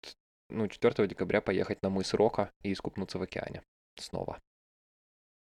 ну, 0.51 0.69
4 0.69 1.09
декабря 1.09 1.41
поехать 1.41 1.83
на 1.83 1.89
мыс 1.89 2.13
Рока 2.13 2.51
и 2.63 2.73
искупнуться 2.73 3.19
в 3.19 3.23
океане 3.23 3.63
снова. 3.97 4.39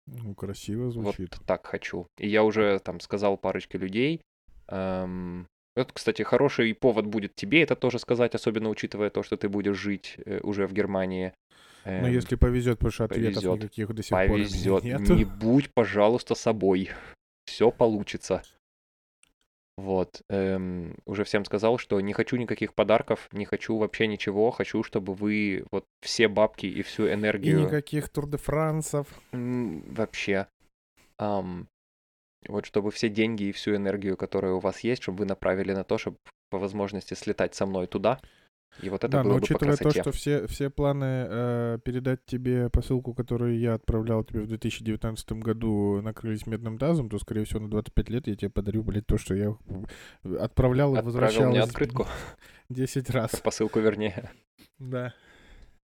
Ну, 0.07 0.35
красиво 0.35 0.85
Вот 0.87 0.93
звучит. 0.93 1.37
так 1.47 1.67
хочу. 1.67 2.07
И 2.19 2.29
я 2.29 2.43
уже 2.45 2.79
там 2.81 3.01
сказал 3.01 3.37
парочке 3.37 3.79
людей. 3.79 4.21
эм, 4.69 5.47
это, 5.75 5.93
кстати, 5.93 6.23
хороший 6.23 6.75
повод 6.75 7.07
будет 7.07 7.35
тебе 7.35 7.63
это 7.63 7.77
тоже 7.77 7.99
сказать, 7.99 8.35
особенно 8.35 8.69
учитывая 8.69 9.11
то, 9.11 9.23
что 9.23 9.37
ты 9.37 9.49
будешь 9.49 9.77
жить 9.79 10.17
э, 10.27 10.41
уже 10.43 10.67
в 10.67 10.73
Германии. 10.73 11.33
Ну, 11.85 11.91
Эм, 11.91 12.13
если 12.13 12.37
повезет, 12.37 12.79
потому 12.79 12.93
что 12.93 13.05
ответов 13.05 13.43
повезет. 13.43 13.63
никаких 13.63 13.95
до 13.95 14.03
сих 14.03 14.11
пор 14.11 14.29
повезет. 14.29 14.85
нету. 14.85 15.15
Не 15.15 15.25
будь, 15.25 15.71
пожалуйста, 15.75 16.35
собой. 16.35 16.91
Все 17.47 17.71
получится. 17.71 18.43
Вот. 19.77 20.23
эм, 20.29 20.97
уже 21.07 21.25
всем 21.25 21.45
сказал, 21.45 21.79
что 21.79 22.01
не 22.01 22.13
хочу 22.13 22.37
никаких 22.37 22.75
подарков, 22.75 23.29
не 23.33 23.45
хочу 23.45 23.77
вообще 23.79 24.07
ничего. 24.07 24.51
Хочу, 24.51 24.83
чтобы 24.83 25.15
вы 25.15 25.65
вот 25.71 25.87
все 26.01 26.29
бабки 26.29 26.67
и 26.67 26.83
всю 26.83 27.07
И 27.07 27.13
энергию... 27.15 27.61
никаких 27.61 28.09
Тур 28.09 28.29
де 28.29 28.37
Франсов. 28.37 29.07
М, 29.33 29.83
Вообще. 29.95 30.47
Ам, 31.19 31.69
вот 32.49 32.67
чтобы 32.67 32.91
все 32.91 33.09
деньги 33.09 33.45
и 33.45 33.53
всю 33.53 33.75
энергию, 33.75 34.17
которая 34.17 34.53
у 34.53 34.59
вас 34.59 34.81
есть, 34.81 35.03
чтобы 35.03 35.21
вы 35.21 35.25
направили 35.27 35.73
на 35.73 35.85
то, 35.85 35.97
чтобы 35.99 36.17
по 36.51 36.59
возможности 36.59 37.15
слетать 37.15 37.55
со 37.55 37.67
мной 37.67 37.87
туда. 37.87 38.21
И 38.81 38.89
вот 38.89 39.05
это 39.05 39.09
Да, 39.09 39.23
было 39.23 39.33
но 39.33 39.35
бы 39.35 39.41
по 39.41 39.45
учитывая 39.45 39.77
то, 39.77 39.83
красоте. 39.85 40.01
что 40.03 40.13
все, 40.13 40.47
все 40.47 40.71
планы 40.71 41.05
э, 41.29 41.79
передать 41.85 42.25
тебе 42.25 42.71
посылку, 42.71 43.13
которую 43.15 43.59
я 43.59 43.75
отправлял 43.75 44.25
тебе 44.25 44.41
в 44.41 44.47
2019 44.49 45.33
году, 45.33 46.01
накрылись 46.01 46.47
медным 46.47 46.79
тазом, 46.79 47.11
то, 47.11 47.19
скорее 47.19 47.45
всего, 47.45 47.61
на 47.61 47.69
25 47.71 48.09
лет 48.09 48.27
я 48.27 48.35
тебе 48.35 48.51
подарю, 48.51 48.83
блядь, 48.83 49.07
то, 49.07 49.19
что 49.19 49.35
я 49.35 49.55
э, 50.25 50.37
отправлял 50.37 50.95
и 50.95 50.99
Отправил 50.99 51.05
возвращал 51.07 51.51
мне 51.51 51.61
открытку, 51.61 52.07
10 52.71 53.11
раз. 53.11 53.31
посылку 53.37 53.79
вернее. 53.81 54.31
Да. 54.79 55.13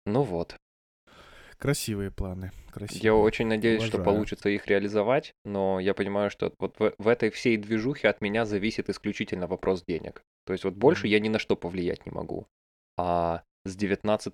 Ну 0.06 0.22
вот. 0.22 0.56
Красивые 1.58 2.10
планы. 2.10 2.50
Красивые. 2.72 3.02
Я 3.04 3.14
очень 3.14 3.46
надеюсь, 3.46 3.82
что 3.84 3.96
Уважаю. 3.98 4.16
получится 4.16 4.48
их 4.50 4.66
реализовать, 4.66 5.32
но 5.44 5.78
я 5.80 5.94
понимаю, 5.94 6.28
что 6.30 6.52
вот 6.58 6.78
в, 6.78 6.92
в 6.98 7.08
этой 7.08 7.30
всей 7.30 7.56
движухе 7.56 8.08
от 8.08 8.20
меня 8.20 8.44
зависит 8.44 8.90
исключительно 8.90 9.46
вопрос 9.46 9.84
денег. 9.86 10.22
То 10.44 10.52
есть 10.52 10.64
вот 10.64 10.74
больше 10.74 11.06
Мгм. 11.06 11.12
я 11.12 11.20
ни 11.20 11.28
на 11.28 11.38
что 11.38 11.56
повлиять 11.56 12.04
не 12.04 12.12
могу. 12.12 12.46
А 12.96 13.42
с 13.64 13.76
19 13.76 14.32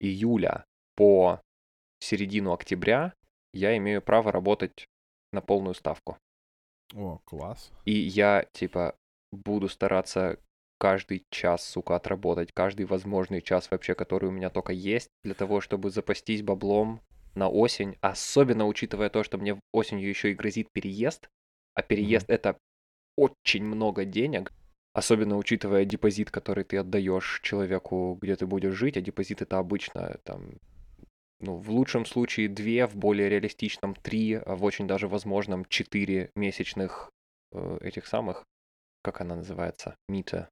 июля 0.00 0.64
по 0.96 1.40
середину 2.00 2.52
октября 2.52 3.14
я 3.52 3.76
имею 3.76 4.02
право 4.02 4.32
работать 4.32 4.88
на 5.32 5.40
полную 5.40 5.74
ставку. 5.74 6.18
О, 6.94 7.18
класс. 7.24 7.72
И 7.84 7.92
я, 7.92 8.46
типа, 8.52 8.96
буду 9.32 9.68
стараться 9.68 10.38
каждый 10.78 11.24
час, 11.30 11.64
сука, 11.64 11.96
отработать, 11.96 12.52
каждый 12.52 12.86
возможный 12.86 13.40
час 13.40 13.70
вообще, 13.70 13.94
который 13.94 14.28
у 14.28 14.32
меня 14.32 14.50
только 14.50 14.72
есть, 14.72 15.08
для 15.22 15.34
того, 15.34 15.60
чтобы 15.60 15.90
запастись 15.90 16.42
баблом 16.42 17.00
на 17.34 17.48
осень, 17.48 17.96
особенно 18.00 18.66
учитывая 18.66 19.10
то, 19.10 19.24
что 19.24 19.38
мне 19.38 19.58
осенью 19.72 20.08
еще 20.08 20.30
и 20.30 20.34
грозит 20.34 20.68
переезд, 20.72 21.28
а 21.74 21.82
переезд 21.82 22.28
это 22.28 22.58
очень 23.16 23.64
много 23.64 24.04
денег, 24.04 24.52
особенно 24.94 25.36
учитывая 25.36 25.84
депозит, 25.84 26.30
который 26.30 26.64
ты 26.64 26.78
отдаешь 26.78 27.40
человеку, 27.42 28.16
где 28.22 28.36
ты 28.36 28.46
будешь 28.46 28.74
жить, 28.74 28.96
а 28.96 29.02
депозит 29.02 29.42
это 29.42 29.58
обычно 29.58 30.18
там 30.24 30.54
ну, 31.40 31.56
в 31.56 31.70
лучшем 31.70 32.06
случае 32.06 32.48
две, 32.48 32.86
в 32.86 32.96
более 32.96 33.28
реалистичном 33.28 33.94
три, 33.96 34.34
а 34.34 34.54
в 34.54 34.64
очень 34.64 34.86
даже 34.86 35.08
возможном 35.08 35.64
четыре 35.66 36.30
месячных 36.36 37.10
э, 37.52 37.78
этих 37.82 38.06
самых, 38.06 38.44
как 39.02 39.20
она 39.20 39.34
называется, 39.36 39.96
мита, 40.08 40.48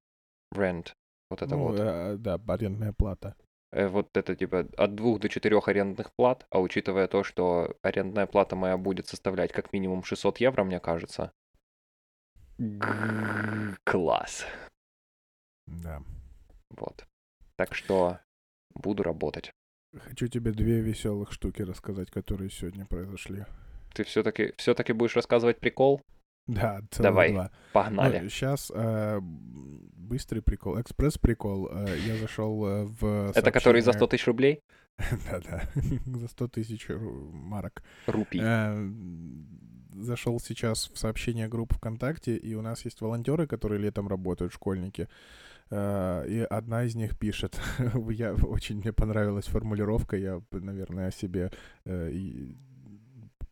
rent, 0.54 0.92
вот 1.30 1.40
это 1.40 1.56
Ну, 1.56 1.62
вот. 1.62 1.78
э, 1.78 2.16
да, 2.18 2.38
арендная 2.48 2.92
плата. 2.92 3.36
Э, 3.70 3.86
вот 3.86 4.16
это 4.16 4.34
типа 4.34 4.66
от 4.76 4.94
двух 4.96 5.20
до 5.20 5.28
четырех 5.28 5.68
арендных 5.68 6.10
плат, 6.16 6.46
а 6.50 6.60
учитывая 6.60 7.06
то, 7.06 7.22
что 7.22 7.76
арендная 7.82 8.26
плата 8.26 8.56
моя 8.56 8.76
будет 8.76 9.06
составлять 9.06 9.52
как 9.52 9.72
минимум 9.72 10.02
600 10.02 10.38
евро, 10.38 10.64
мне 10.64 10.80
кажется. 10.80 11.32
Класс. 13.84 14.46
Да. 15.66 16.02
Вот. 16.70 17.04
Так 17.56 17.74
что 17.74 18.18
буду 18.74 19.02
работать. 19.02 19.52
Хочу 19.96 20.26
тебе 20.28 20.52
две 20.52 20.80
веселых 20.80 21.32
штуки 21.32 21.62
рассказать, 21.62 22.10
которые 22.10 22.50
сегодня 22.50 22.86
произошли. 22.86 23.44
Ты 23.94 24.04
все-таки 24.04 24.54
все-таки 24.56 24.92
будешь 24.92 25.16
рассказывать 25.16 25.58
прикол? 25.60 26.00
Да, 26.46 26.80
Давай, 26.98 27.30
два. 27.32 27.50
Погнали. 27.72 28.28
сейчас 28.28 28.72
быстрый 29.20 30.40
прикол, 30.40 30.80
экспресс-прикол. 30.80 31.68
Э, 31.70 31.96
я 31.98 32.16
зашел 32.16 32.66
э, 32.66 32.84
в 32.84 33.30
Это 33.34 33.52
который 33.52 33.80
за 33.80 33.92
100 33.92 33.98
сообщение- 33.98 34.10
тысяч 34.10 34.26
рублей? 34.26 34.60
Да-да, 35.30 35.68
за 36.06 36.28
100 36.28 36.48
тысяч 36.48 36.88
марок. 36.88 37.82
Рупий. 38.06 38.40
Э, 38.42 38.90
Зашел 39.94 40.40
сейчас 40.40 40.90
в 40.92 40.98
сообщение 40.98 41.48
групп 41.48 41.74
ВКонтакте, 41.74 42.36
и 42.36 42.54
у 42.54 42.62
нас 42.62 42.84
есть 42.86 43.00
волонтеры, 43.02 43.46
которые 43.46 43.78
летом 43.78 44.08
работают, 44.08 44.52
школьники. 44.52 45.08
Э, 45.70 46.24
И 46.28 46.38
одна 46.40 46.84
из 46.84 46.94
них 46.94 47.18
пишет, 47.18 47.60
я 48.10 48.34
очень 48.34 48.78
мне 48.78 48.92
понравилась 48.92 49.46
формулировка, 49.46 50.16
я, 50.16 50.40
наверное, 50.50 51.08
о 51.08 51.12
себе 51.12 51.50
э, 51.84 52.10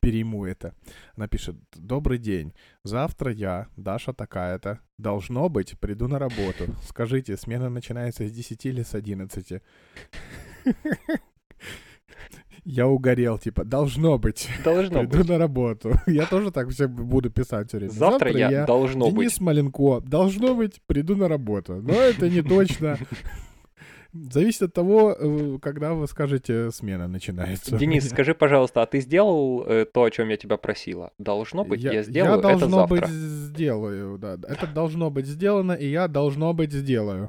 перейму 0.00 0.46
это. 0.46 0.74
Она 1.14 1.28
пишет, 1.28 1.56
добрый 1.76 2.18
день, 2.18 2.54
завтра 2.84 3.30
я, 3.32 3.68
Даша 3.76 4.14
такая-то, 4.14 4.80
должно 4.98 5.48
быть, 5.50 5.78
приду 5.78 6.08
на 6.08 6.18
работу. 6.18 6.74
Скажите, 6.88 7.36
смена 7.36 7.68
начинается 7.68 8.26
с 8.26 8.32
10 8.32 8.66
или 8.66 8.82
с 8.82 8.94
11? 8.94 9.62
Я 12.64 12.86
угорел, 12.86 13.38
типа, 13.38 13.64
должно 13.64 14.18
быть. 14.18 14.48
Должно 14.64 15.00
Приду 15.00 15.18
быть. 15.18 15.28
на 15.28 15.38
работу. 15.38 15.92
Я 16.06 16.26
тоже 16.26 16.50
так 16.50 16.68
все 16.70 16.88
буду 16.88 17.30
писать 17.30 17.68
все 17.68 17.78
время. 17.78 17.92
Завтра 17.92 18.30
я 18.30 18.66
должно 18.66 19.06
Денис 19.10 19.32
быть. 19.34 19.40
Маленко. 19.40 20.00
Должно 20.00 20.54
быть, 20.54 20.80
приду 20.86 21.16
на 21.16 21.28
работу. 21.28 21.76
Но 21.76 21.94
это 21.94 22.28
не 22.28 22.42
точно. 22.42 22.98
Зависит 24.12 24.62
от 24.62 24.74
того, 24.74 25.16
э, 25.18 25.58
когда 25.62 25.94
вы 25.94 26.08
скажете, 26.08 26.70
смена 26.72 27.06
начинается. 27.06 27.76
Денис, 27.78 28.08
скажи, 28.10 28.34
пожалуйста, 28.34 28.82
а 28.82 28.86
ты 28.86 29.00
сделал 29.00 29.64
э, 29.66 29.84
то, 29.84 30.02
о 30.02 30.10
чем 30.10 30.28
я 30.28 30.36
тебя 30.36 30.56
просила? 30.56 31.12
Должно 31.18 31.64
быть, 31.64 31.80
я, 31.80 32.02
сделаю 32.02 32.40
это 32.40 32.48
должно 32.48 32.78
завтра. 32.78 32.96
быть 32.96 33.08
сделаю, 33.08 34.18
да. 34.18 34.36
Это 34.48 34.66
должно 34.66 35.10
быть 35.10 35.26
сделано, 35.26 35.72
и 35.72 35.88
я 35.88 36.08
должно 36.08 36.52
быть 36.52 36.72
сделаю. 36.72 37.28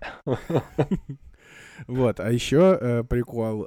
Вот, 1.88 2.20
а 2.20 2.32
еще 2.32 2.78
э, 2.80 3.04
прикол. 3.04 3.66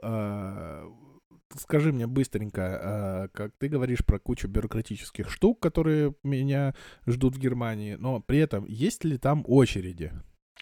Скажи 1.57 1.93
мне 1.93 2.07
быстренько, 2.07 3.29
э, 3.33 3.37
как 3.37 3.53
ты 3.59 3.69
говоришь 3.69 4.05
про 4.05 4.19
кучу 4.19 4.49
бюрократических 4.49 5.31
штук, 5.31 5.61
которые 5.61 6.15
меня 6.23 6.75
ждут 7.07 7.37
в 7.37 7.39
Германии, 7.39 7.95
но 7.95 8.21
при 8.21 8.39
этом 8.39 8.65
есть 8.67 9.05
ли 9.05 9.19
там 9.19 9.45
очереди? 9.47 10.13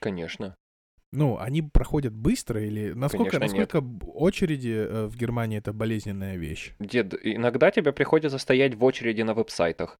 Конечно. 0.00 0.54
Ну, 1.14 1.38
они 1.38 1.60
проходят 1.60 2.14
быстро 2.14 2.62
или 2.64 2.92
насколько, 2.92 3.38
Конечно, 3.38 3.56
нет. 3.56 3.72
насколько 3.74 3.80
б- 3.82 4.06
очереди 4.06 4.70
э, 4.88 5.06
в 5.06 5.16
Германии 5.16 5.58
это 5.58 5.72
болезненная 5.74 6.36
вещь? 6.36 6.72
Дед, 6.80 7.14
иногда 7.22 7.70
тебе 7.70 7.92
приходится 7.92 8.38
стоять 8.38 8.74
в 8.74 8.82
очереди 8.82 9.20
на 9.20 9.34
веб-сайтах. 9.34 9.98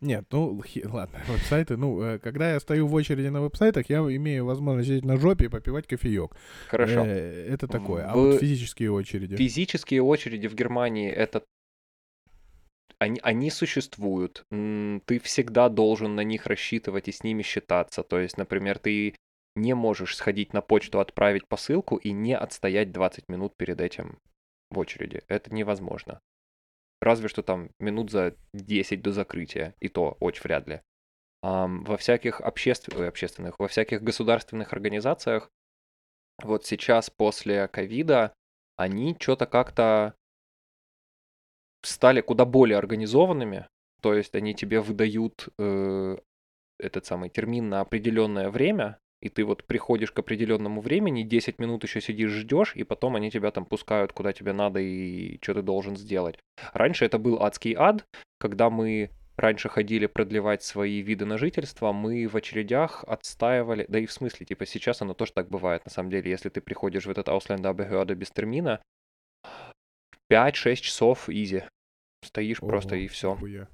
Нет, 0.00 0.26
ну, 0.30 0.60
хи- 0.62 0.84
ладно, 0.84 1.20
веб-сайты, 1.28 1.76
ну, 1.76 2.02
э, 2.02 2.18
когда 2.18 2.52
я 2.52 2.60
стою 2.60 2.86
в 2.86 2.94
очереди 2.94 3.28
на 3.28 3.40
веб-сайтах, 3.40 3.88
я 3.88 3.98
имею 3.98 4.44
возможность 4.44 4.88
сидеть 4.88 5.04
на 5.04 5.16
жопе 5.16 5.46
и 5.46 5.48
попивать 5.48 5.86
кофеек. 5.86 6.36
Хорошо. 6.68 7.04
Э, 7.06 7.46
это 7.48 7.66
такое. 7.66 8.06
А 8.06 8.14
В 8.14 8.20
вот 8.20 8.40
физические 8.40 8.92
очереди. 8.92 9.36
Физические 9.36 10.02
очереди 10.02 10.48
в 10.48 10.54
Германии 10.54 11.10
это 11.10 11.42
они, 12.98 13.20
они 13.22 13.50
существуют. 13.50 14.44
Ты 14.50 15.18
всегда 15.20 15.68
должен 15.68 16.14
на 16.14 16.22
них 16.22 16.46
рассчитывать 16.46 17.08
и 17.08 17.12
с 17.12 17.22
ними 17.22 17.42
считаться. 17.42 18.02
То 18.02 18.18
есть, 18.18 18.38
например, 18.38 18.78
ты 18.78 19.14
не 19.54 19.74
можешь 19.74 20.16
сходить 20.16 20.52
на 20.52 20.60
почту, 20.60 21.00
отправить 21.00 21.46
посылку 21.46 21.96
и 21.96 22.12
не 22.12 22.36
отстоять 22.36 22.92
20 22.92 23.28
минут 23.28 23.54
перед 23.56 23.80
этим 23.80 24.18
в 24.70 24.78
очереди. 24.78 25.22
Это 25.28 25.52
невозможно. 25.52 26.20
Разве 27.00 27.28
что 27.28 27.42
там 27.42 27.70
минут 27.78 28.10
за 28.10 28.36
10 28.52 29.02
до 29.02 29.12
закрытия, 29.12 29.74
и 29.80 29.88
то 29.88 30.16
очень 30.20 30.42
вряд 30.42 30.66
ли. 30.66 30.80
Во 31.42 31.96
всяких 31.96 32.40
обществ- 32.40 32.96
ой, 32.96 33.08
общественных, 33.08 33.58
во 33.58 33.68
всяких 33.68 34.02
государственных 34.02 34.72
организациях 34.72 35.50
вот 36.42 36.66
сейчас 36.66 37.08
после 37.10 37.68
ковида 37.68 38.34
они 38.76 39.16
что-то 39.18 39.46
как-то 39.46 40.14
стали 41.82 42.20
куда 42.20 42.44
более 42.44 42.78
организованными. 42.78 43.68
То 44.02 44.14
есть 44.14 44.34
они 44.34 44.54
тебе 44.54 44.80
выдают 44.80 45.48
э, 45.58 46.18
этот 46.78 47.06
самый 47.06 47.30
термин 47.30 47.68
на 47.70 47.80
определенное 47.80 48.50
время, 48.50 48.98
и 49.20 49.28
ты 49.28 49.44
вот 49.44 49.64
приходишь 49.64 50.12
к 50.12 50.18
определенному 50.18 50.80
времени, 50.80 51.22
10 51.22 51.58
минут 51.58 51.84
еще 51.84 52.00
сидишь, 52.00 52.32
ждешь, 52.32 52.74
и 52.74 52.84
потом 52.84 53.16
они 53.16 53.30
тебя 53.30 53.50
там 53.50 53.64
пускают 53.64 54.12
куда 54.12 54.32
тебе 54.32 54.52
надо 54.52 54.80
и 54.80 55.38
что 55.42 55.54
ты 55.54 55.62
должен 55.62 55.96
сделать. 55.96 56.38
Раньше 56.72 57.04
это 57.04 57.18
был 57.18 57.42
адский 57.42 57.74
ад, 57.74 58.04
когда 58.38 58.70
мы 58.70 59.10
раньше 59.36 59.68
ходили 59.68 60.06
продлевать 60.06 60.62
свои 60.62 61.00
виды 61.00 61.24
на 61.24 61.38
жительство, 61.38 61.92
мы 61.92 62.26
в 62.26 62.36
очередях 62.36 63.04
отстаивали, 63.06 63.86
да 63.88 63.98
и 63.98 64.06
в 64.06 64.12
смысле, 64.12 64.46
типа 64.46 64.66
сейчас 64.66 65.02
оно 65.02 65.14
тоже 65.14 65.32
так 65.32 65.48
бывает, 65.48 65.84
на 65.84 65.90
самом 65.90 66.10
деле, 66.10 66.30
если 66.30 66.48
ты 66.48 66.60
приходишь 66.60 67.06
в 67.06 67.10
этот 67.10 67.28
Ausländerbehörde 67.28 68.14
без 68.14 68.30
термина, 68.30 68.80
5-6 70.30 70.76
часов 70.76 71.28
изи. 71.28 71.64
Стоишь 72.24 72.58
просто 72.58 72.96
Ого, 72.96 73.04
и 73.04 73.08
все. 73.08 73.34
нихуя. 73.34 73.68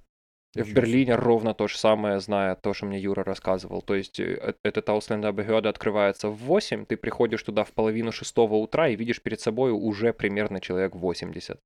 В 0.54 0.74
Берлине 0.74 1.14
ровно 1.14 1.54
то 1.54 1.66
же 1.66 1.78
самое, 1.78 2.20
зная 2.20 2.54
то, 2.56 2.74
что 2.74 2.86
мне 2.86 2.98
Юра 3.00 3.24
рассказывал. 3.24 3.80
То 3.80 3.94
есть 3.94 4.20
э, 4.20 4.34
э- 4.34 4.54
этот 4.62 4.88
Ausländerbehörde 4.88 5.68
открывается 5.68 6.28
в 6.28 6.36
8, 6.36 6.84
ты 6.84 6.96
приходишь 6.96 7.42
туда 7.42 7.64
в 7.64 7.72
половину 7.72 8.12
шестого 8.12 8.56
утра 8.56 8.88
и 8.88 8.96
видишь 8.96 9.22
перед 9.22 9.40
собой 9.40 9.72
уже 9.72 10.12
примерно 10.12 10.60
человек 10.60 10.94
80. 10.94 11.58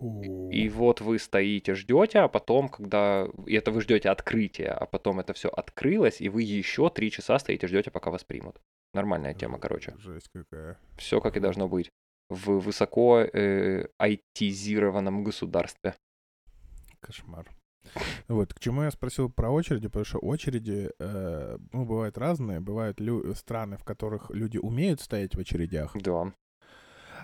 У, 0.00 0.50
И 0.50 0.68
вот 0.68 1.00
вы 1.00 1.18
стоите, 1.20 1.74
ждете, 1.74 2.20
а 2.20 2.28
потом, 2.28 2.68
когда... 2.68 3.28
И 3.46 3.54
это 3.54 3.70
вы 3.70 3.80
ждете 3.80 4.10
открытия, 4.10 4.70
а 4.70 4.86
потом 4.86 5.20
это 5.20 5.32
все 5.32 5.48
открылось, 5.48 6.20
и 6.20 6.28
вы 6.28 6.42
еще 6.42 6.90
три 6.90 7.10
часа 7.12 7.38
стоите, 7.38 7.68
ждете, 7.68 7.90
пока 7.92 8.10
вас 8.10 8.24
примут. 8.24 8.60
Нормальная 8.92 9.34
тема, 9.34 9.58
короче. 9.58 9.94
Жесть 9.98 10.30
какая. 10.32 10.78
Все 10.96 11.20
как 11.20 11.36
и 11.36 11.40
должно 11.40 11.68
быть. 11.68 11.90
В 12.28 12.58
высоко 12.58 13.20
э, 13.20 13.86
айтизированном 13.98 15.22
государстве. 15.22 15.94
Кошмар. 17.00 17.46
Вот, 18.28 18.52
к 18.54 18.60
чему 18.60 18.82
я 18.82 18.90
спросил 18.90 19.30
про 19.30 19.50
очереди, 19.50 19.88
потому 19.88 20.04
что 20.04 20.18
очереди, 20.18 20.90
э, 20.98 21.58
ну, 21.72 21.84
бывают 21.84 22.18
разные. 22.18 22.60
Бывают 22.60 23.00
лю- 23.00 23.34
страны, 23.34 23.76
в 23.78 23.84
которых 23.84 24.30
люди 24.30 24.58
умеют 24.58 25.00
стоять 25.00 25.34
в 25.34 25.38
очередях, 25.40 25.96
Да. 26.02 26.32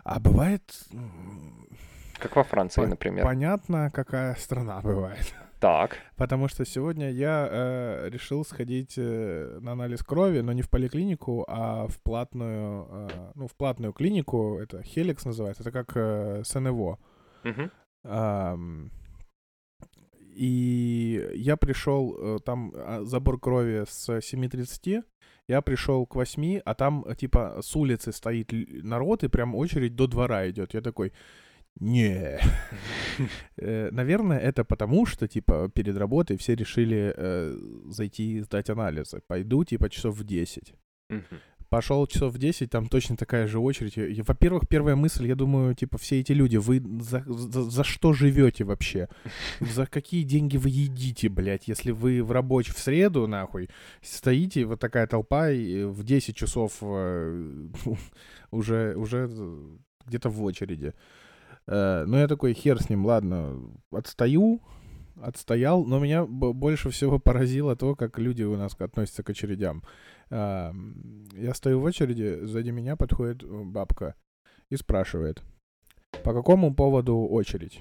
а 0.04 0.20
бывает... 0.20 0.62
Как 2.18 2.36
во 2.36 2.44
Франции, 2.44 2.80
По- 2.80 2.86
например. 2.86 3.24
Понятно, 3.24 3.90
какая 3.92 4.34
страна 4.36 4.80
бывает. 4.80 5.34
Так. 5.60 5.96
Потому 6.16 6.48
что 6.48 6.64
сегодня 6.64 7.10
я 7.10 7.48
э, 7.50 8.08
решил 8.10 8.44
сходить 8.44 8.94
э, 8.98 9.58
на 9.60 9.72
анализ 9.72 10.02
крови, 10.02 10.40
но 10.40 10.52
не 10.52 10.62
в 10.62 10.68
поликлинику, 10.70 11.44
а 11.48 11.86
в 11.86 12.00
платную, 12.02 12.86
э, 12.90 13.08
ну, 13.34 13.46
в 13.48 13.54
платную 13.54 13.92
клинику. 13.92 14.58
Это 14.58 14.82
Хеликс 14.82 15.24
называется. 15.24 15.62
Это 15.62 15.72
как 15.72 15.92
э, 15.96 16.42
СНВО. 16.44 16.98
Мгм. 17.44 17.70
Ам, 18.04 18.90
И 20.36 21.30
я 21.34 21.56
пришел, 21.56 22.16
э, 22.18 22.38
там 22.44 22.72
а, 22.74 23.04
забор 23.04 23.38
крови 23.38 23.84
с 23.88 24.08
7.30, 24.08 25.02
я 25.48 25.62
пришел 25.62 26.06
к 26.06 26.16
8, 26.16 26.60
а 26.64 26.74
там 26.74 27.04
э, 27.06 27.14
типа 27.14 27.60
с 27.62 27.76
улицы 27.76 28.12
стоит 28.12 28.52
народ, 28.84 29.24
и 29.24 29.28
прям 29.28 29.54
очередь 29.54 29.94
до 29.94 30.06
двора 30.06 30.48
идет. 30.48 30.74
Я 30.74 30.80
такой, 30.80 31.12
не. 31.80 32.38
Э, 33.56 33.90
Наверное, 33.92 34.38
это 34.38 34.64
потому, 34.64 35.06
что, 35.06 35.28
типа, 35.28 35.70
перед 35.74 35.96
работой 35.96 36.36
все 36.36 36.54
решили 36.56 37.14
э, 37.16 37.56
зайти 37.86 38.40
сдать 38.40 38.70
анализы. 38.70 39.20
Пойду, 39.26 39.64
типа, 39.64 39.88
часов 39.88 40.16
в 40.16 40.24
10. 40.24 40.74
Пошел 41.74 42.06
часов 42.06 42.32
в 42.32 42.38
10, 42.38 42.70
там 42.70 42.86
точно 42.86 43.16
такая 43.16 43.48
же 43.48 43.58
очередь. 43.58 43.96
Во-первых, 44.28 44.68
первая 44.68 44.94
мысль, 44.94 45.26
я 45.26 45.34
думаю, 45.34 45.74
типа, 45.74 45.98
все 45.98 46.20
эти 46.20 46.30
люди, 46.30 46.56
вы 46.56 46.80
за, 47.00 47.24
за- 47.26 47.68
за 47.68 47.82
что 47.82 48.12
живете 48.12 48.62
вообще? 48.62 49.08
За 49.58 49.84
какие 49.84 50.22
деньги 50.22 50.56
вы 50.56 50.68
едите, 50.68 51.28
блядь, 51.28 51.66
если 51.66 51.90
вы 51.90 52.22
в 52.22 52.30
рабочий 52.30 52.70
в 52.72 52.78
среду, 52.78 53.26
нахуй, 53.26 53.70
стоите, 54.02 54.66
вот 54.66 54.78
такая 54.78 55.08
толпа, 55.08 55.50
и 55.50 55.82
в 55.82 56.04
10 56.04 56.36
часов 56.36 56.74
э, 56.80 57.66
уже, 58.52 58.94
уже 58.94 59.28
где-то 60.06 60.28
в 60.30 60.44
очереди. 60.44 60.92
Э, 61.66 62.04
Ну, 62.06 62.18
я 62.18 62.28
такой, 62.28 62.54
хер 62.54 62.80
с 62.80 62.88
ним, 62.88 63.04
ладно, 63.04 63.58
отстаю, 63.90 64.60
отстоял, 65.20 65.84
но 65.84 65.98
меня 65.98 66.24
больше 66.24 66.90
всего 66.90 67.18
поразило 67.18 67.74
то, 67.74 67.96
как 67.96 68.20
люди 68.20 68.44
у 68.44 68.56
нас 68.56 68.76
относятся 68.78 69.24
к 69.24 69.30
очередям. 69.30 69.82
Я 70.34 71.54
стою 71.54 71.80
в 71.80 71.84
очереди, 71.84 72.40
сзади 72.42 72.70
меня 72.70 72.96
подходит 72.96 73.42
э, 73.42 73.46
бабка 73.46 74.14
и 74.70 74.76
спрашивает, 74.76 75.42
по 76.24 76.32
какому 76.32 76.74
поводу 76.74 77.16
очередь? 77.18 77.80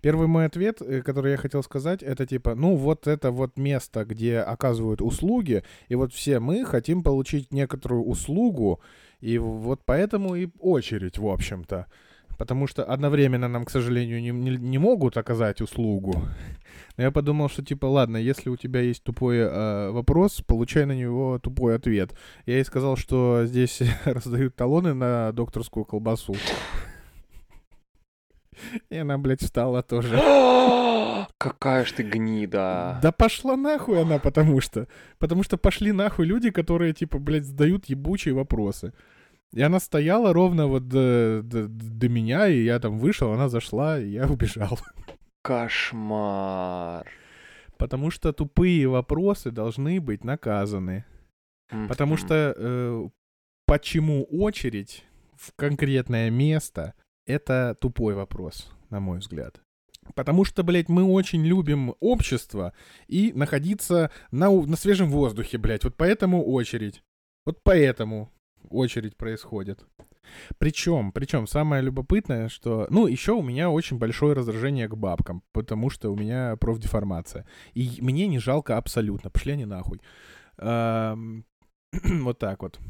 Первый 0.00 0.26
мой 0.26 0.44
ответ, 0.44 0.82
э, 0.82 1.00
который 1.00 1.32
я 1.32 1.36
хотел 1.38 1.62
сказать, 1.62 2.02
это 2.02 2.26
типа, 2.26 2.54
ну 2.54 2.76
вот 2.76 3.06
это 3.06 3.30
вот 3.30 3.56
место, 3.56 4.04
где 4.04 4.40
оказывают 4.40 5.00
услуги, 5.00 5.64
и 5.88 5.94
вот 5.94 6.12
все 6.12 6.40
мы 6.40 6.64
хотим 6.66 7.02
получить 7.02 7.52
некоторую 7.52 8.04
услугу, 8.04 8.80
и 9.20 9.38
вот 9.38 9.80
поэтому 9.86 10.34
и 10.34 10.48
очередь, 10.58 11.16
в 11.16 11.26
общем-то. 11.26 11.86
Потому 12.36 12.66
что 12.66 12.84
одновременно 12.84 13.48
нам, 13.48 13.64
к 13.64 13.70
сожалению, 13.70 14.20
не, 14.20 14.30
не, 14.30 14.56
не 14.56 14.78
могут 14.78 15.16
оказать 15.16 15.60
услугу. 15.60 16.22
Но 16.96 17.04
я 17.04 17.10
подумал, 17.10 17.48
что 17.48 17.64
типа, 17.64 17.86
ладно, 17.86 18.16
если 18.16 18.50
у 18.50 18.56
тебя 18.56 18.80
есть 18.80 19.02
тупой 19.02 19.38
э, 19.38 19.90
вопрос, 19.90 20.42
получай 20.46 20.86
на 20.86 20.92
него 20.92 21.38
тупой 21.40 21.74
ответ. 21.76 22.14
Я 22.46 22.54
ей 22.54 22.64
сказал, 22.64 22.96
что 22.96 23.42
здесь 23.46 23.82
раздают 24.04 24.54
талоны 24.54 24.94
на 24.94 25.32
докторскую 25.32 25.84
колбасу. 25.84 26.34
И 28.90 28.96
она, 28.96 29.18
блядь, 29.18 29.42
встала 29.42 29.82
тоже. 29.82 30.16
Какая 31.38 31.84
ж 31.84 31.92
ты 31.92 32.02
гнида. 32.04 33.00
Да 33.02 33.12
пошла 33.12 33.56
нахуй 33.56 34.00
она, 34.00 34.18
потому 34.18 34.60
что. 34.60 34.86
Потому 35.18 35.42
что 35.42 35.56
пошли 35.56 35.90
нахуй 35.92 36.26
люди, 36.26 36.50
которые, 36.50 36.94
типа, 36.94 37.18
блядь, 37.18 37.44
задают 37.44 37.86
ебучие 37.86 38.34
вопросы. 38.34 38.92
И 39.52 39.62
она 39.62 39.80
стояла 39.80 40.32
ровно 40.32 40.66
вот 40.66 40.88
до, 40.88 41.40
до, 41.42 41.66
до 41.68 42.08
меня, 42.08 42.48
и 42.48 42.64
я 42.64 42.78
там 42.80 42.98
вышел, 42.98 43.32
она 43.32 43.48
зашла, 43.48 44.00
и 44.00 44.10
я 44.10 44.26
убежал. 44.26 44.78
Кошмар. 45.44 47.06
Потому 47.76 48.10
что 48.10 48.32
тупые 48.32 48.88
вопросы 48.88 49.50
должны 49.50 50.00
быть 50.00 50.24
наказаны. 50.24 51.04
Потому 51.88 52.16
что 52.16 52.54
э, 52.56 53.08
почему 53.66 54.24
очередь 54.24 55.04
в 55.34 55.52
конкретное 55.54 56.30
место 56.30 56.94
это 57.26 57.76
тупой 57.78 58.14
вопрос, 58.14 58.72
на 58.88 59.00
мой 59.00 59.18
взгляд. 59.18 59.60
Потому 60.14 60.44
что, 60.44 60.62
блядь, 60.62 60.88
мы 60.88 61.04
очень 61.04 61.44
любим 61.44 61.94
общество 62.00 62.72
и 63.06 63.32
находиться 63.34 64.10
на, 64.30 64.50
на 64.50 64.76
свежем 64.76 65.10
воздухе, 65.10 65.58
блядь. 65.58 65.84
Вот 65.84 65.96
поэтому 65.96 66.42
очередь. 66.42 67.02
Вот 67.44 67.62
поэтому 67.62 68.32
очередь 68.70 69.16
происходит. 69.16 69.84
Причем, 70.58 71.12
причем 71.12 71.46
самое 71.46 71.82
любопытное, 71.82 72.48
что, 72.48 72.86
ну, 72.90 73.06
еще 73.06 73.32
у 73.32 73.42
меня 73.42 73.70
очень 73.70 73.98
большое 73.98 74.34
раздражение 74.34 74.88
к 74.88 74.96
бабкам, 74.96 75.42
потому 75.52 75.90
что 75.90 76.12
у 76.12 76.16
меня 76.16 76.56
профдеформация. 76.56 77.46
И 77.74 77.98
мне 78.00 78.26
не 78.26 78.38
жалко 78.38 78.76
абсолютно. 78.76 79.30
Пошли 79.30 79.52
они 79.52 79.64
нахуй. 79.64 80.00
Вот 82.24 82.38
так 82.40 82.62
вот. 82.62 82.80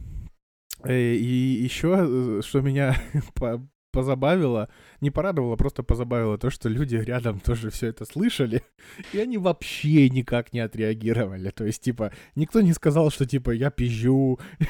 Э, 0.83 1.15
и 1.15 1.63
еще, 1.63 1.97
э, 1.99 2.41
что 2.43 2.61
меня 2.61 2.97
позабавило, 3.93 4.69
не 5.01 5.11
порадовало, 5.11 5.57
просто 5.57 5.83
позабавило 5.83 6.37
то, 6.37 6.51
что 6.51 6.69
люди 6.69 6.97
рядом 6.97 7.41
тоже 7.41 7.71
все 7.71 7.87
это 7.89 8.05
слышали, 8.05 8.63
и 9.13 9.19
они 9.19 9.39
вообще 9.39 10.11
никак 10.11 10.53
не 10.53 10.61
отреагировали. 10.61 11.51
То 11.51 11.65
есть, 11.65 11.83
типа, 11.83 12.13
никто 12.35 12.61
не 12.61 12.73
сказал, 12.73 13.11
что, 13.11 13.25
типа, 13.27 13.51
я 13.51 13.71
пизжу. 13.71 14.39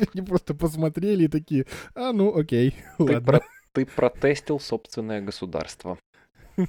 Они 0.14 0.26
просто 0.26 0.54
посмотрели 0.54 1.24
и 1.24 1.28
такие, 1.28 1.66
а, 1.94 2.12
ну, 2.12 2.36
окей, 2.36 2.74
ты 2.98 3.02
ладно. 3.04 3.20
Про- 3.22 3.40
ты 3.72 3.86
протестил 3.86 4.58
собственное 4.60 5.20
государство. 5.22 5.98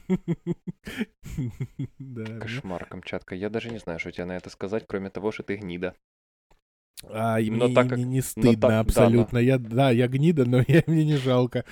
Да, 2.00 2.40
Кошмар, 2.40 2.86
Камчатка. 2.86 3.36
Я 3.36 3.50
даже 3.50 3.70
не 3.72 3.80
знаю, 3.80 4.00
что 4.00 4.12
тебе 4.12 4.26
на 4.26 4.34
это 4.38 4.50
сказать, 4.50 4.86
кроме 4.88 5.10
того, 5.10 5.32
что 5.32 5.44
ты 5.44 5.56
гнида. 5.56 5.96
А, 7.10 7.40
и 7.40 7.50
Но 7.50 7.66
мне 7.66 7.76
так 7.76 7.90
как- 7.90 7.98
не, 7.98 8.04
не 8.04 8.18
но 8.18 8.24
стыдно 8.24 8.52
так- 8.54 8.60
да, 8.60 8.70
но- 8.76 8.80
абсолютно. 8.82 9.38
Я, 9.38 9.58
да, 9.58 9.92
я 9.92 10.08
гнида, 10.08 10.46
но 10.46 10.64
я, 10.68 10.84
мне 10.88 11.06
не 11.06 11.16
жалко. 11.18 11.66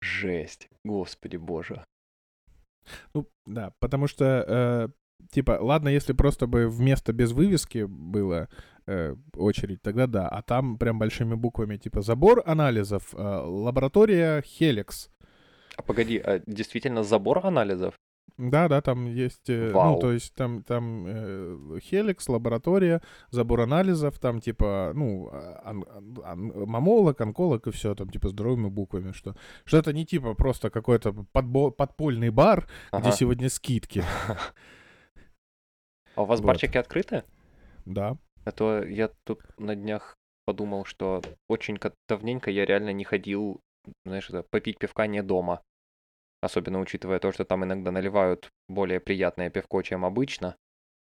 Жесть. 0.00 0.68
Господи 0.84 1.36
боже. 1.36 1.84
Ну, 3.14 3.28
да, 3.46 3.72
потому 3.78 4.06
что, 4.08 4.24
э, 4.48 4.88
типа, 5.30 5.58
ладно, 5.60 5.88
если 5.88 6.12
просто 6.14 6.46
бы 6.46 6.68
вместо 6.68 7.12
без 7.12 7.32
вывески 7.32 7.84
было 7.84 8.48
э, 8.86 9.14
очередь, 9.36 9.82
тогда 9.82 10.06
да. 10.06 10.28
А 10.28 10.42
там 10.42 10.78
прям 10.78 10.98
большими 10.98 11.34
буквами, 11.34 11.76
типа, 11.76 12.02
забор 12.02 12.42
анализов, 12.46 13.14
э, 13.14 13.16
лаборатория 13.18 14.42
Хеликс. 14.42 15.10
А 15.76 15.82
погоди, 15.82 16.18
а 16.18 16.40
действительно 16.46 17.02
забор 17.04 17.44
анализов? 17.46 17.94
Да, 18.38 18.68
да, 18.68 18.80
там 18.80 19.04
есть, 19.06 19.50
э, 19.50 19.68
ну, 19.70 19.78
Вау. 19.78 20.00
то 20.00 20.12
есть 20.12 20.34
там, 20.34 20.62
там 20.62 21.04
э, 21.06 21.78
Хеликс, 21.82 22.28
лаборатория, 22.28 23.02
забор 23.30 23.60
анализов, 23.60 24.18
там 24.18 24.40
типа, 24.40 24.92
ну, 24.94 25.28
а, 25.32 25.60
ан- 25.64 25.84
ан- 25.94 26.18
ан- 26.24 26.66
мамолог, 26.68 27.20
онколог 27.20 27.66
и 27.66 27.70
все, 27.70 27.94
там 27.94 28.08
типа 28.08 28.28
здоровыми 28.28 28.68
буквами, 28.68 29.12
что, 29.12 29.36
что 29.64 29.76
это 29.76 29.92
не 29.92 30.06
типа 30.06 30.34
просто 30.34 30.70
какой-то 30.70 31.10
подбо- 31.34 31.70
подпольный 31.70 32.30
бар, 32.30 32.66
где 32.92 33.08
Ага. 33.08 33.12
сегодня 33.12 33.50
скидки, 33.50 34.04
А 36.14 36.22
у 36.22 36.24
вас 36.26 36.40
Вот. 36.40 36.46
барчики 36.46 36.76
открыты? 36.78 37.24
да. 37.86 38.16
А 38.44 38.52
то 38.52 38.82
я 38.82 39.10
тут 39.24 39.42
на 39.58 39.74
днях 39.74 40.16
подумал, 40.44 40.84
что 40.84 41.22
очень 41.48 41.78
давненько 42.08 42.50
я 42.50 42.64
реально 42.64 42.92
не 42.92 43.04
ходил, 43.04 43.60
знаешь, 44.04 44.28
это, 44.28 44.42
попить 44.42 44.78
пивка 44.78 45.06
не 45.06 45.22
дома. 45.22 45.62
Особенно 46.42 46.80
учитывая 46.80 47.18
то, 47.18 47.32
что 47.32 47.44
там 47.44 47.64
иногда 47.64 47.90
наливают 47.90 48.50
более 48.68 48.98
приятное 48.98 49.50
пивко, 49.50 49.82
чем 49.82 50.04
обычно 50.04 50.56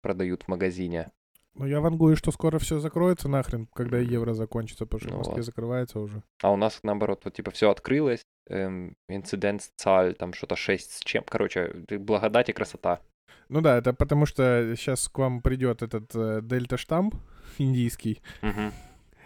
продают 0.02 0.44
в 0.44 0.48
магазине. 0.48 1.12
Ну, 1.56 1.66
я 1.66 1.82
вангую, 1.82 2.16
что 2.16 2.32
скоро 2.32 2.58
все 2.58 2.80
закроется 2.80 3.28
нахрен, 3.30 3.68
когда 3.74 4.00
евро 4.00 4.34
закончится, 4.34 4.86
потому 4.86 5.02
что 5.02 5.10
Ну 5.10 5.16
в 5.16 5.18
Москве 5.20 5.36
вот. 5.38 5.46
закрывается 5.46 6.00
уже. 6.00 6.24
А 6.42 6.52
у 6.52 6.56
нас, 6.56 6.80
наоборот, 6.84 7.22
вот 7.26 7.34
типа 7.34 7.52
все 7.52 7.70
открылось, 7.70 8.24
эм, 8.50 8.96
инцидент-цаль, 9.08 10.16
там 10.16 10.34
что-то 10.34 10.56
6 10.56 10.92
с 10.92 11.00
чем. 11.02 11.24
Короче, 11.24 11.86
благодать 11.90 12.50
и 12.50 12.54
красота. 12.54 13.02
Ну 13.50 13.62
да, 13.62 13.78
это 13.78 13.94
потому 13.94 14.26
что 14.26 14.74
сейчас 14.76 15.08
к 15.08 15.18
вам 15.18 15.42
придет 15.42 15.82
этот 15.82 16.14
э, 16.16 16.42
дельта-штамм 16.42 17.12
индийский, 17.58 18.22
Мгм. 18.42 18.72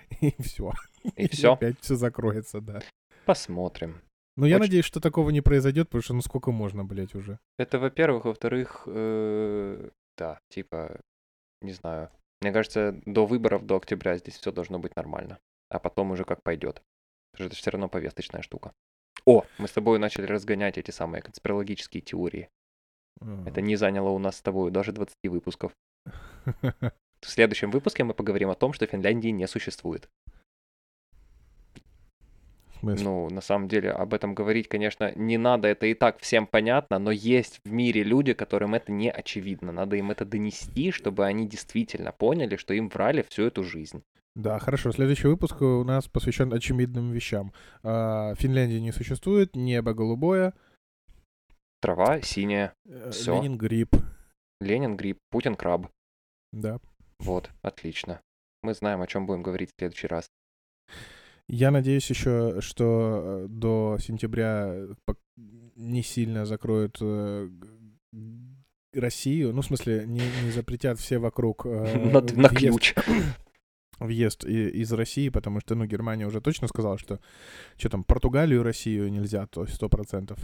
и 0.21 0.33
все. 0.41 0.73
И 1.15 1.27
все. 1.27 1.53
Опять 1.53 1.79
все 1.81 1.95
закроется, 1.95 2.61
да. 2.61 2.81
Посмотрим. 3.25 4.01
Но 4.35 4.45
я 4.45 4.55
Очень- 4.55 4.65
надеюсь, 4.65 4.85
что 4.85 4.99
такого 4.99 5.29
не 5.31 5.41
произойдет, 5.41 5.87
потому 5.89 6.01
что 6.03 6.13
ну 6.13 6.21
сколько 6.21 6.51
можно, 6.51 6.83
блядь, 6.85 7.15
уже. 7.15 7.39
Это, 7.57 7.79
во-первых. 7.79 8.25
Во-вторых, 8.25 8.83
э, 8.87 9.89
да, 10.17 10.39
типа, 10.49 10.99
не 11.61 11.71
знаю. 11.73 12.09
Мне 12.41 12.51
кажется, 12.51 13.01
до 13.05 13.25
выборов, 13.25 13.65
до 13.65 13.77
октября 13.77 14.17
здесь 14.17 14.37
все 14.37 14.51
должно 14.51 14.77
быть 14.79 14.95
нормально. 14.95 15.39
А 15.69 15.79
потом 15.79 16.11
уже 16.11 16.23
как 16.23 16.43
пойдет. 16.43 16.81
Это 17.37 17.55
все 17.55 17.71
равно 17.71 17.89
повесточная 17.89 18.41
штука. 18.41 18.71
О, 19.25 19.43
мы 19.57 19.67
с 19.67 19.71
тобой 19.71 19.97
начали 19.99 20.25
разгонять 20.27 20.77
эти 20.77 20.91
самые 20.91 21.21
конспирологические 21.23 22.01
теории. 22.01 22.49
Это 23.45 23.61
не 23.61 23.75
заняло 23.75 24.09
у 24.09 24.19
нас 24.19 24.37
с 24.37 24.41
тобой 24.41 24.71
даже 24.71 24.91
20 24.91 25.15
выпусков. 25.23 25.71
В 27.21 27.29
следующем 27.29 27.71
выпуске 27.71 28.03
мы 28.03 28.13
поговорим 28.13 28.49
о 28.49 28.55
том, 28.55 28.73
что 28.73 28.85
Финляндии 28.85 29.29
не 29.29 29.47
существует. 29.47 30.07
В 32.77 32.79
смысле? 32.79 33.05
Ну, 33.05 33.29
на 33.29 33.41
самом 33.41 33.67
деле, 33.67 33.89
об 33.89 34.13
этом 34.13 34.35
говорить, 34.35 34.67
конечно, 34.67 35.11
не 35.15 35.37
надо, 35.37 35.67
это 35.67 35.87
и 35.87 35.95
так 35.95 36.19
всем 36.19 36.45
понятно, 36.45 36.99
но 36.99 37.09
есть 37.09 37.59
в 37.63 37.71
мире 37.71 38.03
люди, 38.03 38.33
которым 38.33 38.75
это 38.75 38.91
не 38.91 39.09
очевидно. 39.09 39.71
Надо 39.71 39.95
им 39.95 40.11
это 40.11 40.25
донести, 40.25 40.91
чтобы 40.91 41.25
они 41.25 41.47
действительно 41.47 42.11
поняли, 42.11 42.55
что 42.55 42.75
им 42.75 42.89
врали 42.89 43.25
всю 43.27 43.43
эту 43.43 43.63
жизнь. 43.63 44.03
Да, 44.35 44.59
хорошо. 44.59 44.91
Следующий 44.91 45.27
выпуск 45.27 45.59
у 45.63 45.83
нас 45.83 46.07
посвящен 46.07 46.53
очевидным 46.53 47.11
вещам. 47.11 47.51
А, 47.81 48.35
Финляндии 48.35 48.77
не 48.77 48.91
существует, 48.91 49.55
небо 49.55 49.95
голубое, 49.95 50.53
Трава 51.81 52.21
синяя, 52.21 52.73
э, 52.87 53.11
Всё. 53.11 53.35
Ленин 53.35 53.57
гриб. 53.57 53.95
Ленин 54.61 54.97
гриб, 54.97 55.17
Путин 55.29 55.55
краб. 55.55 55.87
Да. 56.51 56.79
Вот, 57.19 57.49
отлично. 57.61 58.21
Мы 58.63 58.73
знаем, 58.73 59.01
о 59.01 59.07
чем 59.07 59.25
будем 59.27 59.43
говорить 59.43 59.69
в 59.71 59.79
следующий 59.79 60.07
раз. 60.07 60.27
Я 61.47 61.71
надеюсь 61.71 62.09
еще, 62.09 62.59
что 62.61 63.43
э, 63.45 63.47
до 63.49 63.97
сентября 63.99 64.67
э, 64.73 64.87
не 65.75 66.03
сильно 66.03 66.45
закроют 66.45 66.99
Россию. 68.93 69.53
Ну, 69.53 69.61
в 69.61 69.65
смысле, 69.65 70.05
не, 70.07 70.21
не 70.43 70.51
запретят 70.51 70.99
все 70.99 71.19
вокруг 71.19 71.65
э, 71.65 71.97
На 72.11 72.21
на 72.21 72.47
въезд- 72.49 72.55
ключ. 72.55 72.95
въезд 73.99 74.45
и- 74.45 74.69
из 74.81 74.91
России, 74.91 75.29
потому 75.29 75.59
что, 75.59 75.75
ну, 75.75 75.85
Германия 75.85 76.25
уже 76.25 76.41
точно 76.41 76.67
сказала, 76.67 76.97
что 76.97 77.19
что 77.77 77.89
там, 77.89 78.03
Португалию, 78.03 78.63
Россию 78.63 79.11
нельзя, 79.11 79.45
то 79.47 79.61
есть 79.63 79.75
сто 79.75 79.89
процентов. 79.89 80.39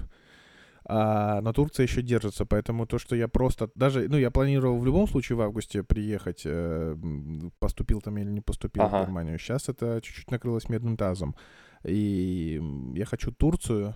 А 0.86 1.42
на 1.42 1.54
Турция 1.54 1.86
еще 1.86 2.02
держится, 2.02 2.46
поэтому 2.46 2.86
то, 2.86 2.98
что 3.00 3.16
я 3.16 3.28
просто 3.28 3.70
даже, 3.76 4.08
ну, 4.10 4.18
я 4.18 4.32
планировал 4.32 4.80
в 4.80 4.86
любом 4.86 5.08
случае 5.08 5.38
в 5.38 5.42
августе 5.42 5.84
приехать, 5.84 6.42
э, 6.46 6.96
поступил 7.60 8.02
там 8.02 8.18
или 8.18 8.30
не 8.30 8.42
поступил 8.42 8.84
Ага. 8.84 9.00
в 9.00 9.06
Германию. 9.06 9.40
Сейчас 9.40 9.70
это 9.70 10.02
чуть-чуть 10.02 10.32
накрылось 10.32 10.70
медным 10.70 10.98
тазом. 10.98 11.36
И 11.86 12.62
я 12.96 13.06
хочу 13.06 13.32
Турцию, 13.32 13.96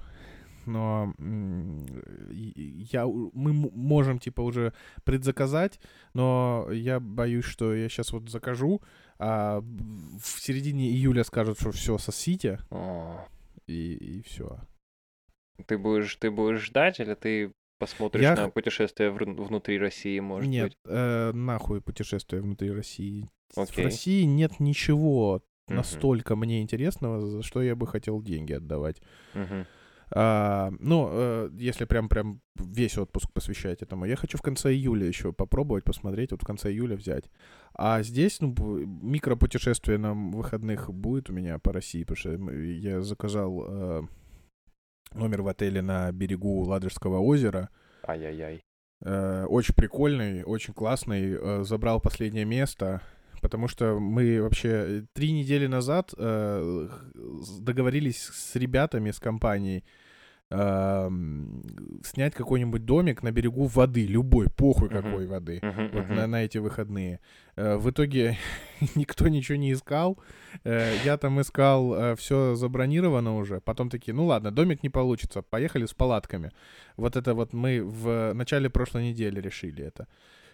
но 0.66 1.14
я, 1.20 3.06
мы 3.06 3.54
можем, 3.54 4.20
типа, 4.20 4.42
уже 4.42 4.74
предзаказать, 5.04 5.80
но 6.14 6.68
я 6.72 7.00
боюсь, 7.00 7.46
что 7.46 7.74
я 7.74 7.90
сейчас 7.90 8.12
вот 8.12 8.30
закажу, 8.30 8.82
а 9.20 9.62
в 9.62 10.40
середине 10.42 10.90
июля 10.90 11.24
скажут, 11.24 11.60
что 11.60 11.72
все, 11.72 11.98
сосите, 11.98 12.60
и, 13.68 13.94
и 13.94 14.22
все. 14.24 14.60
Ты 15.66 15.78
будешь, 15.78 16.16
ты 16.16 16.30
будешь 16.32 16.62
ждать 16.66 17.00
или 17.00 17.14
ты 17.16 17.52
посмотришь 17.80 18.24
Я 18.24 18.36
на 18.36 18.50
путешествие 18.50 19.12
вру- 19.12 19.34
внутри 19.44 19.78
России, 19.80 20.20
может 20.20 20.50
Нет, 20.50 20.66
быть? 20.70 20.78
э, 20.86 21.32
нахуй 21.34 21.82
путешествие 21.82 22.42
внутри 22.42 22.72
России. 22.72 23.30
В 23.56 23.60
Окей. 23.60 23.86
России 23.86 24.24
нет 24.24 24.60
ничего 24.60 25.42
Мгм. 25.68 25.76
настолько 25.78 26.36
мне 26.36 26.62
интересного, 26.62 27.22
за 27.22 27.42
что 27.44 27.62
я 27.62 27.76
бы 27.76 27.88
хотел 27.88 28.22
деньги 28.22 28.54
отдавать. 28.54 29.02
Мгм. 29.34 29.66
А, 30.10 30.72
ну, 30.80 31.10
э, 31.12 31.50
если 31.60 31.84
прям 31.84 32.08
прям 32.08 32.40
весь 32.56 32.98
отпуск 32.98 33.30
посвящать 33.34 33.82
этому, 33.82 34.06
я 34.06 34.16
хочу 34.16 34.38
в 34.38 34.42
конце 34.42 34.72
июля 34.74 35.06
еще 35.06 35.34
попробовать 35.34 35.84
посмотреть, 35.84 36.32
вот 36.32 36.42
в 36.44 36.46
конце 36.46 36.72
июля 36.72 36.96
взять. 36.96 37.30
А 37.74 38.02
здесь, 38.04 38.40
ну, 38.40 38.56
микропутешествие 38.58 39.98
на 39.98 40.14
выходных 40.14 40.90
будет 40.94 41.30
у 41.30 41.34
меня 41.34 41.60
по 41.60 41.74
России, 41.74 42.04
потому 42.04 42.16
что 42.18 42.52
я 42.62 43.02
заказал 43.02 43.66
э, 43.68 44.02
номер 45.14 45.42
в 45.42 45.48
отеле 45.48 45.82
на 45.82 46.12
берегу 46.12 46.64
Ладожского 46.64 47.20
озера. 47.20 47.70
Ай-яй-яй. 48.08 48.64
Э, 49.02 49.46
очень 49.46 49.76
прикольный, 49.76 50.44
очень 50.44 50.74
классный. 50.74 51.38
Э, 51.40 51.64
забрал 51.64 52.00
последнее 52.00 52.46
место, 52.46 53.02
потому 53.42 53.68
что 53.68 54.00
мы 54.00 54.42
вообще 54.42 54.70
э, 54.70 55.04
три 55.14 55.32
недели 55.32 55.68
назад 55.68 56.14
договорились 57.60 58.24
с 58.24 58.56
ребятами 58.56 59.12
с 59.12 59.20
компанией 59.20 59.84
снять 60.50 62.34
какой-нибудь 62.34 62.86
домик 62.86 63.22
на 63.22 63.32
берегу 63.32 63.66
воды, 63.66 64.06
любой, 64.06 64.48
похуй 64.50 64.90
какой 64.90 65.28
воды. 65.28 65.60
Вот 65.62 66.10
на, 66.10 66.28
на 66.28 66.44
эти 66.44 66.58
выходные. 66.58 67.20
Э, 67.58 67.76
в 67.76 67.90
итоге 67.90 68.38
никто 68.96 69.28
ничего 69.28 69.58
не 69.58 69.74
искал. 69.74 70.18
Э, 70.64 70.96
я 71.04 71.18
там 71.18 71.42
искал, 71.42 72.16
все 72.16 72.56
забронировано 72.56 73.36
уже. 73.36 73.60
Потом 73.60 73.90
такие, 73.90 74.14
ну 74.14 74.26
ладно, 74.26 74.52
домик 74.52 74.84
не 74.84 74.90
получится, 74.90 75.42
поехали 75.42 75.86
с 75.86 75.94
палатками. 75.94 76.52
Вот 76.96 77.16
это 77.18 77.34
вот 77.34 77.54
мы 77.54 77.84
в 77.84 78.34
начале 78.34 78.70
прошлой 78.70 79.10
недели 79.10 79.42
решили 79.42 79.84
это. 79.84 80.08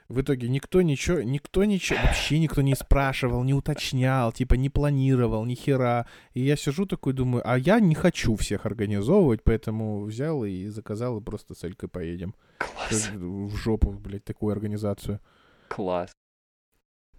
В 0.10 0.22
итоге 0.22 0.50
никто 0.50 0.82
ничего, 0.82 1.22
никто 1.22 1.64
ничего, 1.64 2.00
вообще 2.04 2.40
никто 2.40 2.62
не 2.62 2.76
спрашивал, 2.76 3.44
не 3.44 3.54
уточнял, 3.54 4.32
типа 4.32 4.56
не 4.56 4.70
планировал, 4.70 5.46
ни 5.46 5.56
хера. 5.56 6.08
И 6.34 6.42
я 6.42 6.56
сижу 6.56 6.86
такой, 6.86 7.14
думаю, 7.14 7.42
а 7.46 7.58
я 7.58 7.80
не 7.80 7.96
хочу 7.96 8.36
всех 8.36 8.66
организовывать, 8.66 9.44
поэтому 9.44 10.04
взял 10.04 10.44
и 10.44 10.68
заказал, 10.68 11.20
и 11.20 11.24
просто 11.24 11.56
с 11.56 11.64
Элькой 11.64 11.90
поедем. 11.90 12.36
Класс. 12.58 13.10
В 13.14 13.56
жопу, 13.56 13.92
блядь, 13.92 14.26
такую 14.26 14.52
организацию. 14.52 15.20
Класс. 15.70 16.12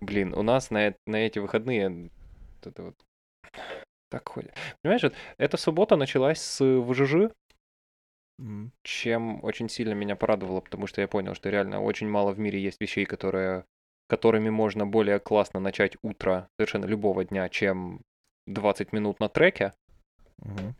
Блин, 0.00 0.34
у 0.34 0.42
нас 0.42 0.70
на, 0.70 0.94
на 1.06 1.16
эти 1.16 1.38
выходные 1.38 2.10
это 2.62 2.82
вот 2.82 2.96
так 4.10 4.28
ходит. 4.28 4.54
Понимаешь, 4.82 5.02
вот 5.02 5.14
эта 5.38 5.56
суббота 5.56 5.96
началась 5.96 6.40
с 6.40 6.62
ВЖЖ, 6.62 7.32
Чем 8.82 9.42
очень 9.44 9.68
сильно 9.68 9.92
меня 9.92 10.16
порадовало, 10.16 10.60
потому 10.60 10.86
что 10.86 11.00
я 11.00 11.08
понял, 11.08 11.34
что 11.34 11.50
реально 11.50 11.80
очень 11.80 12.08
мало 12.08 12.32
в 12.32 12.38
мире 12.38 12.60
есть 12.60 12.80
вещей, 12.80 13.04
которые, 13.04 13.64
которыми 14.08 14.50
можно 14.50 14.86
более 14.86 15.20
классно 15.20 15.60
начать 15.60 15.96
утро 16.02 16.48
совершенно 16.58 16.86
любого 16.86 17.24
дня, 17.24 17.48
чем 17.48 18.02
20 18.46 18.92
минут 18.92 19.20
на 19.20 19.28
треке. 19.28 19.72
Мгм. 20.38 20.74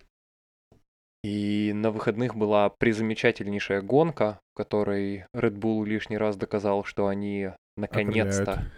И 1.23 1.73
на 1.73 1.91
выходных 1.91 2.37
была 2.37 2.69
призамечательнейшая 2.69 3.81
гонка, 3.81 4.41
в 4.53 4.57
которой 4.59 5.25
Red 5.35 5.55
Bull 5.55 5.87
лишний 5.87 6.19
раз 6.19 6.37
доказал, 6.37 6.85
что 6.85 7.07
они 7.07 7.51
наконец-то 7.77 8.71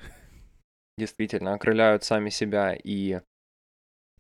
действительно 0.97 1.55
окрыляют 1.55 2.05
сами 2.05 2.31
себя 2.31 2.75
и 2.75 3.21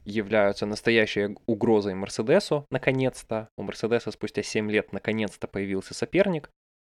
являются 0.07 0.65
настоящей 0.65 1.37
угрозой 1.47 1.95
Мерседесу, 1.95 2.67
наконец-то. 2.71 3.49
У 3.59 3.63
Мерседеса 3.63 4.11
спустя 4.13 4.43
7 4.43 4.71
лет 4.71 4.93
наконец-то 4.93 5.49
появился 5.49 5.93
соперник, 5.93 6.51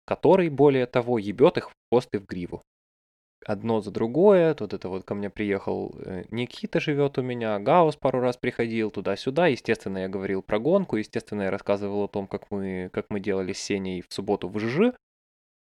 который, 0.05 0.49
более 0.49 0.87
того, 0.87 1.19
ебет 1.19 1.57
их 1.57 1.69
в 1.69 1.73
хвост 1.89 2.09
и 2.13 2.17
в 2.17 2.25
гриву. 2.25 2.61
Одно 3.45 3.81
за 3.81 3.91
другое, 3.91 4.53
тут 4.53 4.73
это 4.73 4.87
вот 4.87 5.03
ко 5.03 5.15
мне 5.15 5.29
приехал 5.31 5.95
э, 5.97 6.25
Никита 6.29 6.79
живет 6.79 7.17
у 7.17 7.23
меня, 7.23 7.57
Гаус 7.59 7.95
пару 7.95 8.19
раз 8.19 8.37
приходил 8.37 8.91
туда-сюда, 8.91 9.47
естественно, 9.47 9.97
я 9.97 10.07
говорил 10.07 10.43
про 10.43 10.59
гонку, 10.59 10.97
естественно, 10.97 11.43
я 11.43 11.51
рассказывал 11.51 12.03
о 12.03 12.07
том, 12.07 12.27
как 12.27 12.51
мы, 12.51 12.91
как 12.93 13.07
мы 13.09 13.19
делали 13.19 13.53
с 13.53 13.59
Сеней 13.59 14.03
в 14.07 14.13
субботу 14.13 14.47
в 14.47 14.59
ЖЖ, 14.59 14.93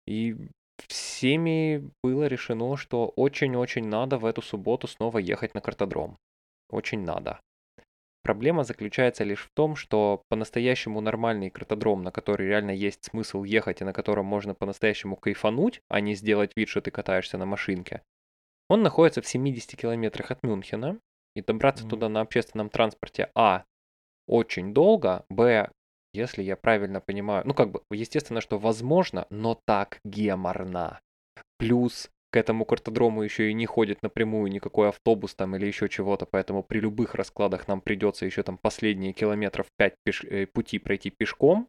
и 0.05 0.35
всеми 0.87 1.89
было 2.03 2.25
решено, 2.25 2.77
что 2.77 3.07
очень-очень 3.07 3.87
надо 3.87 4.19
в 4.19 4.25
эту 4.25 4.43
субботу 4.43 4.87
снова 4.87 5.17
ехать 5.17 5.55
на 5.55 5.61
картодром. 5.61 6.17
Очень 6.74 7.03
надо. 7.05 7.39
Проблема 8.24 8.63
заключается 8.63 9.24
лишь 9.24 9.43
в 9.43 9.49
том, 9.53 9.76
что 9.76 10.24
по-настоящему 10.30 11.01
нормальный 11.01 11.51
картодром, 11.51 12.01
на 12.01 12.11
который 12.11 12.47
реально 12.47 12.71
есть 12.71 13.03
смысл 13.05 13.43
ехать 13.43 13.82
и 13.82 13.84
на 13.84 13.93
котором 13.93 14.26
можно 14.26 14.55
по-настоящему 14.55 15.15
кайфануть, 15.15 15.82
а 15.89 15.99
не 15.99 16.15
сделать 16.15 16.51
вид, 16.55 16.69
что 16.69 16.82
ты 16.82 16.89
катаешься 16.89 17.38
на 17.38 17.45
машинке, 17.45 18.01
он 18.69 18.82
находится 18.82 19.21
в 19.21 19.28
70 19.28 19.76
километрах 19.76 20.32
от 20.32 20.41
Мюнхена, 20.41 20.99
и 21.36 21.41
добраться 21.41 21.84
Мгм. 21.84 21.89
туда 21.89 22.09
на 22.09 22.21
общественном 22.21 22.69
транспорте, 22.69 23.30
а, 23.36 23.65
очень 24.28 24.74
долго, 24.74 25.26
б, 25.30 25.69
если 26.13 26.43
я 26.43 26.55
правильно 26.55 27.01
понимаю, 27.01 27.43
ну 27.45 27.53
как 27.53 27.71
бы, 27.71 27.82
естественно, 27.91 28.41
что 28.41 28.57
возможно, 28.57 29.28
но 29.30 29.59
так 29.65 29.99
геморно. 30.05 31.01
Плюс 31.57 32.09
к 32.34 32.36
этому 32.36 32.65
картодрому 32.65 33.21
еще 33.21 33.51
и 33.51 33.53
не 33.53 33.67
ходит 33.67 34.01
напрямую 34.01 34.51
никакой 34.51 34.89
автобус 34.89 35.36
там 35.36 35.55
или 35.55 35.67
еще 35.67 35.88
чего-то, 35.88 36.25
поэтому 36.25 36.63
при 36.63 36.79
любых 36.79 37.13
раскладах 37.13 37.67
нам 37.67 37.79
придется 37.79 38.25
еще 38.25 38.41
там 38.41 38.57
последние 38.57 39.13
километров 39.13 39.67
5 39.77 39.93
пеш- 40.03 40.27
э, 40.27 40.47
пути 40.47 40.79
пройти 40.79 41.11
пешком. 41.11 41.67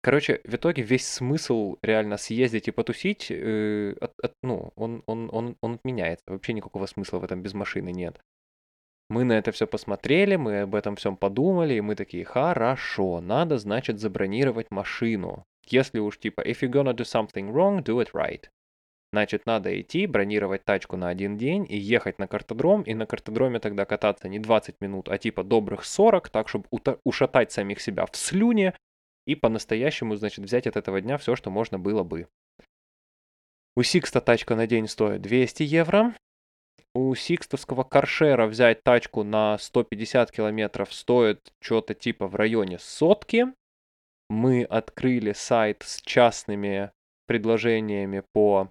Короче, 0.00 0.40
в 0.44 0.54
итоге 0.54 0.82
весь 0.84 1.08
смысл 1.08 1.76
реально 1.82 2.18
съездить 2.18 2.68
и 2.68 2.70
потусить, 2.70 3.32
э, 3.32 3.96
от- 4.00 4.14
от- 4.22 4.34
ну, 4.44 4.70
он, 4.76 5.02
он, 5.06 5.28
он, 5.32 5.56
он 5.60 5.74
отменяется. 5.74 6.24
Вообще 6.28 6.52
никакого 6.52 6.86
смысла 6.86 7.18
в 7.18 7.24
этом 7.24 7.42
без 7.42 7.52
машины 7.52 7.90
нет. 7.90 8.20
Мы 9.10 9.24
на 9.24 9.32
это 9.32 9.50
все 9.50 9.66
посмотрели, 9.66 10.36
мы 10.36 10.60
об 10.60 10.76
этом 10.76 10.94
всем 10.94 11.16
подумали, 11.16 11.74
и 11.74 11.80
мы 11.80 11.96
такие, 11.96 12.24
хорошо, 12.24 13.20
надо, 13.20 13.58
значит, 13.58 13.98
забронировать 13.98 14.70
машину. 14.70 15.42
Если 15.66 15.98
уж 15.98 16.16
типа, 16.18 16.42
if 16.42 16.60
you're 16.60 16.70
gonna 16.70 16.94
do 16.94 17.04
something 17.04 17.50
wrong, 17.50 17.82
do 17.82 18.00
it 18.00 18.12
right. 18.12 18.44
Значит, 19.14 19.46
надо 19.46 19.80
идти, 19.80 20.08
бронировать 20.08 20.64
тачку 20.64 20.96
на 20.96 21.08
один 21.08 21.38
день 21.38 21.64
и 21.68 21.76
ехать 21.76 22.18
на 22.18 22.26
картодром, 22.26 22.82
и 22.82 22.94
на 22.94 23.06
картодроме 23.06 23.60
тогда 23.60 23.84
кататься 23.84 24.26
не 24.26 24.40
20 24.40 24.80
минут, 24.80 25.08
а 25.08 25.18
типа 25.18 25.44
добрых 25.44 25.84
40, 25.84 26.28
так, 26.30 26.48
чтобы 26.48 26.66
ушатать 27.04 27.52
самих 27.52 27.80
себя 27.80 28.06
в 28.06 28.16
слюне 28.16 28.76
и 29.28 29.36
по-настоящему, 29.36 30.16
значит, 30.16 30.44
взять 30.44 30.66
от 30.66 30.76
этого 30.76 31.00
дня 31.00 31.16
все, 31.16 31.36
что 31.36 31.52
можно 31.52 31.78
было 31.78 32.02
бы. 32.02 32.26
У 33.76 33.84
Сикста 33.84 34.20
тачка 34.20 34.56
на 34.56 34.66
день 34.66 34.88
стоит 34.88 35.22
200 35.22 35.62
евро. 35.62 36.12
У 36.92 37.14
Сикстовского 37.14 37.84
каршера 37.84 38.48
взять 38.48 38.82
тачку 38.82 39.22
на 39.22 39.58
150 39.58 40.32
километров 40.32 40.92
стоит 40.92 41.52
что-то 41.60 41.94
типа 41.94 42.26
в 42.26 42.34
районе 42.34 42.80
сотки. 42.80 43.46
Мы 44.28 44.64
открыли 44.64 45.34
сайт 45.34 45.84
с 45.84 46.00
частными 46.02 46.90
предложениями 47.28 48.24
по 48.32 48.70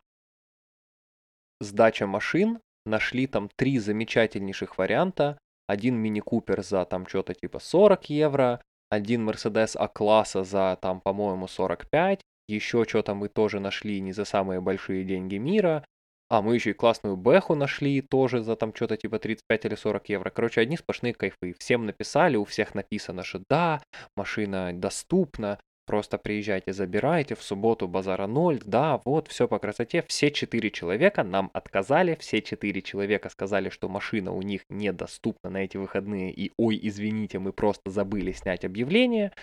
сдача 1.64 2.07
машин, 2.07 2.59
нашли 2.86 3.28
там 3.28 3.49
три 3.55 3.80
замечательнейших 3.80 4.78
варианта. 4.78 5.38
Один 5.68 5.95
мини-купер 5.95 6.61
за 6.61 6.86
там 6.86 7.07
что-то 7.07 7.34
типа 7.34 7.59
40 7.59 8.09
евро, 8.09 8.61
один 8.89 9.28
Mercedes 9.28 9.76
А-класса 9.78 10.43
за 10.43 10.78
там, 10.82 11.01
по-моему, 11.01 11.47
45, 11.47 12.22
еще 12.47 12.84
что-то 12.86 13.16
мы 13.16 13.30
тоже 13.30 13.59
нашли 13.59 13.99
не 14.01 14.11
за 14.11 14.26
самые 14.26 14.61
большие 14.61 15.05
деньги 15.05 15.38
мира, 15.38 15.86
а 16.30 16.41
мы 16.41 16.55
еще 16.55 16.72
и 16.72 16.74
классную 16.74 17.16
бэху 17.16 17.55
нашли 17.55 18.01
тоже 18.01 18.41
за 18.41 18.55
там 18.55 18.74
что-то 18.76 18.97
типа 18.97 19.20
35 19.20 19.66
или 19.66 19.76
40 19.76 20.09
евро. 20.09 20.30
Короче, 20.30 20.61
одни 20.61 20.78
сплошные 20.78 21.14
кайфы. 21.14 21.55
Всем 21.59 21.86
написали, 21.86 22.38
у 22.38 22.43
всех 22.43 22.76
написано, 22.76 23.24
что 23.24 23.43
да, 23.49 23.82
машина 24.18 24.72
доступна, 24.74 25.59
Просто 25.86 26.18
приезжайте, 26.18 26.72
забирайте, 26.72 27.36
в 27.36 27.44
субботу 27.44 27.90
базара 27.90 28.26
ноль, 28.26 28.62
да, 28.64 29.02
вот, 29.04 29.28
все 29.28 29.50
по 29.50 29.60
красоте. 29.60 30.04
Все 30.08 30.32
четыре 30.32 30.72
человека 30.72 31.24
нам 31.24 31.52
отказали, 31.54 32.16
все 32.16 32.42
четыре 32.42 32.82
человека 32.82 33.28
сказали, 33.30 33.68
что 33.70 33.90
машина 33.90 34.32
у 34.32 34.42
них 34.42 34.62
недоступна 34.70 35.50
на 35.50 35.58
эти 35.58 35.76
выходные, 35.76 36.32
и 36.32 36.54
ой, 36.58 36.80
извините, 36.82 37.40
мы 37.40 37.52
просто 37.52 37.92
забыли 37.92 38.32
снять 38.32 38.64
объявление. 38.64 39.34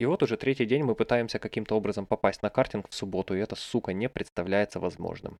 И 0.00 0.06
вот 0.06 0.24
уже 0.24 0.36
третий 0.36 0.66
день 0.66 0.82
мы 0.82 0.96
пытаемся 0.96 1.38
каким-то 1.38 1.76
образом 1.76 2.04
попасть 2.04 2.42
на 2.42 2.50
картинг 2.50 2.88
в 2.90 2.94
субботу, 2.94 3.36
и 3.36 3.38
это, 3.38 3.54
сука, 3.54 3.92
не 3.92 4.08
представляется 4.08 4.80
возможным. 4.80 5.38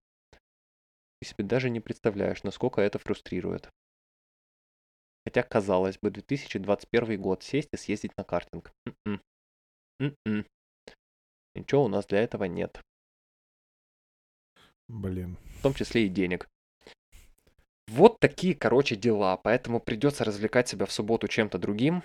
Ты 1.21 1.29
себе 1.29 1.45
даже 1.45 1.71
не 1.71 1.81
представляешь, 1.81 2.45
насколько 2.45 2.81
это 2.81 3.01
фрустрирует. 3.01 3.69
Хотя, 5.27 5.43
казалось 5.43 5.99
бы, 5.99 6.11
2021 6.11 7.21
год, 7.21 7.43
сесть 7.43 7.71
и 7.73 7.77
съездить 7.77 8.17
на 8.17 8.25
картинг. 8.25 8.73
М-м. 8.87 9.21
М-м. 10.01 10.47
Ничего 11.55 11.85
у 11.85 11.89
нас 11.89 12.07
для 12.07 12.21
этого 12.21 12.45
нет. 12.45 12.81
Блин. 14.89 15.39
В 15.59 15.63
том 15.63 15.73
числе 15.75 16.07
и 16.07 16.09
денег. 16.09 16.49
Вот 17.89 18.19
такие, 18.21 18.55
короче, 18.55 18.97
дела. 18.97 19.37
Поэтому 19.37 19.81
придется 19.81 20.25
развлекать 20.25 20.69
себя 20.69 20.85
в 20.87 20.93
субботу 20.93 21.29
чем-то 21.29 21.59
другим. 21.59 22.03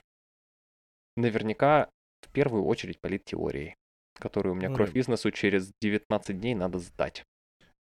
наверняка 1.17 1.89
в 2.21 2.31
первую 2.31 2.63
очередь 2.63 3.01
политтеорией, 3.01 3.75
которую 4.13 4.53
у 4.53 4.55
меня 4.55 4.69
Ну, 4.69 4.75
кровь 4.75 4.93
бизнесу 4.93 5.31
через 5.31 5.73
19 5.81 6.39
дней 6.39 6.55
надо 6.55 6.79
сдать. 6.79 7.25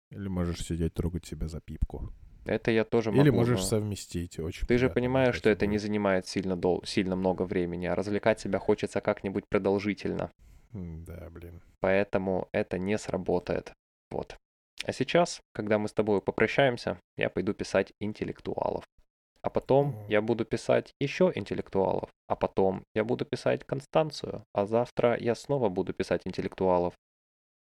Или 0.09 0.27
можешь 0.27 0.65
сидеть, 0.65 0.93
трогать 0.93 1.25
себя 1.25 1.47
за 1.47 1.61
пипку. 1.61 2.11
Это 2.47 2.71
я 2.71 2.83
тоже 2.83 3.11
могу. 3.11 3.21
Или 3.21 3.29
можешь 3.29 3.59
но 3.59 3.65
совместить. 3.65 4.39
Очень 4.39 4.67
Ты 4.67 4.77
же 4.77 4.89
понимаешь, 4.89 5.35
что 5.35 5.49
это 5.49 5.65
не 5.67 5.77
занимает 5.77 6.27
сильно, 6.27 6.55
дол... 6.55 6.83
сильно 6.85 7.15
много 7.15 7.43
времени, 7.43 7.85
а 7.85 7.95
развлекать 7.95 8.39
себя 8.39 8.59
хочется 8.59 9.01
как-нибудь 9.01 9.43
продолжительно. 9.49 10.31
Да, 10.73 11.29
блин. 11.29 11.61
Поэтому 11.79 12.47
это 12.51 12.77
не 12.77 12.97
сработает. 12.97 13.73
Вот. 14.11 14.35
А 14.85 14.93
сейчас, 14.93 15.41
когда 15.53 15.77
мы 15.77 15.87
с 15.87 15.93
тобой 15.93 16.21
попрощаемся, 16.21 16.99
я 17.17 17.29
пойду 17.29 17.53
писать 17.53 17.91
интеллектуалов. 17.99 18.83
А 19.41 19.49
потом 19.49 19.89
Мгм. 19.89 20.07
я 20.09 20.21
буду 20.21 20.45
писать 20.45 20.91
еще 20.99 21.31
интеллектуалов. 21.35 22.09
А 22.27 22.35
потом 22.35 22.83
я 22.95 23.03
буду 23.03 23.25
писать 23.25 23.63
Констанцию. 23.63 24.43
А 24.53 24.65
завтра 24.65 25.17
я 25.19 25.35
снова 25.35 25.69
буду 25.69 25.93
писать 25.93 26.21
интеллектуалов. 26.25 26.93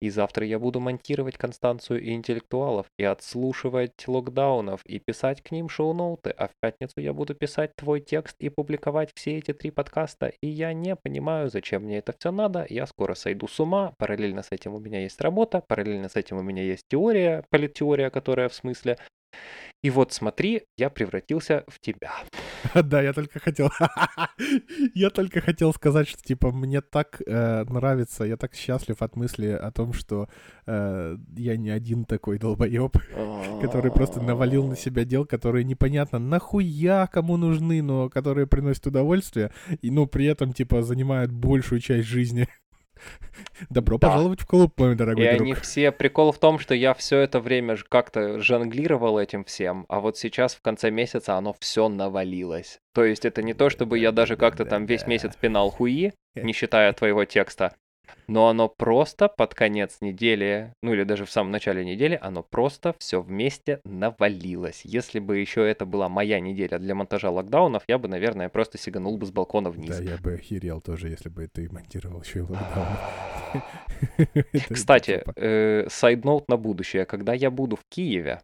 И 0.01 0.09
завтра 0.09 0.45
я 0.45 0.59
буду 0.59 0.79
монтировать 0.79 1.37
Констанцию 1.37 2.07
интеллектуалов, 2.09 2.85
и 2.97 3.03
отслушивать 3.03 4.07
локдаунов, 4.07 4.85
и 4.85 4.99
писать 4.99 5.41
к 5.41 5.51
ним 5.51 5.69
шоу-ноуты, 5.69 6.29
а 6.29 6.47
в 6.47 6.51
пятницу 6.61 6.99
я 6.99 7.13
буду 7.13 7.33
писать 7.33 7.75
твой 7.75 8.01
текст 8.01 8.35
и 8.39 8.49
публиковать 8.49 9.11
все 9.15 9.37
эти 9.37 9.53
три 9.53 9.71
подкаста, 9.71 10.31
и 10.41 10.47
я 10.47 10.73
не 10.73 10.95
понимаю, 10.95 11.49
зачем 11.49 11.83
мне 11.83 11.97
это 11.97 12.13
все 12.17 12.31
надо, 12.31 12.65
я 12.69 12.85
скоро 12.85 13.15
сойду 13.15 13.47
с 13.47 13.59
ума, 13.59 13.93
параллельно 13.97 14.43
с 14.43 14.51
этим 14.51 14.73
у 14.73 14.79
меня 14.79 15.01
есть 15.01 15.19
работа, 15.21 15.63
параллельно 15.67 16.09
с 16.09 16.15
этим 16.15 16.37
у 16.37 16.41
меня 16.41 16.63
есть 16.63 16.83
теория, 16.89 17.43
политтеория, 17.49 18.09
которая 18.09 18.49
в 18.49 18.53
смысле, 18.53 18.97
и 19.83 19.89
вот 19.89 20.11
смотри, 20.11 20.63
я 20.75 20.89
превратился 20.89 21.63
в 21.67 21.79
тебя. 21.79 22.11
Да, 22.73 23.01
я 23.01 23.13
только 23.13 23.39
хотел... 23.39 23.69
Я 24.93 25.09
только 25.09 25.41
хотел 25.41 25.73
сказать, 25.73 26.07
что, 26.07 26.21
типа, 26.21 26.51
мне 26.51 26.81
так 26.81 27.21
э, 27.25 27.63
нравится, 27.63 28.23
я 28.23 28.37
так 28.37 28.55
счастлив 28.55 29.01
от 29.01 29.15
мысли 29.15 29.47
о 29.47 29.71
том, 29.71 29.93
что 29.93 30.27
э, 30.65 31.17
я 31.37 31.57
не 31.57 31.69
один 31.69 32.05
такой 32.05 32.37
долбоеб, 32.39 32.97
который 33.61 33.91
просто 33.91 34.21
навалил 34.21 34.67
на 34.67 34.75
себя 34.75 35.05
дел, 35.05 35.25
которые 35.25 35.63
непонятно 35.63 36.19
нахуя 36.19 37.07
кому 37.07 37.37
нужны, 37.37 37.81
но 37.81 38.09
которые 38.09 38.47
приносят 38.47 38.87
удовольствие, 38.87 39.51
и, 39.81 39.91
ну, 39.91 40.07
при 40.07 40.25
этом, 40.25 40.53
типа, 40.53 40.81
занимают 40.81 41.31
большую 41.31 41.79
часть 41.79 42.07
жизни. 42.07 42.47
Добро 43.69 43.97
Да. 43.97 44.07
пожаловать 44.07 44.41
в 44.41 44.45
клуб, 44.45 44.73
мой 44.77 44.93
И 44.93 44.95
дорогой 44.95 45.27
они 45.29 45.53
друг. 45.53 45.63
все... 45.63 45.91
Прикол 45.91 46.31
в 46.31 46.39
том, 46.39 46.59
что 46.59 46.73
я 46.75 46.93
все 46.93 47.17
это 47.19 47.39
время 47.39 47.77
как-то 47.89 48.39
жонглировал 48.39 49.19
этим 49.19 49.43
всем, 49.43 49.85
а 49.89 49.99
вот 49.99 50.17
сейчас 50.17 50.55
в 50.55 50.61
конце 50.61 50.91
месяца 50.91 51.35
оно 51.35 51.55
все 51.59 51.89
навалилось. 51.89 52.79
То 52.93 53.03
есть 53.03 53.25
это 53.25 53.41
не 53.43 53.53
то, 53.53 53.69
чтобы 53.69 53.99
я 53.99 54.11
даже 54.11 54.35
как-то 54.35 54.65
там 54.65 54.85
весь 54.85 55.07
месяц 55.07 55.35
пинал 55.35 55.69
хуи, 55.69 56.13
не 56.35 56.53
считая 56.53 56.93
твоего 56.93 57.25
текста, 57.25 57.73
но 58.27 58.47
оно 58.47 58.67
просто 58.69 59.27
под 59.27 59.53
конец 59.53 59.97
недели, 60.01 60.73
ну 60.81 60.93
или 60.93 61.03
даже 61.03 61.25
в 61.25 61.31
самом 61.31 61.51
начале 61.51 61.85
недели, 61.85 62.17
оно 62.21 62.43
просто 62.43 62.95
все 62.99 63.21
вместе 63.21 63.79
навалилось. 63.85 64.81
Если 64.83 65.19
бы 65.19 65.37
еще 65.37 65.67
это 65.69 65.85
была 65.85 66.09
моя 66.09 66.39
неделя 66.39 66.79
для 66.79 66.95
монтажа 66.95 67.29
локдаунов, 67.29 67.83
я 67.87 67.97
бы, 67.97 68.07
наверное, 68.07 68.49
просто 68.49 68.77
сиганул 68.77 69.17
бы 69.17 69.25
с 69.25 69.31
балкона 69.31 69.69
вниз. 69.69 69.97
Да, 69.97 70.03
я 70.03 70.17
бы 70.17 70.33
охерел 70.33 70.81
тоже, 70.81 71.09
если 71.09 71.29
бы 71.29 71.47
ты 71.47 71.69
монтировал 71.71 72.21
еще 72.21 72.39
и 72.39 72.41
локдаун. 72.41 72.87
Кстати, 74.69 75.19
типа- 75.19 75.33
э, 75.35 75.87
сайдноут 75.89 76.47
на 76.49 76.57
будущее. 76.57 77.05
Когда 77.05 77.33
я 77.33 77.49
буду 77.49 77.75
в 77.75 77.83
Киеве, 77.89 78.41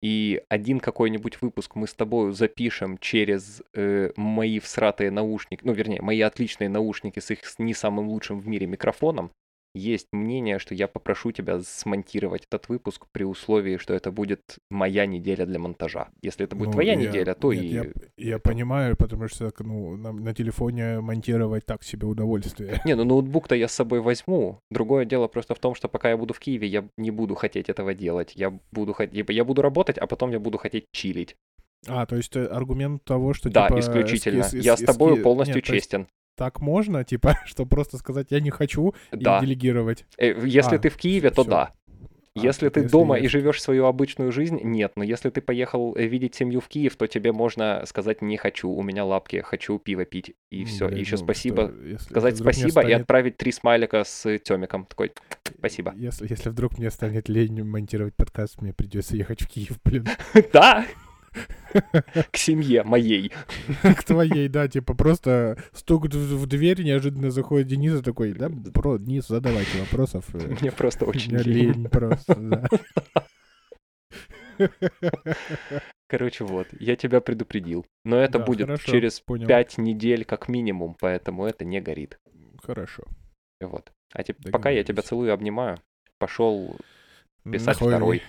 и 0.00 0.42
один 0.48 0.80
какой-нибудь 0.80 1.40
выпуск 1.42 1.74
мы 1.74 1.86
с 1.86 1.94
тобой 1.94 2.32
запишем 2.32 2.98
через 2.98 3.62
э, 3.74 4.10
мои 4.16 4.58
всратые 4.60 5.10
наушники, 5.10 5.62
ну, 5.64 5.72
вернее, 5.72 6.00
мои 6.00 6.20
отличные 6.20 6.68
наушники 6.68 7.18
с 7.18 7.30
их 7.30 7.40
не 7.58 7.74
самым 7.74 8.08
лучшим 8.08 8.38
в 8.40 8.46
мире 8.46 8.66
микрофоном, 8.66 9.32
есть 9.74 10.08
мнение, 10.12 10.58
что 10.58 10.74
я 10.74 10.88
попрошу 10.88 11.30
тебя 11.32 11.60
смонтировать 11.60 12.44
этот 12.50 12.68
выпуск 12.68 13.06
при 13.12 13.24
условии, 13.24 13.76
что 13.76 13.94
это 13.94 14.10
будет 14.10 14.58
моя 14.70 15.06
неделя 15.06 15.46
для 15.46 15.58
монтажа. 15.58 16.08
Если 16.22 16.44
это 16.44 16.56
будет 16.56 16.68
Ну, 16.68 16.72
твоя 16.72 16.92
я- 16.92 16.98
неделя, 16.98 17.34
то 17.34 17.52
нет, 17.52 17.64
и... 17.64 17.68
Я, 18.22 18.32
я 18.32 18.38
понимаю, 18.38 18.96
потому 18.96 19.28
что 19.28 19.52
ну, 19.60 19.96
на, 19.96 20.12
на 20.12 20.34
телефоне 20.34 21.00
монтировать 21.00 21.66
так 21.66 21.82
себе 21.84 22.06
удовольствие. 22.06 22.80
Не, 22.84 22.94
ну 22.96 23.04
ноутбук-то 23.04 23.54
я 23.54 23.68
с 23.68 23.72
собой 23.72 24.00
возьму. 24.00 24.60
Другое 24.70 25.04
дело 25.04 25.28
просто 25.28 25.54
в 25.54 25.58
том, 25.58 25.74
что 25.74 25.88
пока 25.88 26.10
я 26.10 26.16
буду 26.16 26.34
в 26.34 26.40
Киеве, 26.40 26.66
я 26.66 26.88
не 26.96 27.10
буду 27.10 27.34
хотеть 27.34 27.68
этого 27.68 27.94
делать. 27.94 28.32
Я 28.34 28.58
буду, 28.72 28.96
я 29.12 29.44
буду 29.44 29.62
работать, 29.62 29.98
а 29.98 30.06
потом 30.06 30.30
я 30.30 30.40
буду 30.40 30.58
хотеть 30.58 30.86
чилить. 30.92 31.36
А, 31.86 32.06
то 32.06 32.16
есть 32.16 32.34
э, 32.36 32.44
аргумент 32.44 33.04
того, 33.04 33.34
что 33.34 33.50
Да, 33.50 33.68
типа... 33.68 33.78
исключительно. 33.80 34.42
эски- 34.42 34.60
я 34.60 34.76
с 34.76 34.80
эски- 34.80 34.86
тобой 34.86 35.16
полностью 35.20 35.56
нет, 35.56 35.64
то 35.64 35.74
есть 35.74 35.84
честен. 35.90 36.08
Так 36.38 36.60
можно, 36.60 37.04
типа, 37.04 37.36
что 37.46 37.66
просто 37.66 37.98
сказать 37.98 38.28
«я 38.30 38.40
не 38.40 38.50
хочу» 38.50 38.94
Да. 39.12 39.38
и 39.38 39.40
делегировать. 39.46 40.06
Э, 40.16 40.34
Если 40.46 40.76
А, 40.76 40.78
ты 40.78 40.88
в 40.88 40.96
Киеве, 40.96 41.30
то 41.30 41.42
всё. 41.42 41.50
да. 41.50 41.72
А, 42.36 42.40
Если 42.40 42.66
так 42.66 42.74
ты 42.74 42.80
если 42.82 42.92
дома 42.92 43.16
я 43.18 43.24
и 43.24 43.26
живешь 43.28 43.60
свою 43.60 43.86
обычную 43.86 44.30
жизнь, 44.30 44.60
нет. 44.62 44.92
Но 44.94 45.02
если 45.02 45.28
ты 45.30 45.40
поехал 45.40 45.96
э, 45.96 46.06
видеть 46.06 46.36
семью 46.36 46.60
в 46.60 46.68
Киев, 46.68 46.94
то 46.94 47.08
тебе 47.08 47.32
можно 47.32 47.82
сказать 47.86 48.22
«не 48.22 48.36
хочу, 48.36 48.70
у 48.70 48.82
меня 48.84 49.04
лапки, 49.04 49.40
хочу 49.44 49.80
пиво 49.80 50.04
пить». 50.04 50.36
И 50.50 50.60
М, 50.60 50.66
все. 50.66 50.86
блин, 50.86 50.98
И 50.98 51.00
еще 51.00 51.16
ну, 51.16 51.24
спасибо. 51.24 51.72
что, 51.96 52.04
Сказать 52.04 52.36
спасибо 52.36 52.68
и 52.68 52.70
станет- 52.70 53.00
отправить 53.00 53.36
три 53.38 53.50
смайлика 53.50 54.04
с 54.04 54.38
Тёмиком. 54.38 54.84
Такой 54.86 55.10
«спасибо». 55.58 55.92
Если, 55.96 56.28
если 56.30 56.50
вдруг 56.50 56.78
мне 56.78 56.90
станет 56.92 57.28
лень 57.28 57.64
монтировать 57.64 58.14
подкаст, 58.14 58.62
мне 58.62 58.72
придется 58.72 59.16
ехать 59.16 59.42
в 59.42 59.48
Киев, 59.48 59.76
блин. 59.84 60.06
Да! 60.52 60.86
К 62.32 62.36
семье 62.36 62.82
моей. 62.82 63.32
К 63.82 64.02
твоей, 64.04 64.48
да, 64.48 64.68
типа 64.68 64.94
просто 64.94 65.62
стук 65.72 66.06
в 66.06 66.46
дверь, 66.46 66.82
неожиданно 66.82 67.30
заходит 67.30 67.66
Денис 67.68 68.00
и 68.00 68.02
такой, 68.02 68.32
да, 68.32 68.50
про, 68.72 68.98
Денис, 68.98 69.26
задавайте 69.28 69.78
вопросов. 69.80 70.24
э, 70.34 70.38
Мне 70.60 70.72
просто 70.72 71.04
очень 71.04 71.36
лень. 71.36 71.72
лень 71.72 71.88
просто, 71.88 72.34
да. 72.36 72.68
Короче, 76.08 76.44
вот, 76.44 76.66
я 76.80 76.96
тебя 76.96 77.20
предупредил. 77.20 77.84
Но 78.04 78.16
это 78.18 78.38
Да, 78.38 78.44
будет 78.44 78.66
хорошо, 78.66 78.90
через 78.92 79.20
понял. 79.20 79.46
пять 79.46 79.76
недель 79.78 80.24
как 80.24 80.48
минимум, 80.48 80.96
поэтому 80.98 81.44
это 81.46 81.64
не 81.64 81.80
горит. 81.80 82.18
Хорошо. 82.62 83.04
Вот. 83.60 83.92
А 84.14 84.22
теп- 84.22 84.50
пока 84.50 84.70
я 84.70 84.82
тебя 84.84 85.02
целую 85.02 85.28
и 85.28 85.32
обнимаю. 85.32 85.78
Пошел 86.18 86.76
писать 87.44 87.80
Нахуй. 87.80 87.88
второй. 87.92 88.22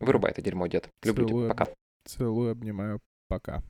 Вырубай 0.00 0.30
это 0.32 0.42
дерьмо, 0.42 0.66
дед. 0.66 0.88
Люблю 1.04 1.24
тебя. 1.24 1.28
Целую. 1.28 1.48
Пока. 1.48 1.66
Целую, 2.04 2.52
обнимаю, 2.52 3.00
пока. 3.28 3.62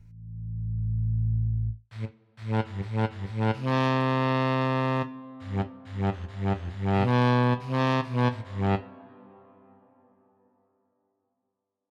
You. 8.62 8.90